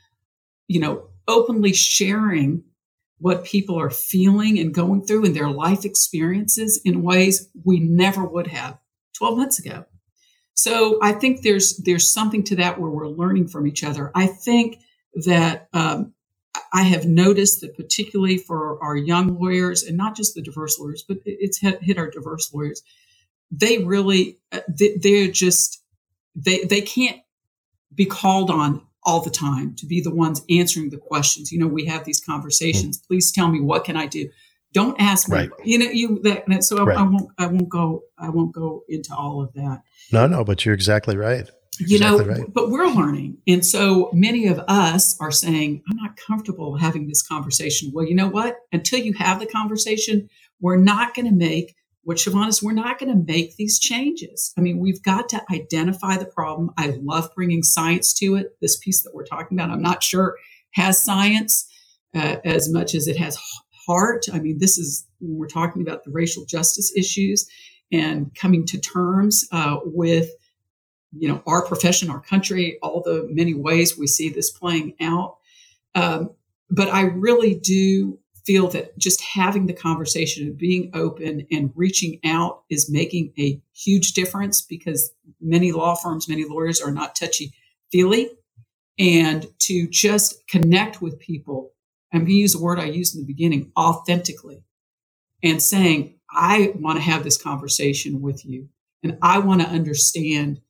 you 0.67 0.79
know, 0.79 1.09
openly 1.27 1.73
sharing 1.73 2.63
what 3.19 3.45
people 3.45 3.81
are 3.81 3.89
feeling 3.89 4.59
and 4.59 4.75
going 4.75 5.05
through 5.07 5.25
in 5.25 5.33
their 5.33 5.49
life 5.49 5.87
experiences 5.87 6.79
in 6.85 7.03
ways 7.03 7.49
we 7.65 7.81
never 7.81 8.25
would 8.25 8.47
have 8.47 8.79
12 9.17 9.39
months 9.39 9.59
ago. 9.59 9.87
So 10.53 10.99
I 11.03 11.13
think 11.13 11.41
there's 11.41 11.79
there's 11.79 12.13
something 12.13 12.45
to 12.45 12.57
that 12.57 12.79
where 12.79 12.91
we're 12.91 13.09
learning 13.09 13.49
from 13.49 13.67
each 13.67 13.85
other. 13.85 14.11
I 14.15 14.27
think 14.27 14.79
that 15.25 15.69
um, 15.73 16.13
I 16.73 16.83
have 16.83 17.07
noticed 17.07 17.61
that 17.61 17.77
particularly 17.77 18.39
for 18.39 18.83
our 18.83 18.97
young 18.97 19.39
lawyers 19.39 19.83
and 19.83 19.97
not 19.97 20.17
just 20.17 20.35
the 20.35 20.43
diverse 20.43 20.79
lawyers, 20.79 21.05
but 21.07 21.19
it's 21.25 21.59
hit, 21.59 21.83
hit 21.83 21.99
our 21.99 22.11
diverse 22.11 22.53
lawyers. 22.53 22.83
They 23.51 23.79
really 23.79 24.39
uh, 24.53 24.61
they're 24.69 25.31
just 25.31 25.83
they 26.35 26.65
they 26.65 26.83
can't 26.83 27.21
be 27.95 28.05
called 28.05 28.51
on 28.51 28.83
all 29.05 29.21
the 29.21 29.31
time 29.31 29.75
to 29.77 29.87
be 29.87 30.01
the 30.01 30.15
ones 30.15 30.45
answering 30.51 30.91
the 30.91 30.99
questions. 30.99 31.51
You 31.51 31.59
know, 31.59 31.67
we 31.67 31.87
have 31.87 32.05
these 32.05 32.21
conversations. 32.21 32.99
Mm. 32.99 33.07
Please 33.07 33.33
tell 33.33 33.49
me 33.49 33.61
what 33.61 33.85
can 33.85 33.97
I 33.97 34.07
do. 34.07 34.29
Don't 34.75 35.01
ask 35.01 35.29
me. 35.29 35.39
Right. 35.39 35.51
You 35.65 35.79
know, 35.79 35.91
you 35.91 36.21
that. 36.25 36.63
So 36.63 36.85
right. 36.85 36.97
I, 36.97 37.01
I, 37.01 37.05
won't. 37.05 37.31
I 37.39 37.47
won't 37.47 37.69
go. 37.69 38.03
I 38.19 38.29
won't 38.29 38.53
go 38.53 38.85
into 38.89 39.15
all 39.15 39.41
of 39.41 39.53
that. 39.55 39.83
No, 40.13 40.27
no. 40.27 40.45
But 40.45 40.67
you're 40.67 40.75
exactly 40.75 41.17
right. 41.17 41.49
You're 41.79 41.97
exactly 41.97 42.25
know, 42.25 42.33
right. 42.33 42.53
but 42.53 42.71
we're 42.71 42.89
learning, 42.89 43.39
and 43.47 43.65
so 43.65 44.11
many 44.13 44.47
of 44.47 44.59
us 44.69 45.19
are 45.21 45.31
saying, 45.31 45.83
"I'm 45.91 45.97
not 45.97 46.17
comfortable 46.17 46.77
having 46.77 47.09
this 47.09 47.23
conversation." 47.23 47.91
Well, 47.93 48.07
you 48.07 48.15
know 48.15 48.29
what? 48.29 48.57
Until 48.73 49.01
you 49.01 49.13
have 49.15 49.41
the 49.41 49.47
conversation, 49.47 50.29
we're 50.61 50.77
not 50.77 51.15
going 51.15 51.27
to 51.27 51.35
make 51.35 51.75
what 52.09 52.17
Siobhan 52.17 52.49
is, 52.49 52.63
we're 52.63 52.73
not 52.73 52.99
going 52.99 53.13
to 53.13 53.33
make 53.33 53.57
these 53.57 53.79
changes. 53.79 54.55
I 54.57 54.63
mean, 54.63 54.79
we've 54.79 55.03
got 55.03 55.29
to 55.29 55.45
identify 55.53 56.17
the 56.17 56.25
problem. 56.25 56.71
I 56.79 56.97
love 57.03 57.35
bringing 57.35 57.63
science 57.63 58.15
to 58.15 58.37
it. 58.37 58.57
This 58.63 58.79
piece 58.79 59.03
that 59.03 59.15
we're 59.15 59.27
talking 59.27 59.59
about, 59.59 59.69
I'm 59.71 59.83
not 59.83 60.03
sure 60.03 60.39
has 60.71 61.05
science 61.05 61.71
uh, 62.15 62.37
as 62.47 62.73
much 62.73 62.95
as 62.95 63.09
it 63.09 63.19
has 63.19 63.39
heart. 63.87 64.25
I 64.33 64.39
mean, 64.39 64.57
this 64.59 64.79
is 64.79 65.07
when 65.19 65.37
we're 65.37 65.49
talking 65.49 65.83
about 65.83 66.05
the 66.05 66.11
racial 66.11 66.47
justice 66.47 66.91
issues 66.97 67.47
and 67.93 68.35
coming 68.35 68.65
to 68.67 68.81
terms 68.81 69.47
uh, 69.53 69.77
with, 69.85 70.31
you 71.13 71.29
know, 71.29 71.43
our 71.47 71.65
profession, 71.65 72.11
our 72.11 72.21
country, 72.21 72.79
all 72.83 73.03
the 73.03 73.27
many 73.31 73.55
ways 73.55 73.97
we 73.97 74.07
see 74.07 74.29
this 74.29 74.51
playing 74.51 74.95
out. 75.01 75.39
Um, 75.95 76.31
but 76.71 76.89
I 76.89 77.03
really 77.03 77.55
do 77.55 78.19
feel 78.45 78.69
that 78.69 78.97
just 78.99 79.21
having 79.21 79.67
the 79.67 79.73
conversation 79.75 80.47
and 80.47 80.57
being 80.57 80.91
open 80.95 81.47
and 81.51 81.71
reaching 81.75 82.19
out 82.25 82.63
is 82.71 82.91
making 82.91 83.33
a 83.39 83.61
huge 83.75 84.13
difference 84.13 84.63
because 84.63 85.13
many 85.41 85.73
law 85.73 85.95
firms, 85.95 86.29
many 86.29 86.47
lawyers 86.47 86.81
are 86.81 86.91
not 86.91 87.15
touchy 87.15 87.53
feely. 87.93 88.31
And 88.99 89.47
to 89.61 89.87
just 89.89 90.47
connect 90.49 91.01
with 91.01 91.19
people, 91.19 91.73
I'm 92.13 92.21
going 92.21 92.31
to 92.31 92.35
use 92.35 92.55
a 92.55 92.63
word 92.63 92.81
I 92.81 92.87
used 92.87 93.15
in 93.15 93.21
the 93.21 93.27
beginning 93.27 93.71
authentically 93.77 94.63
and 95.43 95.63
saying, 95.63 96.19
I 96.31 96.73
want 96.75 96.97
to 96.97 97.03
have 97.03 97.25
this 97.25 97.41
conversation 97.41 98.21
with 98.21 98.45
you 98.45 98.69
and 99.03 99.19
I 99.23 99.39
want 99.39 99.61
to 99.61 99.69
understand, 99.69 100.61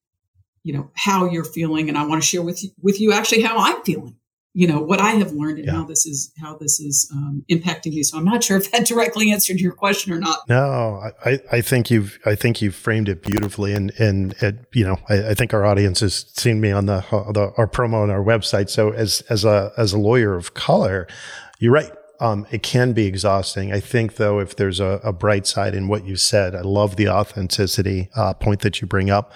you 0.63 0.73
know, 0.73 0.91
how 0.95 1.27
you're 1.31 1.45
feeling 1.45 1.89
and 1.89 1.97
I 1.97 2.07
want 2.07 2.23
to 2.23 2.27
share 2.27 2.43
with 2.43 2.63
you, 2.63 2.71
with 2.81 3.01
you 3.01 3.13
actually 3.13 3.43
how 3.43 3.59
I'm 3.59 3.83
feeling 3.83 4.17
you 4.59 4.67
know 4.67 4.81
what 4.81 5.01
I 5.01 5.13
have 5.13 5.31
learned 5.31 5.59
and 5.59 5.67
yeah. 5.67 5.75
how 5.75 5.85
this 5.85 6.05
is 6.05 6.33
how 6.41 6.57
this 6.57 6.81
is 6.81 7.09
um, 7.15 7.45
impacting 7.49 7.95
me. 7.95 8.03
So 8.03 8.19
I'm 8.19 8.25
not 8.25 8.43
sure 8.43 8.57
if 8.57 8.73
that 8.73 8.87
directly 8.89 9.31
answered 9.31 9.61
your 9.61 9.71
question 9.71 10.13
or 10.13 10.19
not. 10.19 10.49
No, 10.49 11.01
I, 11.25 11.39
I 11.53 11.61
think 11.61 11.93
you've 11.93 12.19
I 12.27 12.35
think 12.35 12.61
you've 12.61 12.75
framed 12.75 13.09
it 13.09 13.23
beautifully, 13.23 13.73
and 13.73 13.93
and 14.01 14.33
it, 14.43 14.67
you 14.73 14.85
know 14.85 14.99
I, 15.09 15.29
I, 15.29 15.35
think 15.35 15.55
our 15.55 15.65
audience 15.65 16.01
has 16.01 16.27
seen 16.35 16.61
me 16.61 16.73
on 16.73 16.87
the, 16.87 17.05
the 17.11 17.53
our 17.57 17.69
promo 17.69 18.03
on 18.03 18.11
our 18.11 18.25
website. 18.25 18.69
So 18.69 18.91
as 18.91 19.23
as 19.31 19.45
a 19.45 19.71
as 19.77 19.93
a 19.93 19.99
lawyer 19.99 20.35
of 20.35 20.55
color, 20.55 21.07
you're 21.61 21.73
right. 21.73 21.93
Um, 22.21 22.47
it 22.51 22.63
can 22.63 22.93
be 22.93 23.07
exhausting. 23.07 23.73
I 23.73 23.79
think, 23.79 24.17
though, 24.17 24.41
if 24.41 24.57
there's 24.57 24.81
a, 24.81 25.01
a, 25.05 25.13
bright 25.13 25.47
side 25.47 25.75
in 25.75 25.87
what 25.87 26.05
you 26.05 26.17
said, 26.17 26.55
I 26.55 26.63
love 26.63 26.97
the 26.97 27.09
authenticity 27.09 28.09
uh, 28.17 28.35
point 28.35 28.61
that 28.63 28.81
you 28.81 28.89
bring 28.89 29.09
up. 29.09 29.33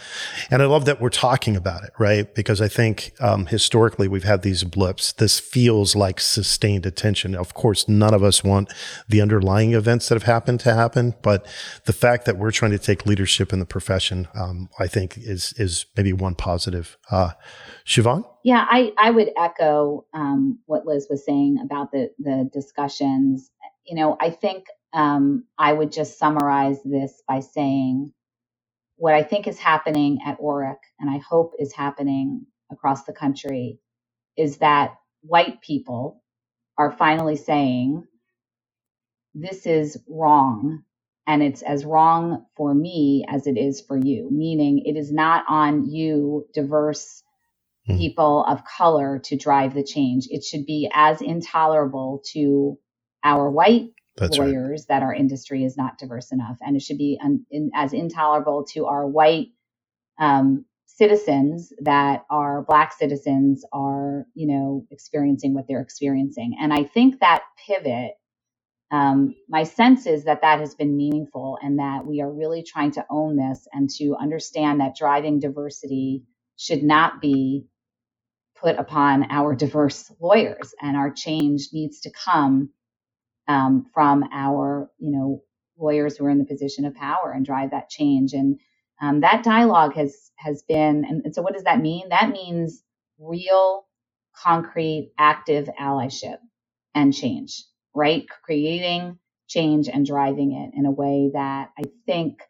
And 0.50 0.62
I 0.62 0.66
love 0.66 0.84
that 0.86 1.00
we're 1.00 1.08
talking 1.10 1.54
about 1.56 1.84
it, 1.84 1.90
right? 1.98 2.34
Because 2.34 2.60
I 2.60 2.66
think 2.68 3.12
um, 3.20 3.46
historically 3.46 4.08
we've 4.08 4.24
had 4.24 4.42
these 4.42 4.64
blips. 4.64 5.12
This 5.12 5.38
feels 5.38 5.94
like 5.94 6.18
sustained 6.18 6.84
attention. 6.84 7.36
Of 7.36 7.54
course, 7.54 7.88
none 7.88 8.14
of 8.14 8.24
us 8.24 8.42
want 8.42 8.72
the 9.08 9.20
underlying 9.20 9.74
events 9.74 10.08
that 10.08 10.16
have 10.16 10.24
happened 10.24 10.60
to 10.60 10.74
happen, 10.74 11.14
but 11.22 11.46
the 11.84 11.92
fact 11.92 12.24
that 12.26 12.36
we're 12.36 12.50
trying 12.50 12.72
to 12.72 12.78
take 12.78 13.06
leadership 13.06 13.52
in 13.52 13.60
the 13.60 13.66
profession, 13.66 14.26
um, 14.34 14.68
I 14.78 14.88
think, 14.88 15.16
is, 15.16 15.54
is 15.56 15.86
maybe 15.96 16.12
one 16.12 16.34
positive. 16.34 16.96
Uh, 17.10 17.30
Siobhan? 17.86 18.24
Yeah, 18.44 18.66
I, 18.70 18.94
I 18.98 19.12
would 19.12 19.30
echo 19.38 20.06
um, 20.14 20.60
what 20.66 20.86
Liz 20.86 21.08
was 21.10 21.26
saying 21.26 21.58
about 21.62 21.92
the, 21.92 22.10
the 22.20 22.50
discussions. 22.52 23.50
You 23.86 23.96
know, 23.96 24.16
I 24.20 24.30
think 24.30 24.66
um, 24.94 25.44
I 25.58 25.74
would 25.74 25.92
just 25.92 26.18
summarize 26.18 26.82
this 26.84 27.22
by 27.28 27.42
saying 27.42 28.14
what 28.96 29.14
I 29.14 29.22
think 29.24 29.48
is 29.48 29.58
happening 29.58 30.20
at 30.26 30.38
Orrick, 30.40 30.78
and 31.00 31.10
I 31.10 31.18
hope 31.18 31.54
is 31.58 31.72
happening 31.74 32.46
across 32.72 33.04
the 33.04 33.12
country, 33.14 33.78
is 34.36 34.58
that 34.58 34.96
white 35.22 35.60
people 35.62 36.22
are 36.78 36.92
finally 36.92 37.36
saying, 37.36 38.04
this 39.34 39.66
is 39.66 39.98
wrong. 40.08 40.82
And 41.26 41.42
it's 41.42 41.62
as 41.62 41.84
wrong 41.84 42.46
for 42.56 42.74
me 42.74 43.24
as 43.28 43.46
it 43.46 43.56
is 43.56 43.80
for 43.82 43.96
you, 43.96 44.28
meaning 44.32 44.80
it 44.86 44.96
is 44.96 45.12
not 45.12 45.44
on 45.48 45.88
you, 45.90 46.46
diverse 46.54 47.22
mm-hmm. 47.88 47.98
people 47.98 48.44
of 48.48 48.64
color 48.64 49.20
to 49.24 49.36
drive 49.36 49.74
the 49.74 49.84
change. 49.84 50.28
It 50.30 50.44
should 50.44 50.66
be 50.66 50.90
as 50.94 51.20
intolerable 51.22 52.22
to 52.32 52.78
our 53.24 53.50
white 53.50 53.90
That's 54.16 54.38
lawyers 54.38 54.86
right. 54.88 55.00
that 55.00 55.02
our 55.04 55.14
industry 55.14 55.64
is 55.64 55.76
not 55.76 55.98
diverse 55.98 56.32
enough, 56.32 56.58
and 56.60 56.76
it 56.76 56.82
should 56.82 56.98
be 56.98 57.18
un, 57.22 57.46
in, 57.50 57.70
as 57.74 57.92
intolerable 57.92 58.64
to 58.72 58.86
our 58.86 59.06
white 59.06 59.48
um, 60.18 60.64
citizens 60.86 61.72
that 61.80 62.24
our 62.30 62.62
black 62.68 62.92
citizens 62.92 63.64
are, 63.72 64.26
you 64.34 64.46
know, 64.46 64.86
experiencing 64.90 65.54
what 65.54 65.66
they're 65.68 65.80
experiencing. 65.80 66.56
And 66.60 66.72
I 66.72 66.84
think 66.84 67.20
that 67.20 67.42
pivot 67.66 68.12
um, 68.92 69.34
my 69.48 69.64
sense 69.64 70.06
is 70.06 70.24
that 70.24 70.42
that 70.42 70.60
has 70.60 70.74
been 70.74 70.96
meaningful 70.96 71.58
and 71.62 71.78
that 71.78 72.06
we 72.06 72.20
are 72.20 72.30
really 72.30 72.62
trying 72.62 72.92
to 72.92 73.06
own 73.10 73.36
this 73.36 73.66
and 73.72 73.90
to 73.98 74.16
understand 74.20 74.80
that 74.80 74.96
driving 74.96 75.40
diversity 75.40 76.24
should 76.58 76.82
not 76.82 77.20
be 77.20 77.66
put 78.62 78.78
upon 78.78 79.26
our 79.30 79.56
diverse 79.56 80.12
lawyers, 80.20 80.74
and 80.82 80.96
our 80.96 81.12
change 81.12 81.68
needs 81.74 82.02
to 82.02 82.12
come 82.12 82.70
um, 83.48 83.86
from 83.94 84.24
our, 84.32 84.90
you 84.98 85.12
know, 85.12 85.42
lawyers 85.78 86.16
who 86.16 86.26
are 86.26 86.30
in 86.30 86.38
the 86.38 86.46
position 86.46 86.86
of 86.86 86.94
power 86.94 87.32
and 87.34 87.46
drive 87.46 87.72
that 87.72 87.90
change. 87.90 88.32
And 88.34 88.60
um, 89.02 89.20
that 89.22 89.44
dialogue 89.44 89.94
has 89.96 90.30
has 90.38 90.62
been. 90.68 91.04
And, 91.04 91.24
and 91.26 91.34
so, 91.34 91.42
what 91.42 91.54
does 91.54 91.64
that 91.64 91.80
mean? 91.80 92.10
That 92.10 92.30
means 92.30 92.82
real, 93.18 93.86
concrete, 94.36 95.12
active 95.18 95.68
allyship 95.80 96.38
and 96.94 97.14
change. 97.14 97.64
Right, 97.94 98.26
creating 98.44 99.18
change 99.48 99.88
and 99.88 100.06
driving 100.06 100.52
it 100.52 100.76
in 100.78 100.86
a 100.86 100.90
way 100.92 101.30
that 101.34 101.70
I 101.78 101.84
think 102.06 102.40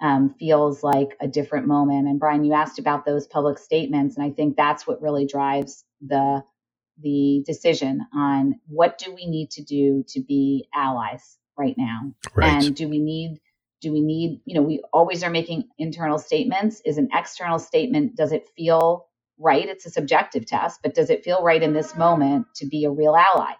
um, 0.00 0.34
feels 0.38 0.82
like 0.82 1.16
a 1.20 1.28
different 1.28 1.66
moment. 1.66 2.08
And 2.08 2.20
Brian, 2.20 2.44
you 2.44 2.52
asked 2.54 2.78
about 2.78 3.04
those 3.04 3.26
public 3.26 3.58
statements, 3.58 4.16
and 4.16 4.24
I 4.24 4.30
think 4.30 4.56
that's 4.56 4.86
what 4.86 5.02
really 5.02 5.26
drives 5.26 5.84
the 6.06 6.42
the 7.00 7.44
decision 7.46 8.06
on 8.12 8.60
what 8.66 8.98
do 8.98 9.14
we 9.14 9.26
need 9.26 9.50
to 9.52 9.62
do 9.62 10.04
to 10.08 10.20
be 10.20 10.68
allies 10.74 11.38
right 11.56 11.76
now, 11.78 12.12
right. 12.34 12.64
and 12.64 12.74
do 12.76 12.88
we 12.88 12.98
need 12.98 13.40
do 13.80 13.92
we 13.92 14.00
need 14.00 14.40
you 14.44 14.54
know 14.54 14.62
we 14.62 14.82
always 14.92 15.22
are 15.22 15.30
making 15.30 15.64
internal 15.78 16.18
statements. 16.18 16.82
Is 16.84 16.98
an 16.98 17.08
external 17.14 17.58
statement 17.58 18.16
does 18.16 18.32
it 18.32 18.48
feel 18.56 19.06
right? 19.38 19.68
It's 19.68 19.86
a 19.86 19.90
subjective 19.90 20.46
test, 20.46 20.80
but 20.82 20.94
does 20.94 21.10
it 21.10 21.24
feel 21.24 21.42
right 21.42 21.62
in 21.62 21.72
this 21.72 21.96
moment 21.96 22.46
to 22.56 22.66
be 22.66 22.84
a 22.84 22.90
real 22.90 23.16
ally? 23.16 23.52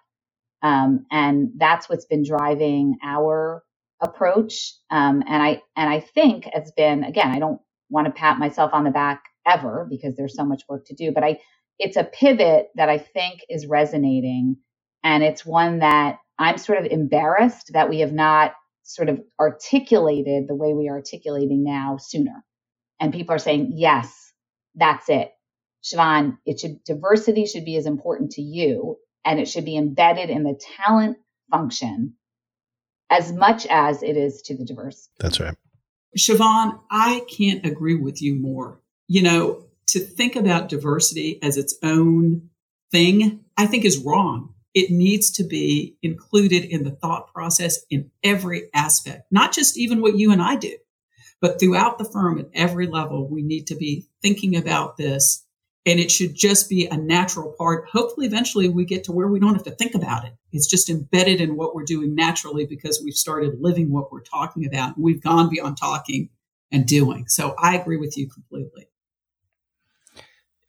Um, 0.61 1.05
and 1.11 1.51
that's 1.57 1.89
what's 1.89 2.05
been 2.05 2.23
driving 2.25 2.97
our 3.03 3.63
approach. 4.01 4.73
Um, 4.91 5.23
and 5.27 5.43
I 5.43 5.61
and 5.75 5.89
I 5.89 5.99
think 5.99 6.47
it's 6.53 6.71
been 6.71 7.03
again, 7.03 7.31
I 7.31 7.39
don't 7.39 7.61
want 7.89 8.07
to 8.07 8.13
pat 8.13 8.39
myself 8.39 8.71
on 8.73 8.83
the 8.83 8.91
back 8.91 9.23
ever 9.47 9.87
because 9.89 10.15
there's 10.15 10.35
so 10.35 10.45
much 10.45 10.63
work 10.69 10.85
to 10.87 10.95
do, 10.95 11.11
but 11.11 11.23
I 11.23 11.39
it's 11.79 11.97
a 11.97 12.03
pivot 12.03 12.67
that 12.75 12.89
I 12.89 12.97
think 12.97 13.41
is 13.49 13.67
resonating. 13.67 14.57
And 15.03 15.23
it's 15.23 15.45
one 15.45 15.79
that 15.79 16.17
I'm 16.37 16.57
sort 16.57 16.79
of 16.79 16.85
embarrassed 16.85 17.71
that 17.73 17.89
we 17.89 17.99
have 18.01 18.13
not 18.13 18.53
sort 18.83 19.09
of 19.09 19.21
articulated 19.39 20.47
the 20.47 20.55
way 20.55 20.73
we 20.73 20.89
are 20.89 20.97
articulating 20.97 21.63
now 21.63 21.97
sooner. 21.99 22.43
And 22.99 23.13
people 23.13 23.35
are 23.35 23.39
saying, 23.39 23.73
yes, 23.75 24.33
that's 24.75 25.09
it. 25.09 25.31
Siobhan, 25.83 26.37
it 26.45 26.59
should 26.59 26.83
diversity 26.83 27.45
should 27.45 27.65
be 27.65 27.77
as 27.77 27.85
important 27.85 28.31
to 28.31 28.41
you 28.41 28.97
and 29.25 29.39
it 29.39 29.47
should 29.47 29.65
be 29.65 29.77
embedded 29.77 30.29
in 30.29 30.43
the 30.43 30.59
talent 30.77 31.17
function 31.51 32.15
as 33.09 33.31
much 33.31 33.65
as 33.67 34.03
it 34.03 34.17
is 34.17 34.41
to 34.43 34.55
the 34.55 34.65
diverse. 34.65 35.09
That's 35.19 35.39
right. 35.39 35.55
Siobhan, 36.17 36.79
I 36.89 37.23
can't 37.29 37.65
agree 37.65 37.95
with 37.95 38.21
you 38.21 38.35
more. 38.35 38.81
You 39.07 39.23
know, 39.23 39.65
to 39.87 39.99
think 39.99 40.35
about 40.35 40.69
diversity 40.69 41.39
as 41.41 41.57
its 41.57 41.77
own 41.83 42.49
thing, 42.91 43.43
I 43.57 43.65
think 43.65 43.85
is 43.85 43.97
wrong. 43.97 44.53
It 44.73 44.91
needs 44.91 45.31
to 45.31 45.43
be 45.43 45.97
included 46.01 46.63
in 46.65 46.83
the 46.83 46.91
thought 46.91 47.33
process 47.33 47.79
in 47.89 48.11
every 48.23 48.69
aspect, 48.73 49.23
not 49.31 49.51
just 49.51 49.77
even 49.77 50.01
what 50.01 50.17
you 50.17 50.31
and 50.31 50.41
I 50.41 50.55
do, 50.55 50.77
but 51.41 51.59
throughout 51.59 51.97
the 51.97 52.05
firm 52.05 52.39
at 52.39 52.49
every 52.53 52.87
level. 52.87 53.27
We 53.27 53.41
need 53.41 53.67
to 53.67 53.75
be 53.75 54.07
thinking 54.21 54.55
about 54.55 54.97
this 54.97 55.45
and 55.85 55.99
it 55.99 56.11
should 56.11 56.35
just 56.35 56.69
be 56.69 56.85
a 56.87 56.97
natural 56.97 57.53
part. 57.57 57.87
Hopefully, 57.89 58.27
eventually, 58.27 58.67
we 58.67 58.85
get 58.85 59.03
to 59.05 59.11
where 59.11 59.27
we 59.27 59.39
don't 59.39 59.53
have 59.53 59.63
to 59.63 59.71
think 59.71 59.95
about 59.95 60.25
it. 60.25 60.33
It's 60.51 60.67
just 60.67 60.89
embedded 60.89 61.41
in 61.41 61.55
what 61.55 61.73
we're 61.73 61.83
doing 61.83 62.15
naturally 62.15 62.65
because 62.65 63.01
we've 63.03 63.13
started 63.13 63.61
living 63.61 63.91
what 63.91 64.11
we're 64.11 64.21
talking 64.21 64.65
about. 64.65 64.99
We've 64.99 65.21
gone 65.21 65.49
beyond 65.49 65.77
talking 65.77 66.29
and 66.71 66.85
doing. 66.85 67.27
So 67.27 67.55
I 67.57 67.77
agree 67.77 67.97
with 67.97 68.17
you 68.17 68.29
completely. 68.29 68.87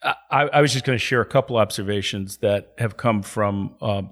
I, 0.02 0.48
I 0.48 0.60
was 0.62 0.72
just 0.72 0.86
going 0.86 0.98
to 0.98 1.04
share 1.04 1.20
a 1.20 1.26
couple 1.26 1.56
observations 1.56 2.38
that 2.38 2.72
have 2.78 2.96
come 2.96 3.22
from 3.22 3.76
uh, 3.82 4.02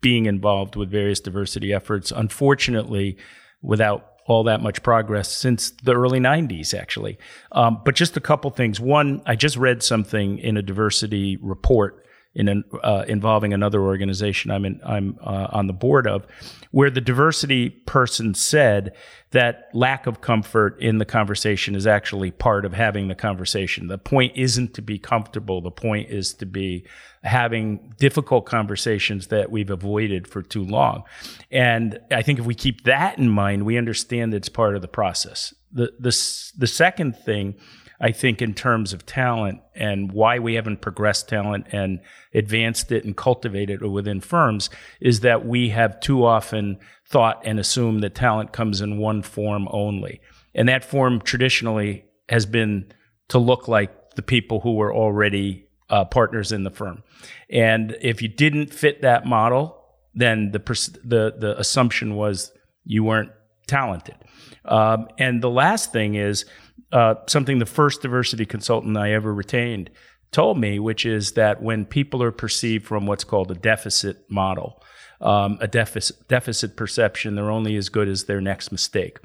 being 0.00 0.26
involved 0.26 0.74
with 0.74 0.90
various 0.90 1.20
diversity 1.20 1.72
efforts. 1.72 2.10
Unfortunately, 2.10 3.18
without 3.60 4.11
all 4.26 4.44
that 4.44 4.62
much 4.62 4.82
progress 4.82 5.30
since 5.30 5.70
the 5.70 5.94
early 5.94 6.20
90s, 6.20 6.74
actually. 6.78 7.18
Um, 7.50 7.80
but 7.84 7.94
just 7.94 8.16
a 8.16 8.20
couple 8.20 8.50
things. 8.50 8.78
One, 8.80 9.22
I 9.26 9.36
just 9.36 9.56
read 9.56 9.82
something 9.82 10.38
in 10.38 10.56
a 10.56 10.62
diversity 10.62 11.36
report 11.40 12.06
in 12.34 12.48
an, 12.48 12.64
uh, 12.82 13.04
involving 13.06 13.52
another 13.52 13.82
organization 13.82 14.50
I'm 14.50 14.64
in, 14.64 14.80
I'm 14.84 15.18
uh, 15.20 15.48
on 15.50 15.66
the 15.66 15.72
board 15.72 16.06
of, 16.06 16.26
where 16.70 16.90
the 16.90 17.00
diversity 17.00 17.68
person 17.68 18.34
said 18.34 18.94
that 19.32 19.68
lack 19.74 20.06
of 20.06 20.20
comfort 20.20 20.80
in 20.80 20.98
the 20.98 21.04
conversation 21.04 21.74
is 21.74 21.86
actually 21.86 22.30
part 22.30 22.64
of 22.64 22.72
having 22.72 23.08
the 23.08 23.14
conversation. 23.14 23.88
The 23.88 23.98
point 23.98 24.32
isn't 24.36 24.74
to 24.74 24.82
be 24.82 24.98
comfortable. 24.98 25.60
The 25.60 25.70
point 25.70 26.10
is 26.10 26.32
to 26.34 26.46
be 26.46 26.86
having 27.22 27.94
difficult 27.98 28.46
conversations 28.46 29.28
that 29.28 29.50
we've 29.50 29.70
avoided 29.70 30.26
for 30.26 30.42
too 30.42 30.64
long. 30.64 31.04
And 31.50 31.98
I 32.10 32.22
think 32.22 32.38
if 32.38 32.46
we 32.46 32.54
keep 32.54 32.84
that 32.84 33.18
in 33.18 33.28
mind, 33.28 33.64
we 33.64 33.78
understand 33.78 34.34
it's 34.34 34.48
part 34.48 34.74
of 34.74 34.82
the 34.82 34.88
process. 34.88 35.54
The, 35.70 35.92
the, 35.98 36.10
the 36.58 36.66
second 36.66 37.16
thing 37.16 37.54
I 38.02 38.10
think 38.10 38.42
in 38.42 38.52
terms 38.52 38.92
of 38.92 39.06
talent 39.06 39.60
and 39.76 40.10
why 40.10 40.40
we 40.40 40.54
haven't 40.54 40.80
progressed 40.80 41.28
talent 41.28 41.68
and 41.70 42.00
advanced 42.34 42.90
it 42.90 43.04
and 43.04 43.16
cultivated 43.16 43.80
it 43.80 43.88
within 43.88 44.20
firms 44.20 44.70
is 45.00 45.20
that 45.20 45.46
we 45.46 45.68
have 45.68 46.00
too 46.00 46.26
often 46.26 46.78
thought 47.08 47.40
and 47.44 47.60
assumed 47.60 48.02
that 48.02 48.16
talent 48.16 48.52
comes 48.52 48.80
in 48.80 48.98
one 48.98 49.22
form 49.22 49.68
only. 49.70 50.20
And 50.52 50.68
that 50.68 50.84
form 50.84 51.20
traditionally 51.20 52.04
has 52.28 52.44
been 52.44 52.92
to 53.28 53.38
look 53.38 53.68
like 53.68 54.16
the 54.16 54.22
people 54.22 54.58
who 54.60 54.74
were 54.74 54.92
already 54.92 55.68
uh, 55.88 56.04
partners 56.04 56.50
in 56.50 56.64
the 56.64 56.70
firm. 56.70 57.04
And 57.48 57.96
if 58.00 58.20
you 58.20 58.26
didn't 58.26 58.74
fit 58.74 59.02
that 59.02 59.26
model, 59.26 59.78
then 60.12 60.50
the, 60.50 60.58
the, 61.04 61.34
the 61.38 61.54
assumption 61.56 62.16
was 62.16 62.50
you 62.84 63.04
weren't 63.04 63.30
talented. 63.68 64.16
Um, 64.64 65.08
and 65.18 65.42
the 65.42 65.50
last 65.50 65.92
thing 65.92 66.14
is 66.14 66.44
uh, 66.92 67.14
something 67.26 67.58
the 67.58 67.66
first 67.66 68.02
diversity 68.02 68.44
consultant 68.44 68.96
I 68.96 69.12
ever 69.12 69.32
retained 69.32 69.90
told 70.30 70.58
me, 70.58 70.78
which 70.78 71.06
is 71.06 71.32
that 71.32 71.62
when 71.62 71.84
people 71.84 72.22
are 72.22 72.32
perceived 72.32 72.86
from 72.86 73.06
what's 73.06 73.24
called 73.24 73.50
a 73.50 73.54
deficit 73.54 74.30
model, 74.30 74.82
um, 75.20 75.58
a 75.60 75.68
deficit, 75.68 76.26
deficit 76.28 76.76
perception, 76.76 77.34
they're 77.34 77.50
only 77.50 77.76
as 77.76 77.88
good 77.88 78.08
as 78.08 78.24
their 78.24 78.40
next 78.40 78.72
mistake. 78.72 79.18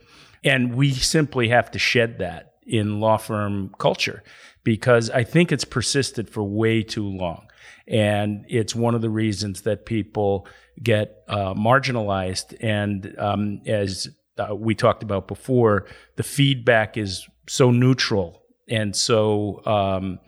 And 0.43 0.75
we 0.75 0.91
simply 0.91 1.49
have 1.49 1.71
to 1.71 1.79
shed 1.79 2.19
that 2.19 2.53
in 2.65 2.99
law 2.99 3.17
firm 3.17 3.73
culture 3.79 4.23
because 4.63 5.09
I 5.09 5.23
think 5.23 5.51
it's 5.51 5.63
persisted 5.63 6.29
for 6.29 6.43
way 6.43 6.83
too 6.83 7.07
long. 7.07 7.47
And 7.87 8.45
it's 8.49 8.75
one 8.75 8.95
of 8.95 9.01
the 9.01 9.09
reasons 9.09 9.61
that 9.61 9.85
people 9.85 10.45
get 10.83 11.23
uh, 11.29 11.53
marginalized. 11.53 12.55
And 12.59 13.15
um, 13.17 13.61
as 13.65 14.09
uh, 14.37 14.53
we 14.53 14.75
talked 14.75 15.03
about 15.03 15.27
before, 15.27 15.85
the 16.17 16.23
feedback 16.23 16.97
is 16.97 17.25
so 17.47 17.71
neutral 17.71 18.43
and 18.67 18.95
so 18.95 19.65
um, 19.65 20.19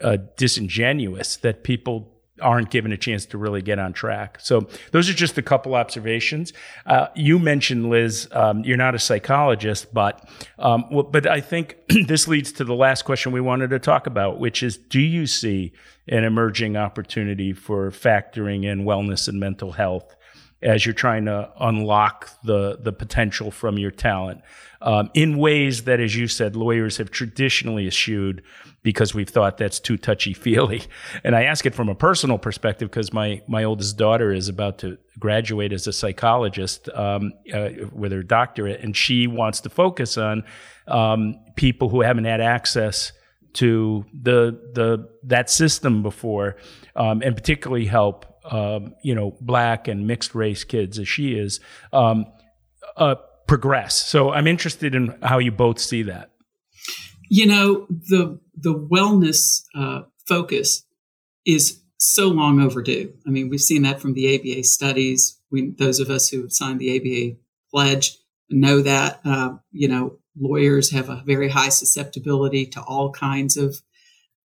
uh, 0.00 0.16
disingenuous 0.36 1.36
that 1.36 1.62
people 1.64 2.12
aren't 2.40 2.70
given 2.70 2.92
a 2.92 2.96
chance 2.96 3.24
to 3.26 3.38
really 3.38 3.62
get 3.62 3.78
on 3.78 3.92
track. 3.92 4.38
So 4.40 4.66
those 4.90 5.08
are 5.08 5.14
just 5.14 5.38
a 5.38 5.42
couple 5.42 5.74
observations. 5.74 6.52
Uh, 6.86 7.06
you 7.14 7.38
mentioned 7.38 7.88
Liz, 7.88 8.28
um, 8.32 8.64
you're 8.64 8.76
not 8.76 8.94
a 8.94 8.98
psychologist, 8.98 9.92
but 9.94 10.28
um, 10.58 10.84
but 11.10 11.26
I 11.26 11.40
think 11.40 11.76
this 12.06 12.28
leads 12.28 12.52
to 12.52 12.64
the 12.64 12.74
last 12.74 13.02
question 13.02 13.32
we 13.32 13.40
wanted 13.40 13.70
to 13.70 13.78
talk 13.78 14.06
about, 14.06 14.40
which 14.40 14.62
is: 14.62 14.76
Do 14.76 15.00
you 15.00 15.26
see 15.26 15.72
an 16.08 16.24
emerging 16.24 16.76
opportunity 16.76 17.52
for 17.52 17.90
factoring 17.90 18.64
in 18.64 18.84
wellness 18.84 19.28
and 19.28 19.38
mental 19.38 19.72
health 19.72 20.16
as 20.62 20.86
you're 20.86 20.94
trying 20.94 21.24
to 21.26 21.50
unlock 21.60 22.30
the 22.44 22.78
the 22.80 22.92
potential 22.92 23.50
from 23.50 23.78
your 23.78 23.90
talent 23.90 24.42
um, 24.82 25.10
in 25.14 25.38
ways 25.38 25.84
that, 25.84 26.00
as 26.00 26.16
you 26.16 26.26
said, 26.26 26.56
lawyers 26.56 26.96
have 26.96 27.10
traditionally 27.10 27.86
eschewed 27.86 28.42
because 28.82 29.14
we've 29.14 29.28
thought 29.28 29.56
that's 29.56 29.78
too 29.78 29.96
touchy 29.96 30.32
feely. 30.32 30.82
And 31.24 31.36
I 31.36 31.44
ask 31.44 31.64
it 31.66 31.74
from 31.74 31.88
a 31.88 31.94
personal 31.94 32.36
perspective 32.38 32.90
because 32.90 33.12
my 33.12 33.42
my 33.46 33.64
oldest 33.64 33.96
daughter 33.96 34.32
is 34.32 34.48
about 34.48 34.78
to 34.78 34.98
graduate 35.18 35.72
as 35.72 35.86
a 35.86 35.92
psychologist 35.92 36.88
um, 36.88 37.32
uh, 37.54 37.68
with 37.92 38.12
her 38.12 38.22
doctorate, 38.22 38.80
and 38.80 38.96
she 38.96 39.26
wants 39.26 39.60
to 39.60 39.70
focus 39.70 40.18
on 40.18 40.44
um, 40.88 41.36
people 41.54 41.88
who 41.88 42.00
haven't 42.00 42.24
had 42.24 42.40
access 42.40 43.12
to 43.54 44.04
the 44.12 44.58
the 44.74 45.08
that 45.24 45.48
system 45.48 46.02
before, 46.02 46.56
um, 46.96 47.22
and 47.22 47.36
particularly 47.36 47.86
help 47.86 48.31
um, 48.44 48.94
you 49.02 49.14
know, 49.14 49.36
black 49.40 49.88
and 49.88 50.06
mixed 50.06 50.34
race 50.34 50.64
kids 50.64 50.98
as 50.98 51.08
she 51.08 51.34
is, 51.34 51.60
um, 51.92 52.26
uh, 52.96 53.16
progress. 53.46 53.94
So 53.94 54.30
I'm 54.32 54.46
interested 54.46 54.94
in 54.94 55.16
how 55.22 55.38
you 55.38 55.50
both 55.50 55.78
see 55.78 56.02
that. 56.04 56.30
You 57.28 57.46
know, 57.46 57.86
the 57.88 58.40
the 58.54 58.74
wellness 58.74 59.62
uh, 59.74 60.02
focus 60.26 60.84
is 61.46 61.80
so 61.98 62.28
long 62.28 62.60
overdue. 62.60 63.12
I 63.26 63.30
mean, 63.30 63.48
we've 63.48 63.60
seen 63.60 63.82
that 63.82 64.00
from 64.00 64.14
the 64.14 64.34
ABA 64.34 64.64
studies. 64.64 65.38
We, 65.50 65.70
those 65.70 66.00
of 66.00 66.10
us 66.10 66.28
who 66.28 66.42
have 66.42 66.52
signed 66.52 66.80
the 66.80 66.96
ABA 66.96 67.38
pledge 67.70 68.18
know 68.50 68.82
that. 68.82 69.20
Uh, 69.24 69.56
you 69.70 69.88
know, 69.88 70.18
lawyers 70.38 70.90
have 70.90 71.08
a 71.08 71.22
very 71.26 71.48
high 71.48 71.68
susceptibility 71.68 72.66
to 72.66 72.82
all 72.82 73.12
kinds 73.12 73.56
of 73.56 73.80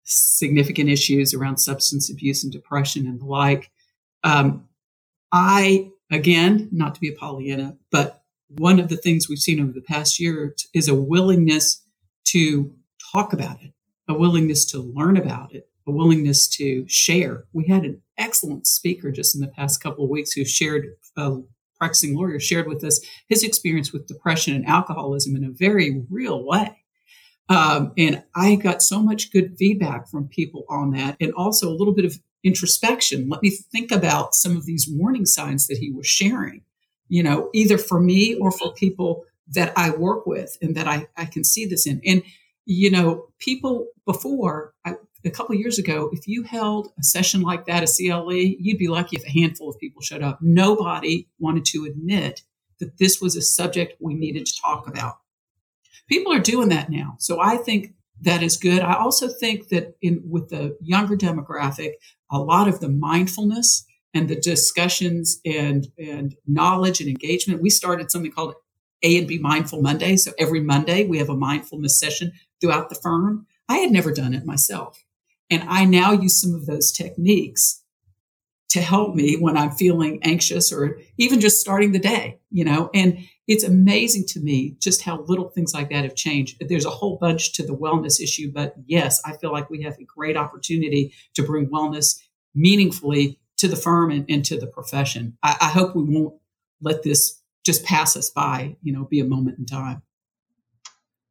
significant 0.05 0.91
issues 0.91 1.33
around 1.33 1.59
substance 1.59 2.11
abuse 2.11 2.45
and 2.45 2.53
depression 2.53 3.07
and 3.07 3.21
the 3.21 3.25
like. 3.25 3.71
Um, 4.25 4.69
I, 5.31 5.91
again, 6.11 6.69
not 6.73 6.95
to 6.95 7.01
be 7.01 7.09
a 7.09 7.17
Pollyanna, 7.17 7.77
but 7.91 8.23
one 8.49 8.81
of 8.81 8.89
the 8.89 8.97
things 8.97 9.29
we've 9.29 9.39
seen 9.39 9.61
over 9.61 9.73
the 9.73 9.81
past 9.81 10.19
year 10.19 10.55
is 10.73 10.89
a 10.89 10.95
willingness 10.95 11.83
to 12.29 12.75
talk 13.13 13.33
about 13.33 13.63
it, 13.63 13.73
a 14.09 14.15
willingness 14.15 14.65
to 14.67 14.79
learn 14.79 15.17
about 15.17 15.55
it, 15.55 15.69
a 15.87 15.93
willingness 15.93 16.49
to 16.49 16.89
share. 16.89 17.45
We 17.53 17.67
had 17.67 17.85
an 17.85 18.01
excellent 18.17 18.67
speaker 18.67 19.11
just 19.11 19.35
in 19.35 19.41
the 19.41 19.49
past 19.49 19.83
couple 19.83 20.05
of 20.05 20.11
weeks 20.11 20.33
who 20.33 20.45
shared, 20.45 20.87
a 21.17 21.37
practicing 21.77 22.17
lawyer 22.17 22.41
shared 22.41 22.69
with 22.69 22.83
us 22.85 23.01
his 23.29 23.43
experience 23.43 23.93
with 23.93 24.07
depression 24.07 24.55
and 24.55 24.67
alcoholism 24.67 25.37
in 25.37 25.45
a 25.45 25.51
very 25.51 26.05
real 26.09 26.45
way. 26.45 26.85
Um, 27.49 27.93
and 27.99 28.23
I 28.35 28.55
got 28.55 28.81
so 28.81 29.03
much 29.03 29.33
good 29.33 29.57
feedback 29.59 30.09
from 30.09 30.29
people 30.29 30.65
on 30.71 30.93
that, 30.93 31.17
and 31.21 31.33
also 31.35 31.69
a 31.69 31.77
little 31.77 31.93
bit 31.93 32.07
of 32.07 32.19
introspection. 32.45 33.29
Let 33.29 33.43
me 33.43 33.51
think 33.51 33.91
about 33.91 34.35
some 34.35 34.57
of 34.57 34.67
these 34.67 34.89
warning 34.89 35.27
signs 35.27 35.67
that 35.67 35.79
he 35.79 35.91
was 35.91 36.07
sharing, 36.07 36.63
you 37.09 37.23
know, 37.23 37.51
either 37.55 37.79
for 37.79 38.01
me 38.01 38.35
or 38.35 38.51
for 38.53 38.73
people 38.75 39.25
that 39.49 39.73
I 39.77 39.91
work 39.91 40.27
with 40.27 40.57
and 40.63 40.77
that 40.77 40.87
I, 40.87 41.09
I 41.17 41.25
can 41.25 41.43
see 41.43 41.67
this 41.67 41.87
in. 41.87 42.01
And, 42.05 42.23
you 42.67 42.91
know, 42.91 43.29
people 43.39 43.89
before, 44.07 44.75
I, 44.85 44.95
a 45.25 45.31
couple 45.31 45.55
years 45.55 45.79
ago, 45.79 46.11
if 46.13 46.29
you 46.29 46.43
held 46.43 46.93
a 46.99 47.03
session 47.03 47.41
like 47.41 47.67
that, 47.67 47.83
a 47.83 47.87
CLE, 47.87 48.33
you'd 48.33 48.79
be 48.79 48.89
lucky 48.89 49.17
if 49.17 49.25
a 49.25 49.31
handful 49.31 49.71
of 49.71 49.79
people 49.79 50.03
showed 50.03 50.23
up. 50.23 50.39
Nobody 50.43 51.29
wanted 51.39 51.65
to 51.67 51.87
admit 51.87 52.43
that 52.79 52.99
this 52.99 53.21
was 53.21 53.37
a 53.37 53.43
subject 53.43 53.95
we 54.01 54.15
needed 54.15 54.47
to 54.47 54.61
talk 54.61 54.87
about. 54.87 55.15
People 56.09 56.33
are 56.33 56.41
doing 56.41 56.69
that 56.69 56.91
now. 56.91 57.17
So 57.19 57.41
I 57.41 57.57
think 57.57 57.95
that 58.21 58.43
is 58.43 58.57
good. 58.57 58.81
I 58.81 58.95
also 58.95 59.29
think 59.29 59.69
that 59.69 59.97
in 60.01 60.23
with 60.29 60.51
the 60.51 60.77
younger 60.81 61.17
demographic, 61.17 61.93
a 62.35 62.39
lot 62.39 62.69
of 62.69 62.81
the 62.81 62.89
mindfulness 62.89 63.87
and 64.13 64.29
the 64.29 64.37
discussions 64.37 65.41
and 65.47 65.89
and 65.99 66.35
knowledge 66.47 67.01
and 67.01 67.09
engagement. 67.09 67.63
We 67.63 67.71
started 67.71 68.11
something 68.11 68.33
called 68.33 68.55
A 69.03 69.17
and 69.19 69.29
B 69.29 69.39
Mindful 69.39 69.81
Monday. 69.81 70.17
So 70.17 70.33
every 70.39 70.61
Monday 70.61 71.07
we 71.07 71.19
have 71.19 71.31
a 71.31 71.37
mindfulness 71.37 71.99
session 71.99 72.33
throughout 72.61 72.89
the 72.89 72.97
firm. 72.97 73.47
I 73.69 73.79
had 73.79 73.91
never 73.91 74.13
done 74.13 74.35
it 74.35 74.45
myself. 74.45 75.03
And 75.51 75.63
I 75.69 75.85
now 75.85 76.13
use 76.13 76.41
some 76.41 76.55
of 76.55 76.67
those 76.67 76.93
techniques 76.93 77.83
to 78.71 78.81
help 78.81 79.15
me 79.15 79.37
when 79.37 79.57
I'm 79.57 79.71
feeling 79.71 80.19
anxious 80.25 80.73
or 80.73 80.99
even 81.17 81.41
just 81.41 81.61
starting 81.61 81.93
the 81.93 81.99
day, 82.01 82.41
you 82.51 82.65
know, 82.65 82.91
and 82.93 83.19
it's 83.47 83.63
amazing 83.63 84.25
to 84.29 84.41
me 84.41 84.77
just 84.81 85.03
how 85.03 85.23
little 85.29 85.49
things 85.49 85.73
like 85.73 85.91
that 85.91 86.03
have 86.03 86.17
changed. 86.17 86.57
There's 86.61 86.87
a 86.87 86.91
whole 86.91 87.19
bunch 87.21 87.53
to 87.55 87.65
the 87.65 87.77
wellness 87.77 88.21
issue, 88.21 88.51
but 88.53 88.75
yes, 88.87 89.21
I 89.25 89.37
feel 89.37 89.53
like 89.53 89.71
we 89.71 89.83
have 89.83 89.97
a 90.01 90.05
great 90.05 90.37
opportunity 90.37 91.15
to 91.35 91.45
bring 91.45 91.69
wellness 91.69 92.19
meaningfully 92.55 93.39
to 93.59 93.69
the 93.69 93.77
firm 93.77 94.11
and, 94.11 94.25
and 94.29 94.45
to 94.45 94.59
the 94.59 94.67
profession. 94.67 95.37
I, 95.43 95.57
I 95.61 95.69
hope 95.69 95.95
we 95.95 96.05
won't 96.05 96.35
let 96.81 97.03
this 97.03 97.41
just 97.65 97.85
pass 97.85 98.17
us 98.17 98.31
by, 98.31 98.77
you 98.83 98.93
know, 98.93 99.05
be 99.05 99.21
a 99.21 99.25
moment 99.25 99.59
in 99.59 99.67
time. 99.67 100.03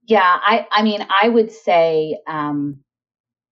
Yeah, 0.05 0.21
I, 0.21 0.67
I 0.71 0.83
mean, 0.83 1.05
I 1.21 1.29
would 1.29 1.51
say 1.51 2.19
um, 2.27 2.79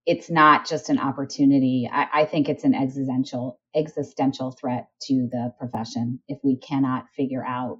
it's 0.05 0.30
not 0.30 0.67
just 0.67 0.89
an 0.89 0.99
opportunity. 0.99 1.89
I, 1.91 2.07
I, 2.13 2.26
think 2.26 2.49
it's 2.49 2.63
an 2.63 2.76
existential 2.76 3.59
existential 3.74 4.51
threat 4.51 4.89
to 5.03 5.30
the 5.32 5.53
profession 5.57 6.19
if 6.28 6.39
we 6.43 6.57
cannot 6.57 7.05
figure 7.15 7.45
out 7.45 7.80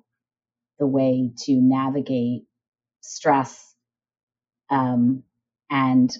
the 0.79 0.87
way 0.87 1.31
to 1.45 1.53
navigate 1.55 2.43
stress 3.01 3.75
um, 4.69 5.23
and 5.69 6.15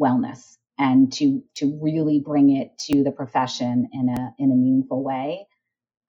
wellness 0.00 0.56
and 0.80 1.12
to 1.14 1.44
to 1.56 1.78
really 1.82 2.20
bring 2.20 2.56
it 2.56 2.78
to 2.80 3.04
the 3.04 3.12
profession 3.12 3.90
in 3.94 4.10
a 4.10 4.34
in 4.40 4.52
a 4.52 4.56
meaningful 4.56 5.04
way. 5.04 5.48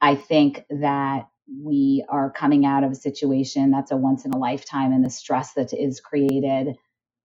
I 0.01 0.15
think 0.15 0.65
that 0.69 1.29
we 1.63 2.05
are 2.09 2.31
coming 2.31 2.65
out 2.65 2.83
of 2.83 2.91
a 2.91 2.95
situation 2.95 3.71
that's 3.71 3.91
a 3.91 3.97
once 3.97 4.25
in 4.25 4.33
a 4.33 4.37
lifetime 4.37 4.93
and 4.93 5.03
the 5.05 5.09
stress 5.11 5.53
that 5.53 5.73
is 5.73 6.01
created 6.01 6.75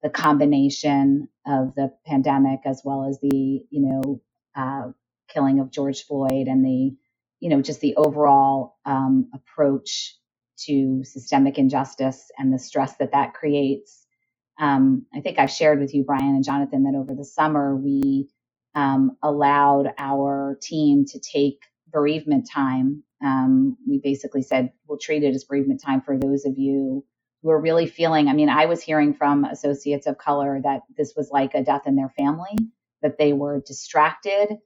the 0.02 0.10
combination 0.10 1.28
of 1.46 1.74
the 1.76 1.92
pandemic 2.06 2.60
as 2.66 2.82
well 2.84 3.06
as 3.08 3.20
the 3.20 3.64
you 3.70 3.82
know 3.82 4.22
uh, 4.56 4.90
killing 5.28 5.60
of 5.60 5.72
George 5.72 6.04
Floyd 6.04 6.48
and 6.48 6.64
the 6.64 6.96
you 7.40 7.50
know 7.50 7.62
just 7.62 7.80
the 7.80 7.96
overall 7.96 8.76
um, 8.86 9.30
approach 9.34 10.16
to 10.66 11.04
systemic 11.04 11.58
injustice 11.58 12.30
and 12.38 12.52
the 12.54 12.60
stress 12.60 12.96
that 12.98 13.12
that 13.12 13.34
creates. 13.34 14.05
Um, 14.58 15.06
I 15.14 15.20
think 15.20 15.38
I've 15.38 15.50
shared 15.50 15.80
with 15.80 15.94
you, 15.94 16.04
Brian 16.04 16.34
and 16.36 16.44
Jonathan, 16.44 16.84
that 16.84 16.96
over 16.98 17.14
the 17.14 17.24
summer 17.24 17.76
we 17.76 18.28
um, 18.74 19.16
allowed 19.22 19.92
our 19.98 20.58
team 20.62 21.04
to 21.06 21.20
take 21.20 21.60
bereavement 21.92 22.48
time. 22.52 23.02
Um, 23.24 23.76
we 23.88 24.00
basically 24.02 24.42
said 24.42 24.72
we'll 24.88 24.98
treat 24.98 25.24
it 25.24 25.34
as 25.34 25.44
bereavement 25.44 25.82
time 25.82 26.02
for 26.02 26.18
those 26.18 26.44
of 26.44 26.58
you 26.58 27.04
who 27.42 27.50
are 27.50 27.60
really 27.60 27.86
feeling. 27.86 28.28
I 28.28 28.34
mean, 28.34 28.48
I 28.50 28.66
was 28.66 28.82
hearing 28.82 29.14
from 29.14 29.44
associates 29.44 30.06
of 30.06 30.18
color 30.18 30.60
that 30.62 30.82
this 30.96 31.14
was 31.16 31.30
like 31.32 31.54
a 31.54 31.64
death 31.64 31.86
in 31.86 31.96
their 31.96 32.10
family, 32.10 32.56
that 33.02 33.18
they 33.18 33.32
were 33.32 33.62
distracted, 33.66 34.58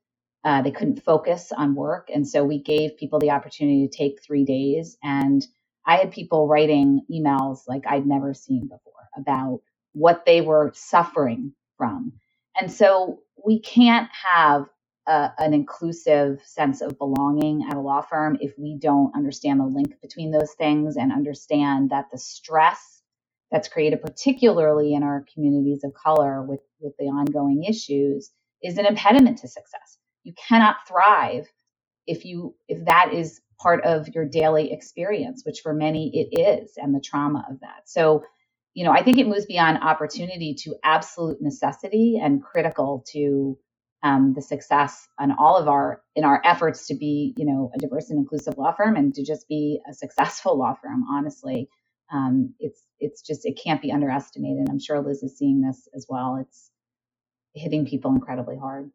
uh, 0.45 0.63
they 0.63 0.71
couldn't 0.73 1.05
focus 1.05 1.53
on 1.53 1.75
work, 1.75 2.09
and 2.15 2.27
so 2.29 2.45
we 2.45 2.63
gave 2.63 2.97
people 2.97 3.19
the 3.21 3.31
opportunity 3.33 3.89
to 3.89 3.97
take 3.97 4.23
three 4.23 4.45
days. 4.45 4.97
And 5.03 5.47
I 5.87 5.97
had 5.97 6.13
people 6.13 6.49
writing 6.49 7.03
emails 7.13 7.61
like 7.69 7.85
I'd 7.87 8.07
never 8.07 8.35
seen 8.35 8.63
before 8.63 9.09
about 9.17 9.61
what 9.93 10.25
they 10.27 10.41
were 10.41 10.73
suffering 10.75 11.53
from. 11.77 12.13
And 12.61 12.73
so 12.73 13.21
we 13.45 13.61
can't 13.61 14.09
have 14.35 14.67
a, 15.09 15.31
an 15.39 15.55
inclusive 15.55 16.41
sense 16.45 16.81
of 16.83 16.99
belonging 16.99 17.67
at 17.71 17.77
a 17.77 17.81
law 17.81 18.03
firm 18.03 18.39
if 18.41 18.53
we 18.59 18.79
don't 18.79 19.15
understand 19.17 19.61
the 19.61 19.67
link 19.67 19.95
between 20.03 20.31
those 20.31 20.53
things 20.55 20.97
and 20.97 21.13
understand 21.13 21.91
that 21.91 22.07
the 22.13 22.19
stress 22.19 23.03
that's 23.51 23.69
created, 23.69 24.03
particularly 24.03 24.95
in 24.95 25.03
our 25.03 25.25
communities 25.35 25.85
of 25.85 25.95
color 25.95 26.43
with, 26.43 26.61
with 26.81 26.95
the 26.99 27.07
ongoing 27.07 27.65
issues, 27.65 28.31
is 28.63 28.79
an 28.79 28.87
impediment 28.87 29.39
to 29.39 29.49
success. 29.49 29.99
You 30.25 30.35
cannot 30.49 30.77
thrive 30.89 31.47
if 32.07 32.25
you 32.25 32.55
if 32.69 32.85
that 32.87 33.13
is 33.15 33.41
part 33.61 33.85
of 33.85 34.09
your 34.09 34.25
daily 34.25 34.73
experience, 34.73 35.43
which 35.45 35.61
for 35.63 35.73
many 35.75 36.11
it 36.15 36.41
is, 36.41 36.73
and 36.77 36.95
the 36.95 37.01
trauma 37.01 37.47
of 37.51 37.61
that. 37.61 37.83
So, 37.87 38.25
you 38.75 38.85
know, 38.85 38.93
I 38.93 39.03
think 39.03 39.19
it 39.19 39.27
moves 39.27 39.47
beyond 39.47 39.79
opportunity 39.83 40.55
to 40.61 40.77
absolute 40.85 41.43
necessity 41.43 42.21
and 42.23 42.43
critical 42.43 43.05
to 43.13 43.59
um, 44.03 44.33
the 44.35 44.43
success 44.43 45.09
on 45.19 45.33
all 45.33 45.57
of 45.57 45.69
our 45.69 46.03
in 46.17 46.25
our 46.25 46.41
efforts 46.45 46.87
to 46.87 46.95
be 46.95 47.35
you 47.37 47.45
know 47.45 47.71
a 47.75 47.79
diverse 47.79 48.09
and 48.09 48.19
inclusive 48.19 48.57
law 48.57 48.73
firm 48.73 48.97
and 48.97 49.15
to 49.15 49.25
just 49.25 49.47
be 49.49 49.81
a 49.89 49.93
successful 49.93 50.57
law 50.57 50.75
firm 50.75 51.05
honestly. 51.11 51.69
Um, 52.13 52.55
it's 52.59 52.83
it's 52.99 53.23
just 53.23 53.45
it 53.45 53.61
can't 53.63 53.83
be 53.83 53.93
underestimated. 53.93 54.69
I'm 54.71 54.81
sure 54.81 55.01
liz 55.01 55.23
is 55.23 55.37
seeing 55.37 55.61
this 55.61 55.89
as 55.95 56.07
well. 56.09 56.39
It's 56.41 56.71
hitting 57.55 57.87
people 57.87 58.13
incredibly 58.13 58.57
hard. 58.57 58.91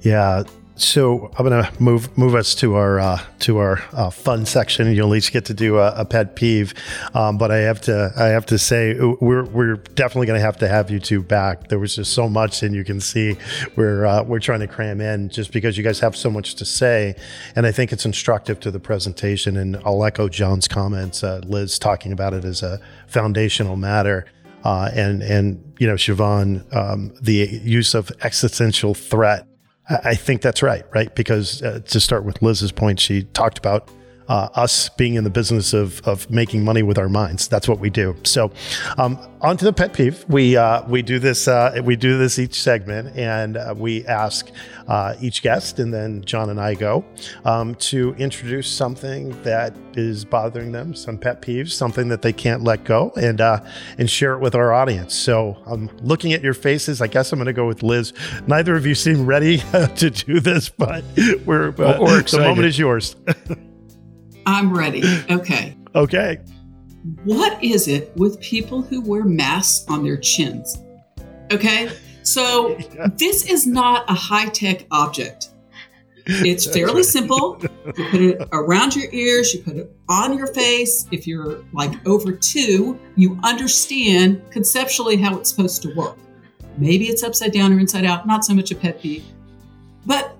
Yeah 0.00 0.42
so 0.82 1.30
I'm 1.38 1.44
to 1.62 1.72
move 1.82 2.16
move 2.18 2.34
us 2.34 2.54
to 2.56 2.74
our 2.74 2.98
uh, 2.98 3.20
to 3.40 3.58
our 3.58 3.82
uh, 3.92 4.10
fun 4.10 4.46
section. 4.46 4.92
You'll 4.92 5.14
each 5.14 5.32
get 5.32 5.44
to 5.46 5.54
do 5.54 5.78
a, 5.78 5.92
a 6.00 6.04
pet 6.04 6.34
peeve, 6.36 6.74
um, 7.14 7.38
but 7.38 7.50
I 7.50 7.58
have 7.58 7.80
to 7.82 8.12
I 8.16 8.26
have 8.26 8.46
to 8.46 8.58
say 8.58 8.98
we're 8.98 9.44
we're 9.44 9.76
definitely 9.76 10.26
to 10.40 10.44
have 10.44 10.58
to 10.58 10.68
have 10.68 10.90
you 10.90 10.98
two 10.98 11.22
back. 11.22 11.68
There 11.68 11.78
was 11.78 11.96
just 11.96 12.12
so 12.12 12.28
much, 12.28 12.62
and 12.62 12.74
you 12.74 12.84
can 12.84 13.00
see 13.00 13.36
we're 13.76 14.04
uh, 14.04 14.22
we're 14.24 14.40
trying 14.40 14.60
to 14.60 14.66
cram 14.66 15.00
in 15.00 15.28
just 15.28 15.52
because 15.52 15.78
you 15.78 15.84
guys 15.84 16.00
have 16.00 16.16
so 16.16 16.30
much 16.30 16.56
to 16.56 16.64
say, 16.64 17.14
and 17.54 17.66
I 17.66 17.72
think 17.72 17.92
it's 17.92 18.04
instructive 18.04 18.58
to 18.60 18.70
the 18.70 18.80
presentation. 18.80 19.56
And 19.56 19.76
I'll 19.84 20.04
echo 20.04 20.28
John's 20.28 20.68
comments. 20.68 21.22
Uh, 21.22 21.40
Liz 21.44 21.78
talking 21.78 22.12
about 22.12 22.34
it 22.34 22.44
as 22.44 22.62
a 22.62 22.80
foundational 23.06 23.76
matter. 23.76 24.26
Uh, 24.64 24.90
and 24.94 25.22
and 25.22 25.74
you 25.78 25.88
know 25.88 25.94
Siobhan, 25.94 26.64
um, 26.74 27.12
the 27.20 27.60
use 27.64 27.94
of 27.94 28.12
existential 28.22 28.94
threat 28.94 29.46
I 29.88 30.14
think 30.14 30.42
that's 30.42 30.62
right, 30.62 30.84
right? 30.94 31.14
Because 31.14 31.62
uh, 31.62 31.80
to 31.86 32.00
start 32.00 32.24
with 32.24 32.40
Liz's 32.40 32.72
point, 32.72 33.00
she 33.00 33.24
talked 33.24 33.58
about 33.58 33.88
uh, 34.32 34.48
us 34.54 34.88
being 34.88 35.16
in 35.16 35.24
the 35.24 35.30
business 35.30 35.74
of, 35.74 36.00
of 36.08 36.28
making 36.30 36.64
money 36.64 36.82
with 36.82 36.96
our 36.96 37.10
minds. 37.10 37.48
That's 37.48 37.68
what 37.68 37.80
we 37.80 37.90
do. 37.90 38.16
So, 38.22 38.50
um, 38.96 39.18
on 39.42 39.58
to 39.58 39.66
the 39.66 39.74
pet 39.74 39.92
peeve. 39.92 40.24
We 40.26 40.56
uh, 40.56 40.88
we 40.88 41.02
do 41.02 41.18
this 41.18 41.48
uh, 41.48 41.78
we 41.84 41.96
do 41.96 42.16
this 42.16 42.38
each 42.38 42.62
segment, 42.62 43.14
and 43.14 43.58
uh, 43.58 43.74
we 43.76 44.06
ask 44.06 44.50
uh, 44.88 45.16
each 45.20 45.42
guest, 45.42 45.80
and 45.80 45.92
then 45.92 46.24
John 46.24 46.48
and 46.48 46.58
I 46.58 46.72
go 46.72 47.04
um, 47.44 47.74
to 47.74 48.14
introduce 48.14 48.70
something 48.70 49.30
that 49.42 49.76
is 49.94 50.24
bothering 50.24 50.72
them, 50.72 50.94
some 50.94 51.18
pet 51.18 51.42
peeves, 51.42 51.72
something 51.72 52.08
that 52.08 52.22
they 52.22 52.32
can't 52.32 52.64
let 52.64 52.84
go, 52.84 53.12
and 53.16 53.38
uh, 53.38 53.62
and 53.98 54.08
share 54.08 54.32
it 54.32 54.38
with 54.38 54.54
our 54.54 54.72
audience. 54.72 55.14
So, 55.14 55.58
I'm 55.66 55.90
looking 55.98 56.32
at 56.32 56.40
your 56.40 56.54
faces. 56.54 57.02
I 57.02 57.06
guess 57.06 57.32
I'm 57.32 57.38
going 57.38 57.46
to 57.46 57.52
go 57.52 57.66
with 57.66 57.82
Liz. 57.82 58.14
Neither 58.46 58.76
of 58.76 58.86
you 58.86 58.94
seem 58.94 59.26
ready 59.26 59.58
to 59.96 60.08
do 60.08 60.40
this, 60.40 60.70
but 60.70 61.04
we're 61.44 61.68
or, 61.68 61.98
or 61.98 62.22
the 62.22 62.38
moment 62.40 62.66
is 62.66 62.78
yours. 62.78 63.14
I'm 64.46 64.76
ready. 64.76 65.02
Okay. 65.30 65.76
Okay. 65.94 66.40
what 67.24 67.62
is 67.62 67.88
it 67.88 68.12
with 68.16 68.40
people 68.40 68.80
who 68.80 69.00
wear 69.02 69.24
masks 69.24 69.84
on 69.88 70.02
their 70.02 70.16
chins? 70.16 70.78
Okay, 71.50 71.90
so 72.22 72.78
yeah. 72.94 73.08
this 73.16 73.44
is 73.44 73.66
not 73.66 74.08
a 74.10 74.14
high 74.14 74.48
tech 74.48 74.86
object. 74.90 75.50
It's 76.26 76.66
fairly 76.72 76.94
right. 76.96 77.04
simple. 77.04 77.58
You 77.60 78.04
put 78.10 78.20
it 78.20 78.48
around 78.52 78.96
your 78.96 79.12
ears, 79.12 79.52
you 79.52 79.60
put 79.62 79.76
it 79.76 79.94
on 80.08 80.36
your 80.36 80.46
face. 80.48 81.06
If 81.10 81.26
you're 81.26 81.64
like 81.72 82.06
over 82.06 82.32
two, 82.32 82.98
you 83.16 83.38
understand 83.42 84.42
conceptually 84.50 85.16
how 85.16 85.36
it's 85.38 85.50
supposed 85.50 85.82
to 85.82 85.94
work. 85.94 86.16
Maybe 86.78 87.06
it's 87.06 87.22
upside 87.22 87.52
down 87.52 87.72
or 87.72 87.80
inside 87.80 88.04
out, 88.06 88.26
not 88.26 88.44
so 88.44 88.54
much 88.54 88.70
a 88.70 88.74
pet 88.74 89.00
peeve. 89.00 89.24
But 90.06 90.36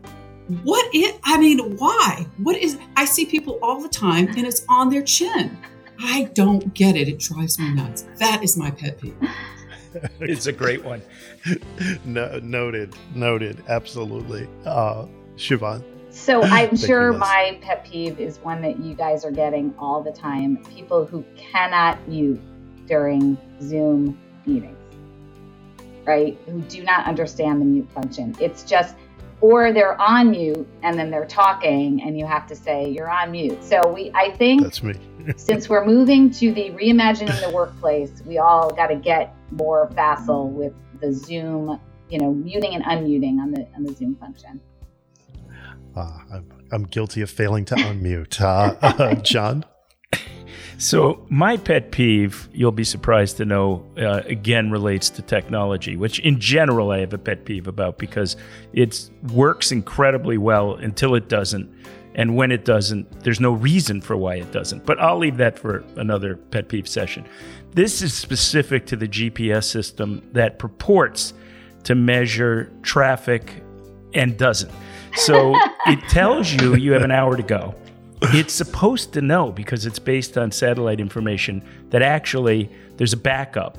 what 0.63 0.89
it, 0.93 1.19
I 1.25 1.39
mean, 1.39 1.77
why? 1.77 2.27
What 2.39 2.57
is, 2.57 2.79
I 2.97 3.05
see 3.05 3.25
people 3.27 3.59
all 3.63 3.81
the 3.81 3.89
time 3.89 4.29
and 4.29 4.47
it's 4.47 4.65
on 4.69 4.91
their 4.91 5.03
chin. 5.03 5.57
I 6.01 6.25
don't 6.35 6.75
get 6.75 6.97
it. 6.97 7.09
It 7.09 7.19
drives 7.19 7.59
me 7.59 7.73
nuts. 7.73 8.07
That 8.19 8.43
is 8.43 8.57
my 8.57 8.71
pet 8.71 9.01
peeve. 9.01 9.17
it's 10.21 10.47
a 10.47 10.53
great 10.53 10.85
one. 10.85 11.03
no, 12.05 12.39
noted, 12.41 12.95
noted. 13.15 13.63
Absolutely. 13.69 14.49
Uh, 14.65 15.07
Siobhan. 15.37 15.85
So 16.11 16.43
I'm 16.43 16.77
sure 16.77 17.13
my 17.13 17.59
pet 17.63 17.85
peeve 17.85 18.21
is 18.21 18.39
one 18.39 18.61
that 18.63 18.79
you 18.79 18.95
guys 18.95 19.25
are 19.25 19.31
getting 19.31 19.75
all 19.79 20.03
the 20.03 20.13
time. 20.13 20.59
People 20.65 21.07
who 21.07 21.25
cannot 21.37 22.07
mute 22.07 22.41
during 22.87 23.39
Zoom 23.63 24.19
meetings, 24.45 24.77
right? 26.05 26.39
Who 26.47 26.61
do 26.63 26.83
not 26.83 27.07
understand 27.07 27.63
the 27.63 27.65
mute 27.65 27.91
function. 27.93 28.37
It's 28.41 28.63
just, 28.63 28.95
or 29.43 29.73
they're 29.73 30.01
on 30.01 30.31
mute 30.31 30.67
and 30.83 30.97
then 30.97 31.11
they're 31.11 31.27
talking 31.27 32.01
and 32.03 32.17
you 32.17 32.25
have 32.25 32.47
to 32.47 32.55
say 32.55 32.89
you're 32.89 33.11
on 33.11 33.33
mute. 33.33 33.63
So 33.63 33.93
we, 33.93 34.11
I 34.15 34.31
think 34.31 34.63
that's 34.63 34.83
me. 34.83 34.95
since 35.37 35.69
we're 35.69 35.85
moving 35.85 36.31
to 36.31 36.53
the 36.53 36.71
reimagining 36.71 37.39
the 37.45 37.51
workplace, 37.51 38.23
we 38.25 38.39
all 38.39 38.73
got 38.73 38.87
to 38.87 38.95
get 38.95 39.35
more 39.51 39.91
facile 39.95 40.49
with 40.49 40.73
the 41.01 41.13
Zoom, 41.13 41.81
you 42.09 42.19
know, 42.21 42.33
muting 42.33 42.75
and 42.75 42.85
unmuting 42.85 43.41
on 43.41 43.51
the 43.51 43.67
on 43.75 43.83
the 43.83 43.93
Zoom 43.93 44.15
function. 44.15 44.61
Uh, 45.97 46.19
I'm, 46.33 46.49
I'm, 46.71 46.83
guilty 46.85 47.21
of 47.21 47.29
failing 47.29 47.67
to 47.67 47.75
unmute. 47.75 48.41
Uh, 48.41 48.77
uh, 48.83 49.15
John? 49.17 49.65
So, 50.83 51.25
my 51.29 51.59
pet 51.59 51.93
peeve, 51.93 52.49
you'll 52.53 52.73
be 52.73 52.83
surprised 52.83 53.37
to 53.37 53.45
know, 53.45 53.87
uh, 53.97 54.23
again 54.27 54.73
relates 54.73 55.11
to 55.11 55.23
technology, 55.23 55.97
which 55.97 56.19
in 56.19 56.41
general 56.41 56.91
I 56.91 56.99
have 56.99 57.13
a 57.13 57.19
pet 57.19 57.45
peeve 57.45 57.69
about 57.69 57.99
because 57.99 58.35
it 58.73 59.09
works 59.33 59.71
incredibly 59.71 60.39
well 60.39 60.75
until 60.75 61.15
it 61.15 61.29
doesn't. 61.29 61.73
And 62.17 62.35
when 62.35 62.51
it 62.51 62.65
doesn't, 62.65 63.21
there's 63.21 63.39
no 63.39 63.53
reason 63.53 64.01
for 64.01 64.17
why 64.17 64.35
it 64.35 64.51
doesn't. 64.51 64.85
But 64.85 64.99
I'll 65.01 65.19
leave 65.19 65.37
that 65.37 65.57
for 65.57 65.85
another 65.95 66.35
pet 66.35 66.69
peeve 66.69 66.89
session. 66.89 67.27
This 67.71 68.03
is 68.03 68.13
specific 68.13 68.85
to 68.87 68.97
the 68.97 69.07
GPS 69.07 69.71
system 69.71 70.29
that 70.33 70.59
purports 70.59 71.33
to 71.85 71.95
measure 71.95 72.73
traffic 72.83 73.63
and 74.15 74.37
doesn't. 74.37 74.73
So 75.15 75.55
it 75.87 76.01
tells 76.09 76.53
you 76.53 76.75
you 76.75 76.93
have 76.95 77.03
an 77.03 77.13
hour 77.13 77.37
to 77.37 77.43
go. 77.45 77.77
It's 78.35 78.55
supposed 78.55 79.13
to 79.15 79.21
know 79.21 79.53
because 79.53 79.85
it's 79.87 79.99
based 79.99 80.39
on 80.39 80.53
satellite 80.53 81.01
information 81.01 81.65
that 81.91 82.03
actually 82.03 82.71
there's 82.97 83.13
a 83.13 83.17
backup. 83.17 83.79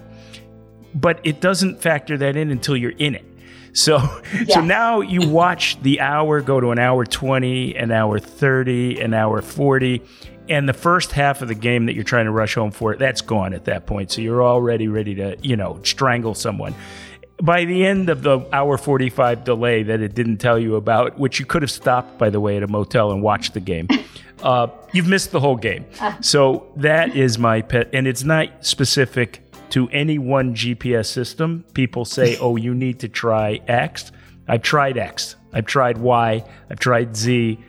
But 0.95 1.19
it 1.23 1.41
doesn't 1.41 1.81
factor 1.81 2.17
that 2.17 2.35
in 2.35 2.51
until 2.51 2.77
you're 2.77 2.91
in 2.91 3.15
it. 3.15 3.25
So 3.73 3.99
so 4.49 4.61
now 4.61 5.01
you 5.01 5.27
watch 5.27 5.81
the 5.81 6.01
hour 6.01 6.41
go 6.41 6.59
to 6.59 6.71
an 6.71 6.79
hour 6.79 7.05
20, 7.05 7.75
an 7.75 7.91
hour 7.91 8.19
30, 8.19 8.99
an 8.99 9.13
hour 9.13 9.41
40 9.41 10.01
and 10.49 10.67
the 10.67 10.73
first 10.73 11.13
half 11.13 11.41
of 11.41 11.47
the 11.47 11.55
game 11.55 11.85
that 11.85 11.95
you're 11.95 12.03
trying 12.03 12.25
to 12.25 12.31
rush 12.31 12.55
home 12.55 12.69
for 12.69 12.97
that's 12.97 13.21
gone 13.21 13.53
at 13.53 13.63
that 13.63 13.85
point 13.85 14.11
so 14.11 14.19
you're 14.19 14.43
already 14.43 14.89
ready 14.89 15.15
to 15.15 15.37
you 15.41 15.55
know 15.55 15.79
strangle 15.83 16.35
someone 16.35 16.75
by 17.41 17.65
the 17.65 17.85
end 17.85 18.09
of 18.09 18.21
the 18.21 18.39
hour 18.53 18.77
45 18.77 19.43
delay 19.43 19.83
that 19.83 20.01
it 20.01 20.15
didn't 20.15 20.37
tell 20.37 20.59
you 20.59 20.75
about, 20.75 21.19
which 21.19 21.39
you 21.39 21.45
could 21.45 21.61
have 21.61 21.71
stopped, 21.71 22.17
by 22.17 22.29
the 22.29 22.39
way, 22.39 22.57
at 22.57 22.63
a 22.63 22.67
motel 22.67 23.11
and 23.11 23.21
watched 23.21 23.53
the 23.53 23.59
game, 23.59 23.87
uh, 24.41 24.67
you've 24.91 25.07
missed 25.07 25.31
the 25.31 25.39
whole 25.39 25.55
game. 25.55 25.85
Ah. 25.99 26.17
So 26.21 26.71
that 26.77 27.15
is 27.15 27.37
my 27.37 27.61
pet. 27.61 27.89
And 27.93 28.07
it's 28.07 28.23
not 28.23 28.65
specific 28.65 29.41
to 29.69 29.89
any 29.89 30.17
one 30.17 30.53
GPS 30.53 31.07
system. 31.07 31.65
People 31.73 32.05
say, 32.05 32.37
oh, 32.41 32.55
you 32.55 32.73
need 32.73 32.99
to 32.99 33.07
try 33.07 33.59
X. 33.67 34.11
I've 34.47 34.61
tried 34.61 34.97
X, 34.97 35.37
I've 35.53 35.65
tried 35.65 35.97
Y, 35.97 36.43
I've 36.69 36.79
tried 36.79 37.15
Z. 37.15 37.59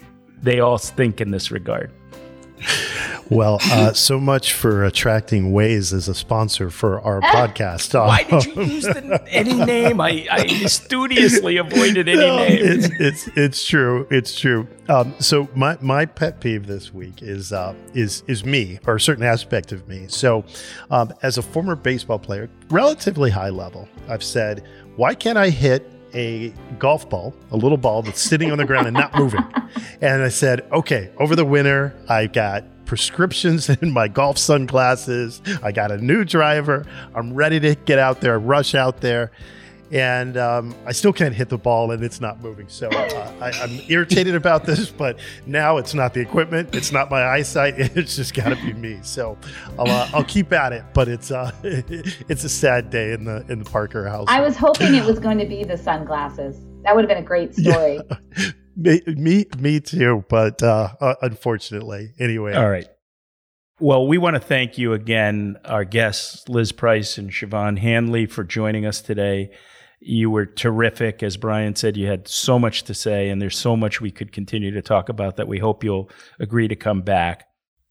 They 0.42 0.60
all 0.60 0.78
stink 0.78 1.20
in 1.20 1.30
this 1.30 1.50
regard. 1.50 1.90
Well, 3.30 3.58
uh, 3.62 3.92
so 3.94 4.20
much 4.20 4.52
for 4.52 4.84
attracting 4.84 5.52
Waze 5.52 5.92
as 5.92 6.08
a 6.08 6.14
sponsor 6.14 6.70
for 6.70 7.00
our 7.00 7.20
podcast. 7.20 7.98
Why 7.98 8.22
did 8.24 8.44
you 8.44 8.62
use 8.62 8.84
the, 8.84 9.24
any 9.28 9.54
name? 9.54 10.00
I, 10.00 10.26
I, 10.30 10.46
studiously 10.66 11.56
avoided 11.56 12.08
any 12.08 12.18
no, 12.18 12.36
name. 12.36 12.58
It's, 12.60 12.88
it's, 13.00 13.28
it's 13.36 13.66
true. 13.66 14.06
It's 14.10 14.38
true. 14.38 14.68
Um, 14.88 15.14
so 15.20 15.48
my, 15.54 15.78
my 15.80 16.04
pet 16.04 16.40
peeve 16.40 16.66
this 16.66 16.92
week 16.92 17.22
is 17.22 17.52
uh, 17.52 17.74
is 17.94 18.22
is 18.26 18.44
me 18.44 18.78
or 18.86 18.96
a 18.96 19.00
certain 19.00 19.24
aspect 19.24 19.72
of 19.72 19.88
me. 19.88 20.06
So, 20.08 20.44
um, 20.90 21.12
as 21.22 21.38
a 21.38 21.42
former 21.42 21.76
baseball 21.76 22.18
player, 22.18 22.50
relatively 22.68 23.30
high 23.30 23.48
level, 23.48 23.88
I've 24.08 24.24
said, 24.24 24.66
why 24.96 25.14
can't 25.14 25.38
I 25.38 25.48
hit 25.48 25.90
a 26.14 26.52
golf 26.78 27.08
ball, 27.08 27.34
a 27.50 27.56
little 27.56 27.78
ball 27.78 28.02
that's 28.02 28.20
sitting 28.20 28.50
on 28.52 28.58
the 28.58 28.64
ground 28.64 28.86
and 28.86 28.94
not 28.94 29.14
moving. 29.18 29.44
And 30.00 30.22
I 30.22 30.28
said, 30.28 30.62
okay, 30.72 31.10
over 31.18 31.36
the 31.36 31.44
winter, 31.44 31.94
I 32.08 32.26
got 32.26 32.64
prescriptions 32.86 33.68
in 33.82 33.90
my 33.92 34.08
golf 34.08 34.38
sunglasses. 34.38 35.42
I 35.62 35.72
got 35.72 35.90
a 35.90 35.98
new 35.98 36.24
driver. 36.24 36.86
I'm 37.14 37.34
ready 37.34 37.60
to 37.60 37.74
get 37.74 37.98
out 37.98 38.20
there, 38.20 38.38
rush 38.38 38.74
out 38.74 39.00
there. 39.00 39.32
And 39.94 40.36
um, 40.36 40.74
I 40.84 40.90
still 40.90 41.12
can't 41.12 41.36
hit 41.36 41.48
the 41.48 41.56
ball 41.56 41.92
and 41.92 42.02
it's 42.02 42.20
not 42.20 42.40
moving. 42.40 42.68
So 42.68 42.88
uh, 42.88 43.32
I, 43.40 43.50
am 43.62 43.80
irritated 43.88 44.34
about 44.34 44.64
this, 44.64 44.90
but 44.90 45.20
now 45.46 45.76
it's 45.76 45.94
not 45.94 46.14
the 46.14 46.20
equipment, 46.20 46.74
it's 46.74 46.90
not 46.90 47.10
my 47.10 47.22
eyesight. 47.22 47.74
It's 47.94 48.16
just 48.16 48.34
got 48.34 48.48
to 48.48 48.56
be 48.56 48.72
me. 48.72 48.98
So 49.02 49.38
I'll, 49.78 49.88
uh, 49.88 50.10
I'll 50.12 50.24
keep 50.24 50.52
at 50.52 50.72
it. 50.72 50.82
But 50.94 51.06
it's 51.06 51.30
uh, 51.30 51.52
it's 51.62 52.42
a 52.42 52.48
sad 52.48 52.90
day 52.90 53.12
in 53.12 53.24
the 53.24 53.44
in 53.48 53.60
the 53.60 53.70
Parker 53.70 54.08
house. 54.08 54.26
I 54.28 54.40
was 54.40 54.56
hoping 54.56 54.94
it 54.94 55.04
was 55.04 55.20
going 55.20 55.38
to 55.38 55.46
be 55.46 55.62
the 55.62 55.78
sunglasses. 55.78 56.56
That 56.82 56.96
would 56.96 57.02
have 57.02 57.08
been 57.08 57.22
a 57.22 57.26
great 57.26 57.54
story. 57.56 58.00
Yeah. 58.36 58.50
me, 58.76 59.00
me, 59.06 59.46
me 59.58 59.80
too. 59.80 60.24
But 60.28 60.60
uh, 60.62 60.88
uh, 61.00 61.14
unfortunately, 61.22 62.14
anyway. 62.18 62.54
All 62.54 62.68
right. 62.68 62.88
Well, 63.78 64.08
we 64.08 64.18
want 64.18 64.34
to 64.34 64.40
thank 64.40 64.76
you 64.76 64.92
again, 64.92 65.56
our 65.64 65.84
guests, 65.84 66.48
Liz 66.48 66.72
Price 66.72 67.16
and 67.16 67.30
Siobhan 67.30 67.78
Handley, 67.78 68.26
for 68.26 68.42
joining 68.42 68.86
us 68.86 69.00
today. 69.00 69.50
You 70.06 70.30
were 70.30 70.44
terrific. 70.44 71.22
As 71.22 71.36
Brian 71.36 71.74
said, 71.74 71.96
you 71.96 72.06
had 72.06 72.28
so 72.28 72.58
much 72.58 72.84
to 72.84 72.94
say, 72.94 73.30
and 73.30 73.40
there's 73.40 73.56
so 73.56 73.76
much 73.76 74.00
we 74.00 74.10
could 74.10 74.32
continue 74.32 74.70
to 74.72 74.82
talk 74.82 75.08
about 75.08 75.36
that 75.36 75.48
we 75.48 75.58
hope 75.58 75.82
you'll 75.82 76.10
agree 76.38 76.68
to 76.68 76.76
come 76.76 77.00
back. 77.00 77.46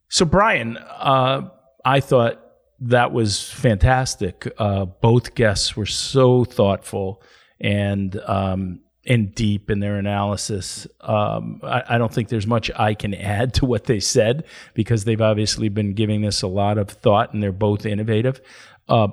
So, 0.10 0.26
Brian, 0.26 0.78
uh, 0.78 1.50
I 1.84 2.00
thought 2.00 2.40
that 2.82 3.12
was 3.12 3.50
fantastic. 3.50 4.48
Uh, 4.58 4.86
both 4.86 5.34
guests 5.36 5.76
were 5.76 5.88
so 5.88 6.44
thoughtful 6.44 7.24
and 7.60 8.20
um, 8.28 8.82
and 9.06 9.34
deep 9.34 9.70
in 9.70 9.80
their 9.80 9.98
analysis. 9.98 10.88
Um, 11.02 11.62
I, 11.64 11.84
I, 11.90 11.98
don't 11.98 12.14
think 12.14 12.30
there's 12.30 12.48
much 12.48 12.72
I 12.76 12.94
can 12.94 13.14
add 13.14 13.54
to 13.56 13.66
what 13.66 13.86
they 13.86 14.00
said 14.00 14.46
because 14.74 15.04
they've 15.04 15.22
obviously 15.22 15.70
been 15.70 15.94
giving 15.94 16.22
this 16.22 16.42
a 16.42 16.48
lot 16.48 16.78
of 16.78 16.90
thought 16.90 17.34
and 17.34 17.44
they're 17.44 17.52
both 17.52 17.86
innovative. 17.86 18.40
Uh, 18.88 19.10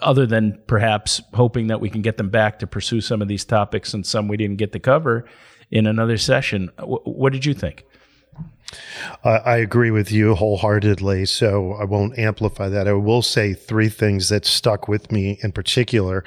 other 0.00 0.26
than 0.26 0.60
perhaps 0.66 1.20
hoping 1.34 1.66
that 1.66 1.80
we 1.80 1.90
can 1.90 2.02
get 2.02 2.16
them 2.16 2.30
back 2.30 2.58
to 2.58 2.66
pursue 2.66 3.00
some 3.00 3.20
of 3.20 3.28
these 3.28 3.44
topics 3.44 3.92
and 3.92 4.06
some 4.06 4.28
we 4.28 4.36
didn't 4.36 4.56
get 4.56 4.72
to 4.72 4.78
cover 4.78 5.26
in 5.70 5.86
another 5.86 6.16
session. 6.16 6.70
W- 6.78 7.02
what 7.04 7.32
did 7.32 7.44
you 7.44 7.54
think? 7.54 7.84
I 9.22 9.58
agree 9.58 9.90
with 9.90 10.10
you 10.10 10.34
wholeheartedly, 10.34 11.26
so 11.26 11.74
I 11.74 11.84
won't 11.84 12.18
amplify 12.18 12.68
that. 12.70 12.88
I 12.88 12.92
will 12.94 13.22
say 13.22 13.54
three 13.54 13.88
things 13.88 14.30
that 14.30 14.44
stuck 14.44 14.88
with 14.88 15.12
me 15.12 15.38
in 15.42 15.52
particular. 15.52 16.24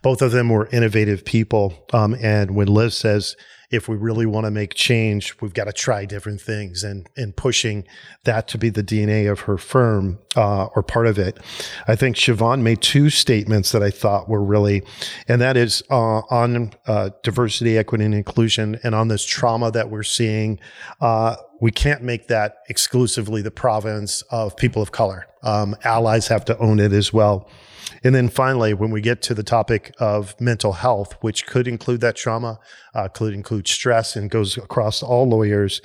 Both 0.00 0.22
of 0.22 0.32
them 0.32 0.48
were 0.48 0.68
innovative 0.68 1.24
people. 1.24 1.86
Um, 1.92 2.14
and 2.14 2.52
when 2.52 2.68
Liz 2.68 2.96
says, 2.96 3.36
if 3.70 3.88
we 3.88 3.96
really 3.96 4.26
want 4.26 4.46
to 4.46 4.50
make 4.50 4.74
change, 4.74 5.34
we've 5.40 5.54
got 5.54 5.64
to 5.64 5.72
try 5.72 6.04
different 6.04 6.40
things 6.40 6.82
and, 6.82 7.08
and 7.16 7.36
pushing 7.36 7.86
that 8.24 8.48
to 8.48 8.58
be 8.58 8.68
the 8.68 8.82
DNA 8.82 9.30
of 9.30 9.40
her 9.40 9.56
firm 9.56 10.18
uh, 10.36 10.66
or 10.74 10.82
part 10.82 11.06
of 11.06 11.18
it. 11.18 11.38
I 11.86 11.94
think 11.94 12.16
Siobhan 12.16 12.62
made 12.62 12.82
two 12.82 13.10
statements 13.10 13.70
that 13.72 13.82
I 13.82 13.90
thought 13.90 14.28
were 14.28 14.42
really, 14.42 14.82
and 15.28 15.40
that 15.40 15.56
is 15.56 15.82
uh, 15.90 16.22
on 16.30 16.72
uh, 16.86 17.10
diversity, 17.22 17.78
equity, 17.78 18.04
and 18.04 18.14
inclusion, 18.14 18.78
and 18.82 18.94
on 18.94 19.08
this 19.08 19.24
trauma 19.24 19.70
that 19.70 19.88
we're 19.88 20.02
seeing. 20.02 20.58
Uh, 21.00 21.36
we 21.60 21.70
can't 21.70 22.02
make 22.02 22.26
that 22.28 22.62
exclusively 22.68 23.42
the 23.42 23.50
province 23.50 24.22
of 24.30 24.56
people 24.56 24.82
of 24.82 24.92
color. 24.92 25.26
Um, 25.42 25.76
allies 25.84 26.28
have 26.28 26.44
to 26.46 26.58
own 26.58 26.80
it 26.80 26.92
as 26.92 27.12
well. 27.12 27.48
And 28.02 28.14
then 28.14 28.28
finally, 28.28 28.74
when 28.74 28.90
we 28.90 29.00
get 29.00 29.22
to 29.22 29.34
the 29.34 29.42
topic 29.42 29.94
of 29.98 30.38
mental 30.40 30.72
health, 30.72 31.16
which 31.20 31.46
could 31.46 31.68
include 31.68 32.00
that 32.00 32.16
trauma, 32.16 32.58
uh, 32.94 33.08
could 33.08 33.34
include 33.34 33.68
stress 33.68 34.16
and 34.16 34.30
goes 34.30 34.56
across 34.56 35.02
all 35.02 35.28
lawyers, 35.28 35.80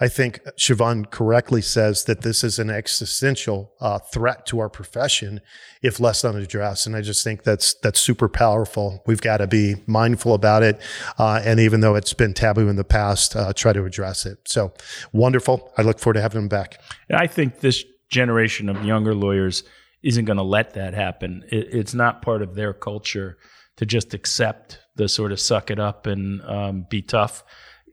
I 0.00 0.08
think 0.08 0.40
Siobhan 0.58 1.10
correctly 1.10 1.62
says 1.62 2.04
that 2.04 2.22
this 2.22 2.42
is 2.42 2.58
an 2.58 2.70
existential 2.70 3.72
uh, 3.80 3.98
threat 3.98 4.46
to 4.46 4.60
our 4.60 4.68
profession 4.68 5.40
if 5.82 6.00
left 6.00 6.24
unaddressed. 6.24 6.86
And 6.86 6.96
I 6.96 7.02
just 7.02 7.22
think 7.22 7.42
that's 7.42 7.74
that's 7.74 8.00
super 8.00 8.28
powerful. 8.28 9.02
We've 9.06 9.20
got 9.20 9.38
to 9.38 9.46
be 9.46 9.76
mindful 9.86 10.34
about 10.34 10.62
it, 10.62 10.80
uh, 11.18 11.40
and 11.44 11.60
even 11.60 11.80
though 11.80 11.94
it's 11.94 12.12
been 12.12 12.34
taboo 12.34 12.68
in 12.68 12.76
the 12.76 12.84
past, 12.84 13.36
uh, 13.36 13.52
try 13.52 13.72
to 13.72 13.84
address 13.84 14.26
it. 14.26 14.38
So 14.48 14.72
wonderful! 15.12 15.72
I 15.76 15.82
look 15.82 15.98
forward 15.98 16.14
to 16.14 16.22
having 16.22 16.42
him 16.42 16.48
back. 16.48 16.80
I 17.10 17.26
think 17.26 17.60
this 17.60 17.84
generation 18.08 18.68
of 18.68 18.84
younger 18.84 19.14
lawyers 19.14 19.64
isn't 20.02 20.24
going 20.24 20.36
to 20.36 20.42
let 20.42 20.74
that 20.74 20.94
happen. 20.94 21.44
It, 21.50 21.68
it's 21.72 21.94
not 21.94 22.22
part 22.22 22.42
of 22.42 22.54
their 22.54 22.72
culture 22.72 23.38
to 23.76 23.86
just 23.86 24.14
accept 24.14 24.78
the 24.96 25.08
sort 25.08 25.32
of 25.32 25.40
suck 25.40 25.70
it 25.70 25.78
up 25.78 26.06
and 26.06 26.42
um, 26.42 26.86
be 26.88 27.02
tough 27.02 27.44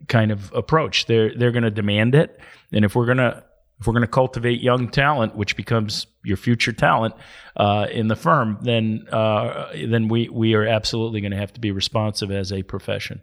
kind 0.08 0.32
of 0.32 0.52
approach. 0.54 1.06
They're 1.06 1.36
they're 1.36 1.52
going 1.52 1.64
to 1.64 1.72
demand 1.72 2.16
it, 2.16 2.40
and 2.72 2.86
if 2.86 2.96
we're 2.96 3.06
going 3.06 3.18
to 3.18 3.44
if 3.80 3.88
we're 3.88 3.94
going 3.94 4.02
to 4.02 4.08
cultivate 4.08 4.62
young 4.62 4.90
talent, 4.90 5.36
which 5.36 5.58
becomes 5.58 6.08
your 6.24 6.38
future 6.38 6.72
talent 6.72 7.16
uh, 7.58 7.88
in 7.92 8.08
the 8.08 8.16
firm, 8.16 8.58
then 8.62 9.06
uh, 9.12 9.72
then 9.74 10.08
we 10.08 10.30
we 10.30 10.54
are 10.54 10.66
absolutely 10.66 11.22
going 11.22 11.32
to 11.32 11.38
have 11.38 11.54
to 11.54 11.60
be 11.60 11.72
responsive 11.72 12.32
as 12.32 12.52
a 12.52 12.64
profession. 12.64 13.22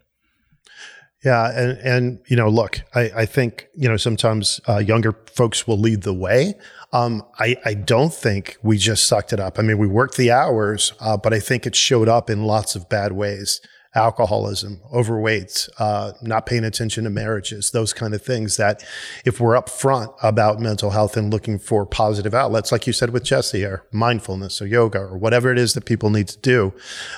Yeah, 1.25 1.51
and 1.55 1.79
and 1.79 2.19
you 2.29 2.37
know, 2.37 2.49
look, 2.49 2.81
I, 2.95 3.11
I 3.15 3.27
think 3.27 3.69
you 3.75 3.89
know 3.89 3.99
sometimes 3.99 4.59
uh, 4.69 4.79
younger 4.79 5.13
folks 5.33 5.67
will 5.67 5.79
lead 5.79 6.03
the 6.03 6.15
way. 6.15 6.55
Um, 6.93 7.23
I 7.39 7.57
I 7.65 7.75
don't 7.75 8.13
think 8.13 8.57
we 8.63 8.79
just 8.79 9.07
sucked 9.07 9.33
it 9.35 9.41
up. 9.41 9.59
I 9.59 9.63
mean, 9.63 9.77
we 9.77 9.87
worked 9.87 10.17
the 10.17 10.31
hours, 10.31 10.95
uh, 11.01 11.19
but 11.19 11.35
I 11.35 11.41
think 11.41 11.67
it 11.67 11.77
showed 11.77 12.09
up 12.09 12.31
in 12.31 12.45
lots 12.45 12.75
of 12.75 12.89
bad 12.89 13.13
ways 13.13 13.61
alcoholism, 13.95 14.81
overweight, 14.93 15.69
uh, 15.79 16.13
not 16.23 16.47
paying 16.47 16.65
attention 16.65 17.03
to 17.05 17.11
marriages, 17.11 17.73
those 17.73 17.93
kind 17.93 18.15
of 18.15 18.23
things 18.23 18.57
that 18.57 18.85
if 19.25 19.41
we're 19.41 19.61
upfront 19.61 20.15
about 20.23 20.61
mental 20.61 20.91
health 20.91 21.17
and 21.17 21.33
looking 21.33 21.59
for 21.59 21.85
positive 21.85 22.33
outlets, 22.33 22.71
like 22.71 22.87
you 22.87 22.93
said 22.93 23.11
with 23.11 23.25
Jesse, 23.25 23.65
or 23.65 23.85
mindfulness 23.91 24.63
or 24.63 24.67
yoga 24.67 25.01
or 25.01 25.19
whatever 25.19 25.51
it 25.51 25.59
is 25.59 25.75
that 25.75 25.85
people 25.85 26.11
need 26.11 26.29
to 26.29 26.39
do, 26.39 26.73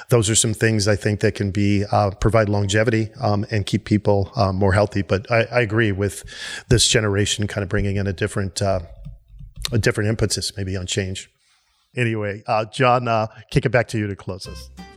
those 0.08 0.30
are 0.30 0.34
some 0.34 0.54
things 0.54 0.88
I 0.88 0.96
think 0.96 1.20
that 1.20 1.34
can 1.34 1.50
be, 1.50 1.84
uh, 1.92 2.10
provide 2.12 2.48
longevity 2.48 3.10
um, 3.20 3.44
and 3.50 3.66
keep 3.66 3.84
people 3.84 4.32
uh, 4.34 4.52
more 4.52 4.72
healthy. 4.72 5.02
But 5.02 5.30
I, 5.30 5.42
I, 5.44 5.60
agree 5.60 5.92
with 5.92 6.24
this 6.68 6.88
generation 6.88 7.46
kind 7.46 7.62
of 7.62 7.68
bringing 7.68 7.96
in 7.96 8.06
a 8.06 8.12
different, 8.12 8.62
uh, 8.62 8.80
a 9.70 9.78
different 9.78 10.08
impetus 10.08 10.56
maybe 10.56 10.76
on 10.76 10.86
change. 10.86 11.30
Anyway, 11.94 12.42
uh, 12.46 12.64
John, 12.64 13.06
uh, 13.06 13.26
kick 13.50 13.66
it 13.66 13.70
back 13.70 13.88
to 13.88 13.98
you 13.98 14.06
to 14.06 14.16
close 14.16 14.46
us. 14.46 14.91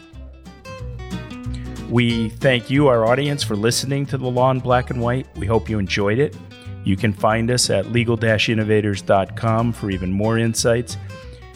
We 1.89 2.29
thank 2.29 2.69
you, 2.69 2.87
our 2.87 3.05
audience, 3.05 3.43
for 3.43 3.55
listening 3.55 4.05
to 4.07 4.17
The 4.17 4.27
Law 4.27 4.49
in 4.51 4.59
Black 4.59 4.89
and 4.89 5.01
White. 5.01 5.27
We 5.37 5.45
hope 5.45 5.69
you 5.69 5.77
enjoyed 5.77 6.17
it. 6.17 6.35
You 6.83 6.95
can 6.95 7.13
find 7.13 7.51
us 7.51 7.69
at 7.69 7.91
legal 7.91 8.17
innovators.com 8.23 9.73
for 9.73 9.91
even 9.91 10.11
more 10.11 10.37
insights. 10.37 10.97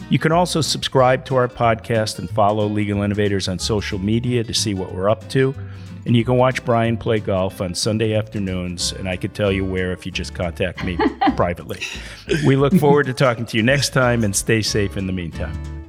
You 0.08 0.18
can 0.18 0.32
also 0.32 0.60
subscribe 0.60 1.24
to 1.26 1.36
our 1.36 1.48
podcast 1.48 2.18
and 2.18 2.28
follow 2.30 2.66
Legal 2.66 3.02
Innovators 3.02 3.48
on 3.48 3.58
social 3.58 3.98
media 3.98 4.42
to 4.42 4.54
see 4.54 4.74
what 4.74 4.92
we're 4.92 5.08
up 5.08 5.28
to. 5.30 5.54
And 6.06 6.16
you 6.16 6.24
can 6.24 6.36
watch 6.36 6.64
Brian 6.64 6.96
play 6.96 7.20
golf 7.20 7.60
on 7.60 7.74
Sunday 7.74 8.14
afternoons, 8.14 8.92
and 8.92 9.08
I 9.08 9.16
could 9.16 9.34
tell 9.34 9.52
you 9.52 9.64
where 9.64 9.92
if 9.92 10.06
you 10.06 10.12
just 10.12 10.34
contact 10.34 10.84
me 10.84 10.96
privately. 11.36 11.80
We 12.46 12.56
look 12.56 12.74
forward 12.74 13.06
to 13.06 13.12
talking 13.12 13.46
to 13.46 13.56
you 13.56 13.62
next 13.62 13.90
time 13.90 14.24
and 14.24 14.34
stay 14.34 14.62
safe 14.62 14.96
in 14.96 15.06
the 15.06 15.12
meantime. 15.12 15.79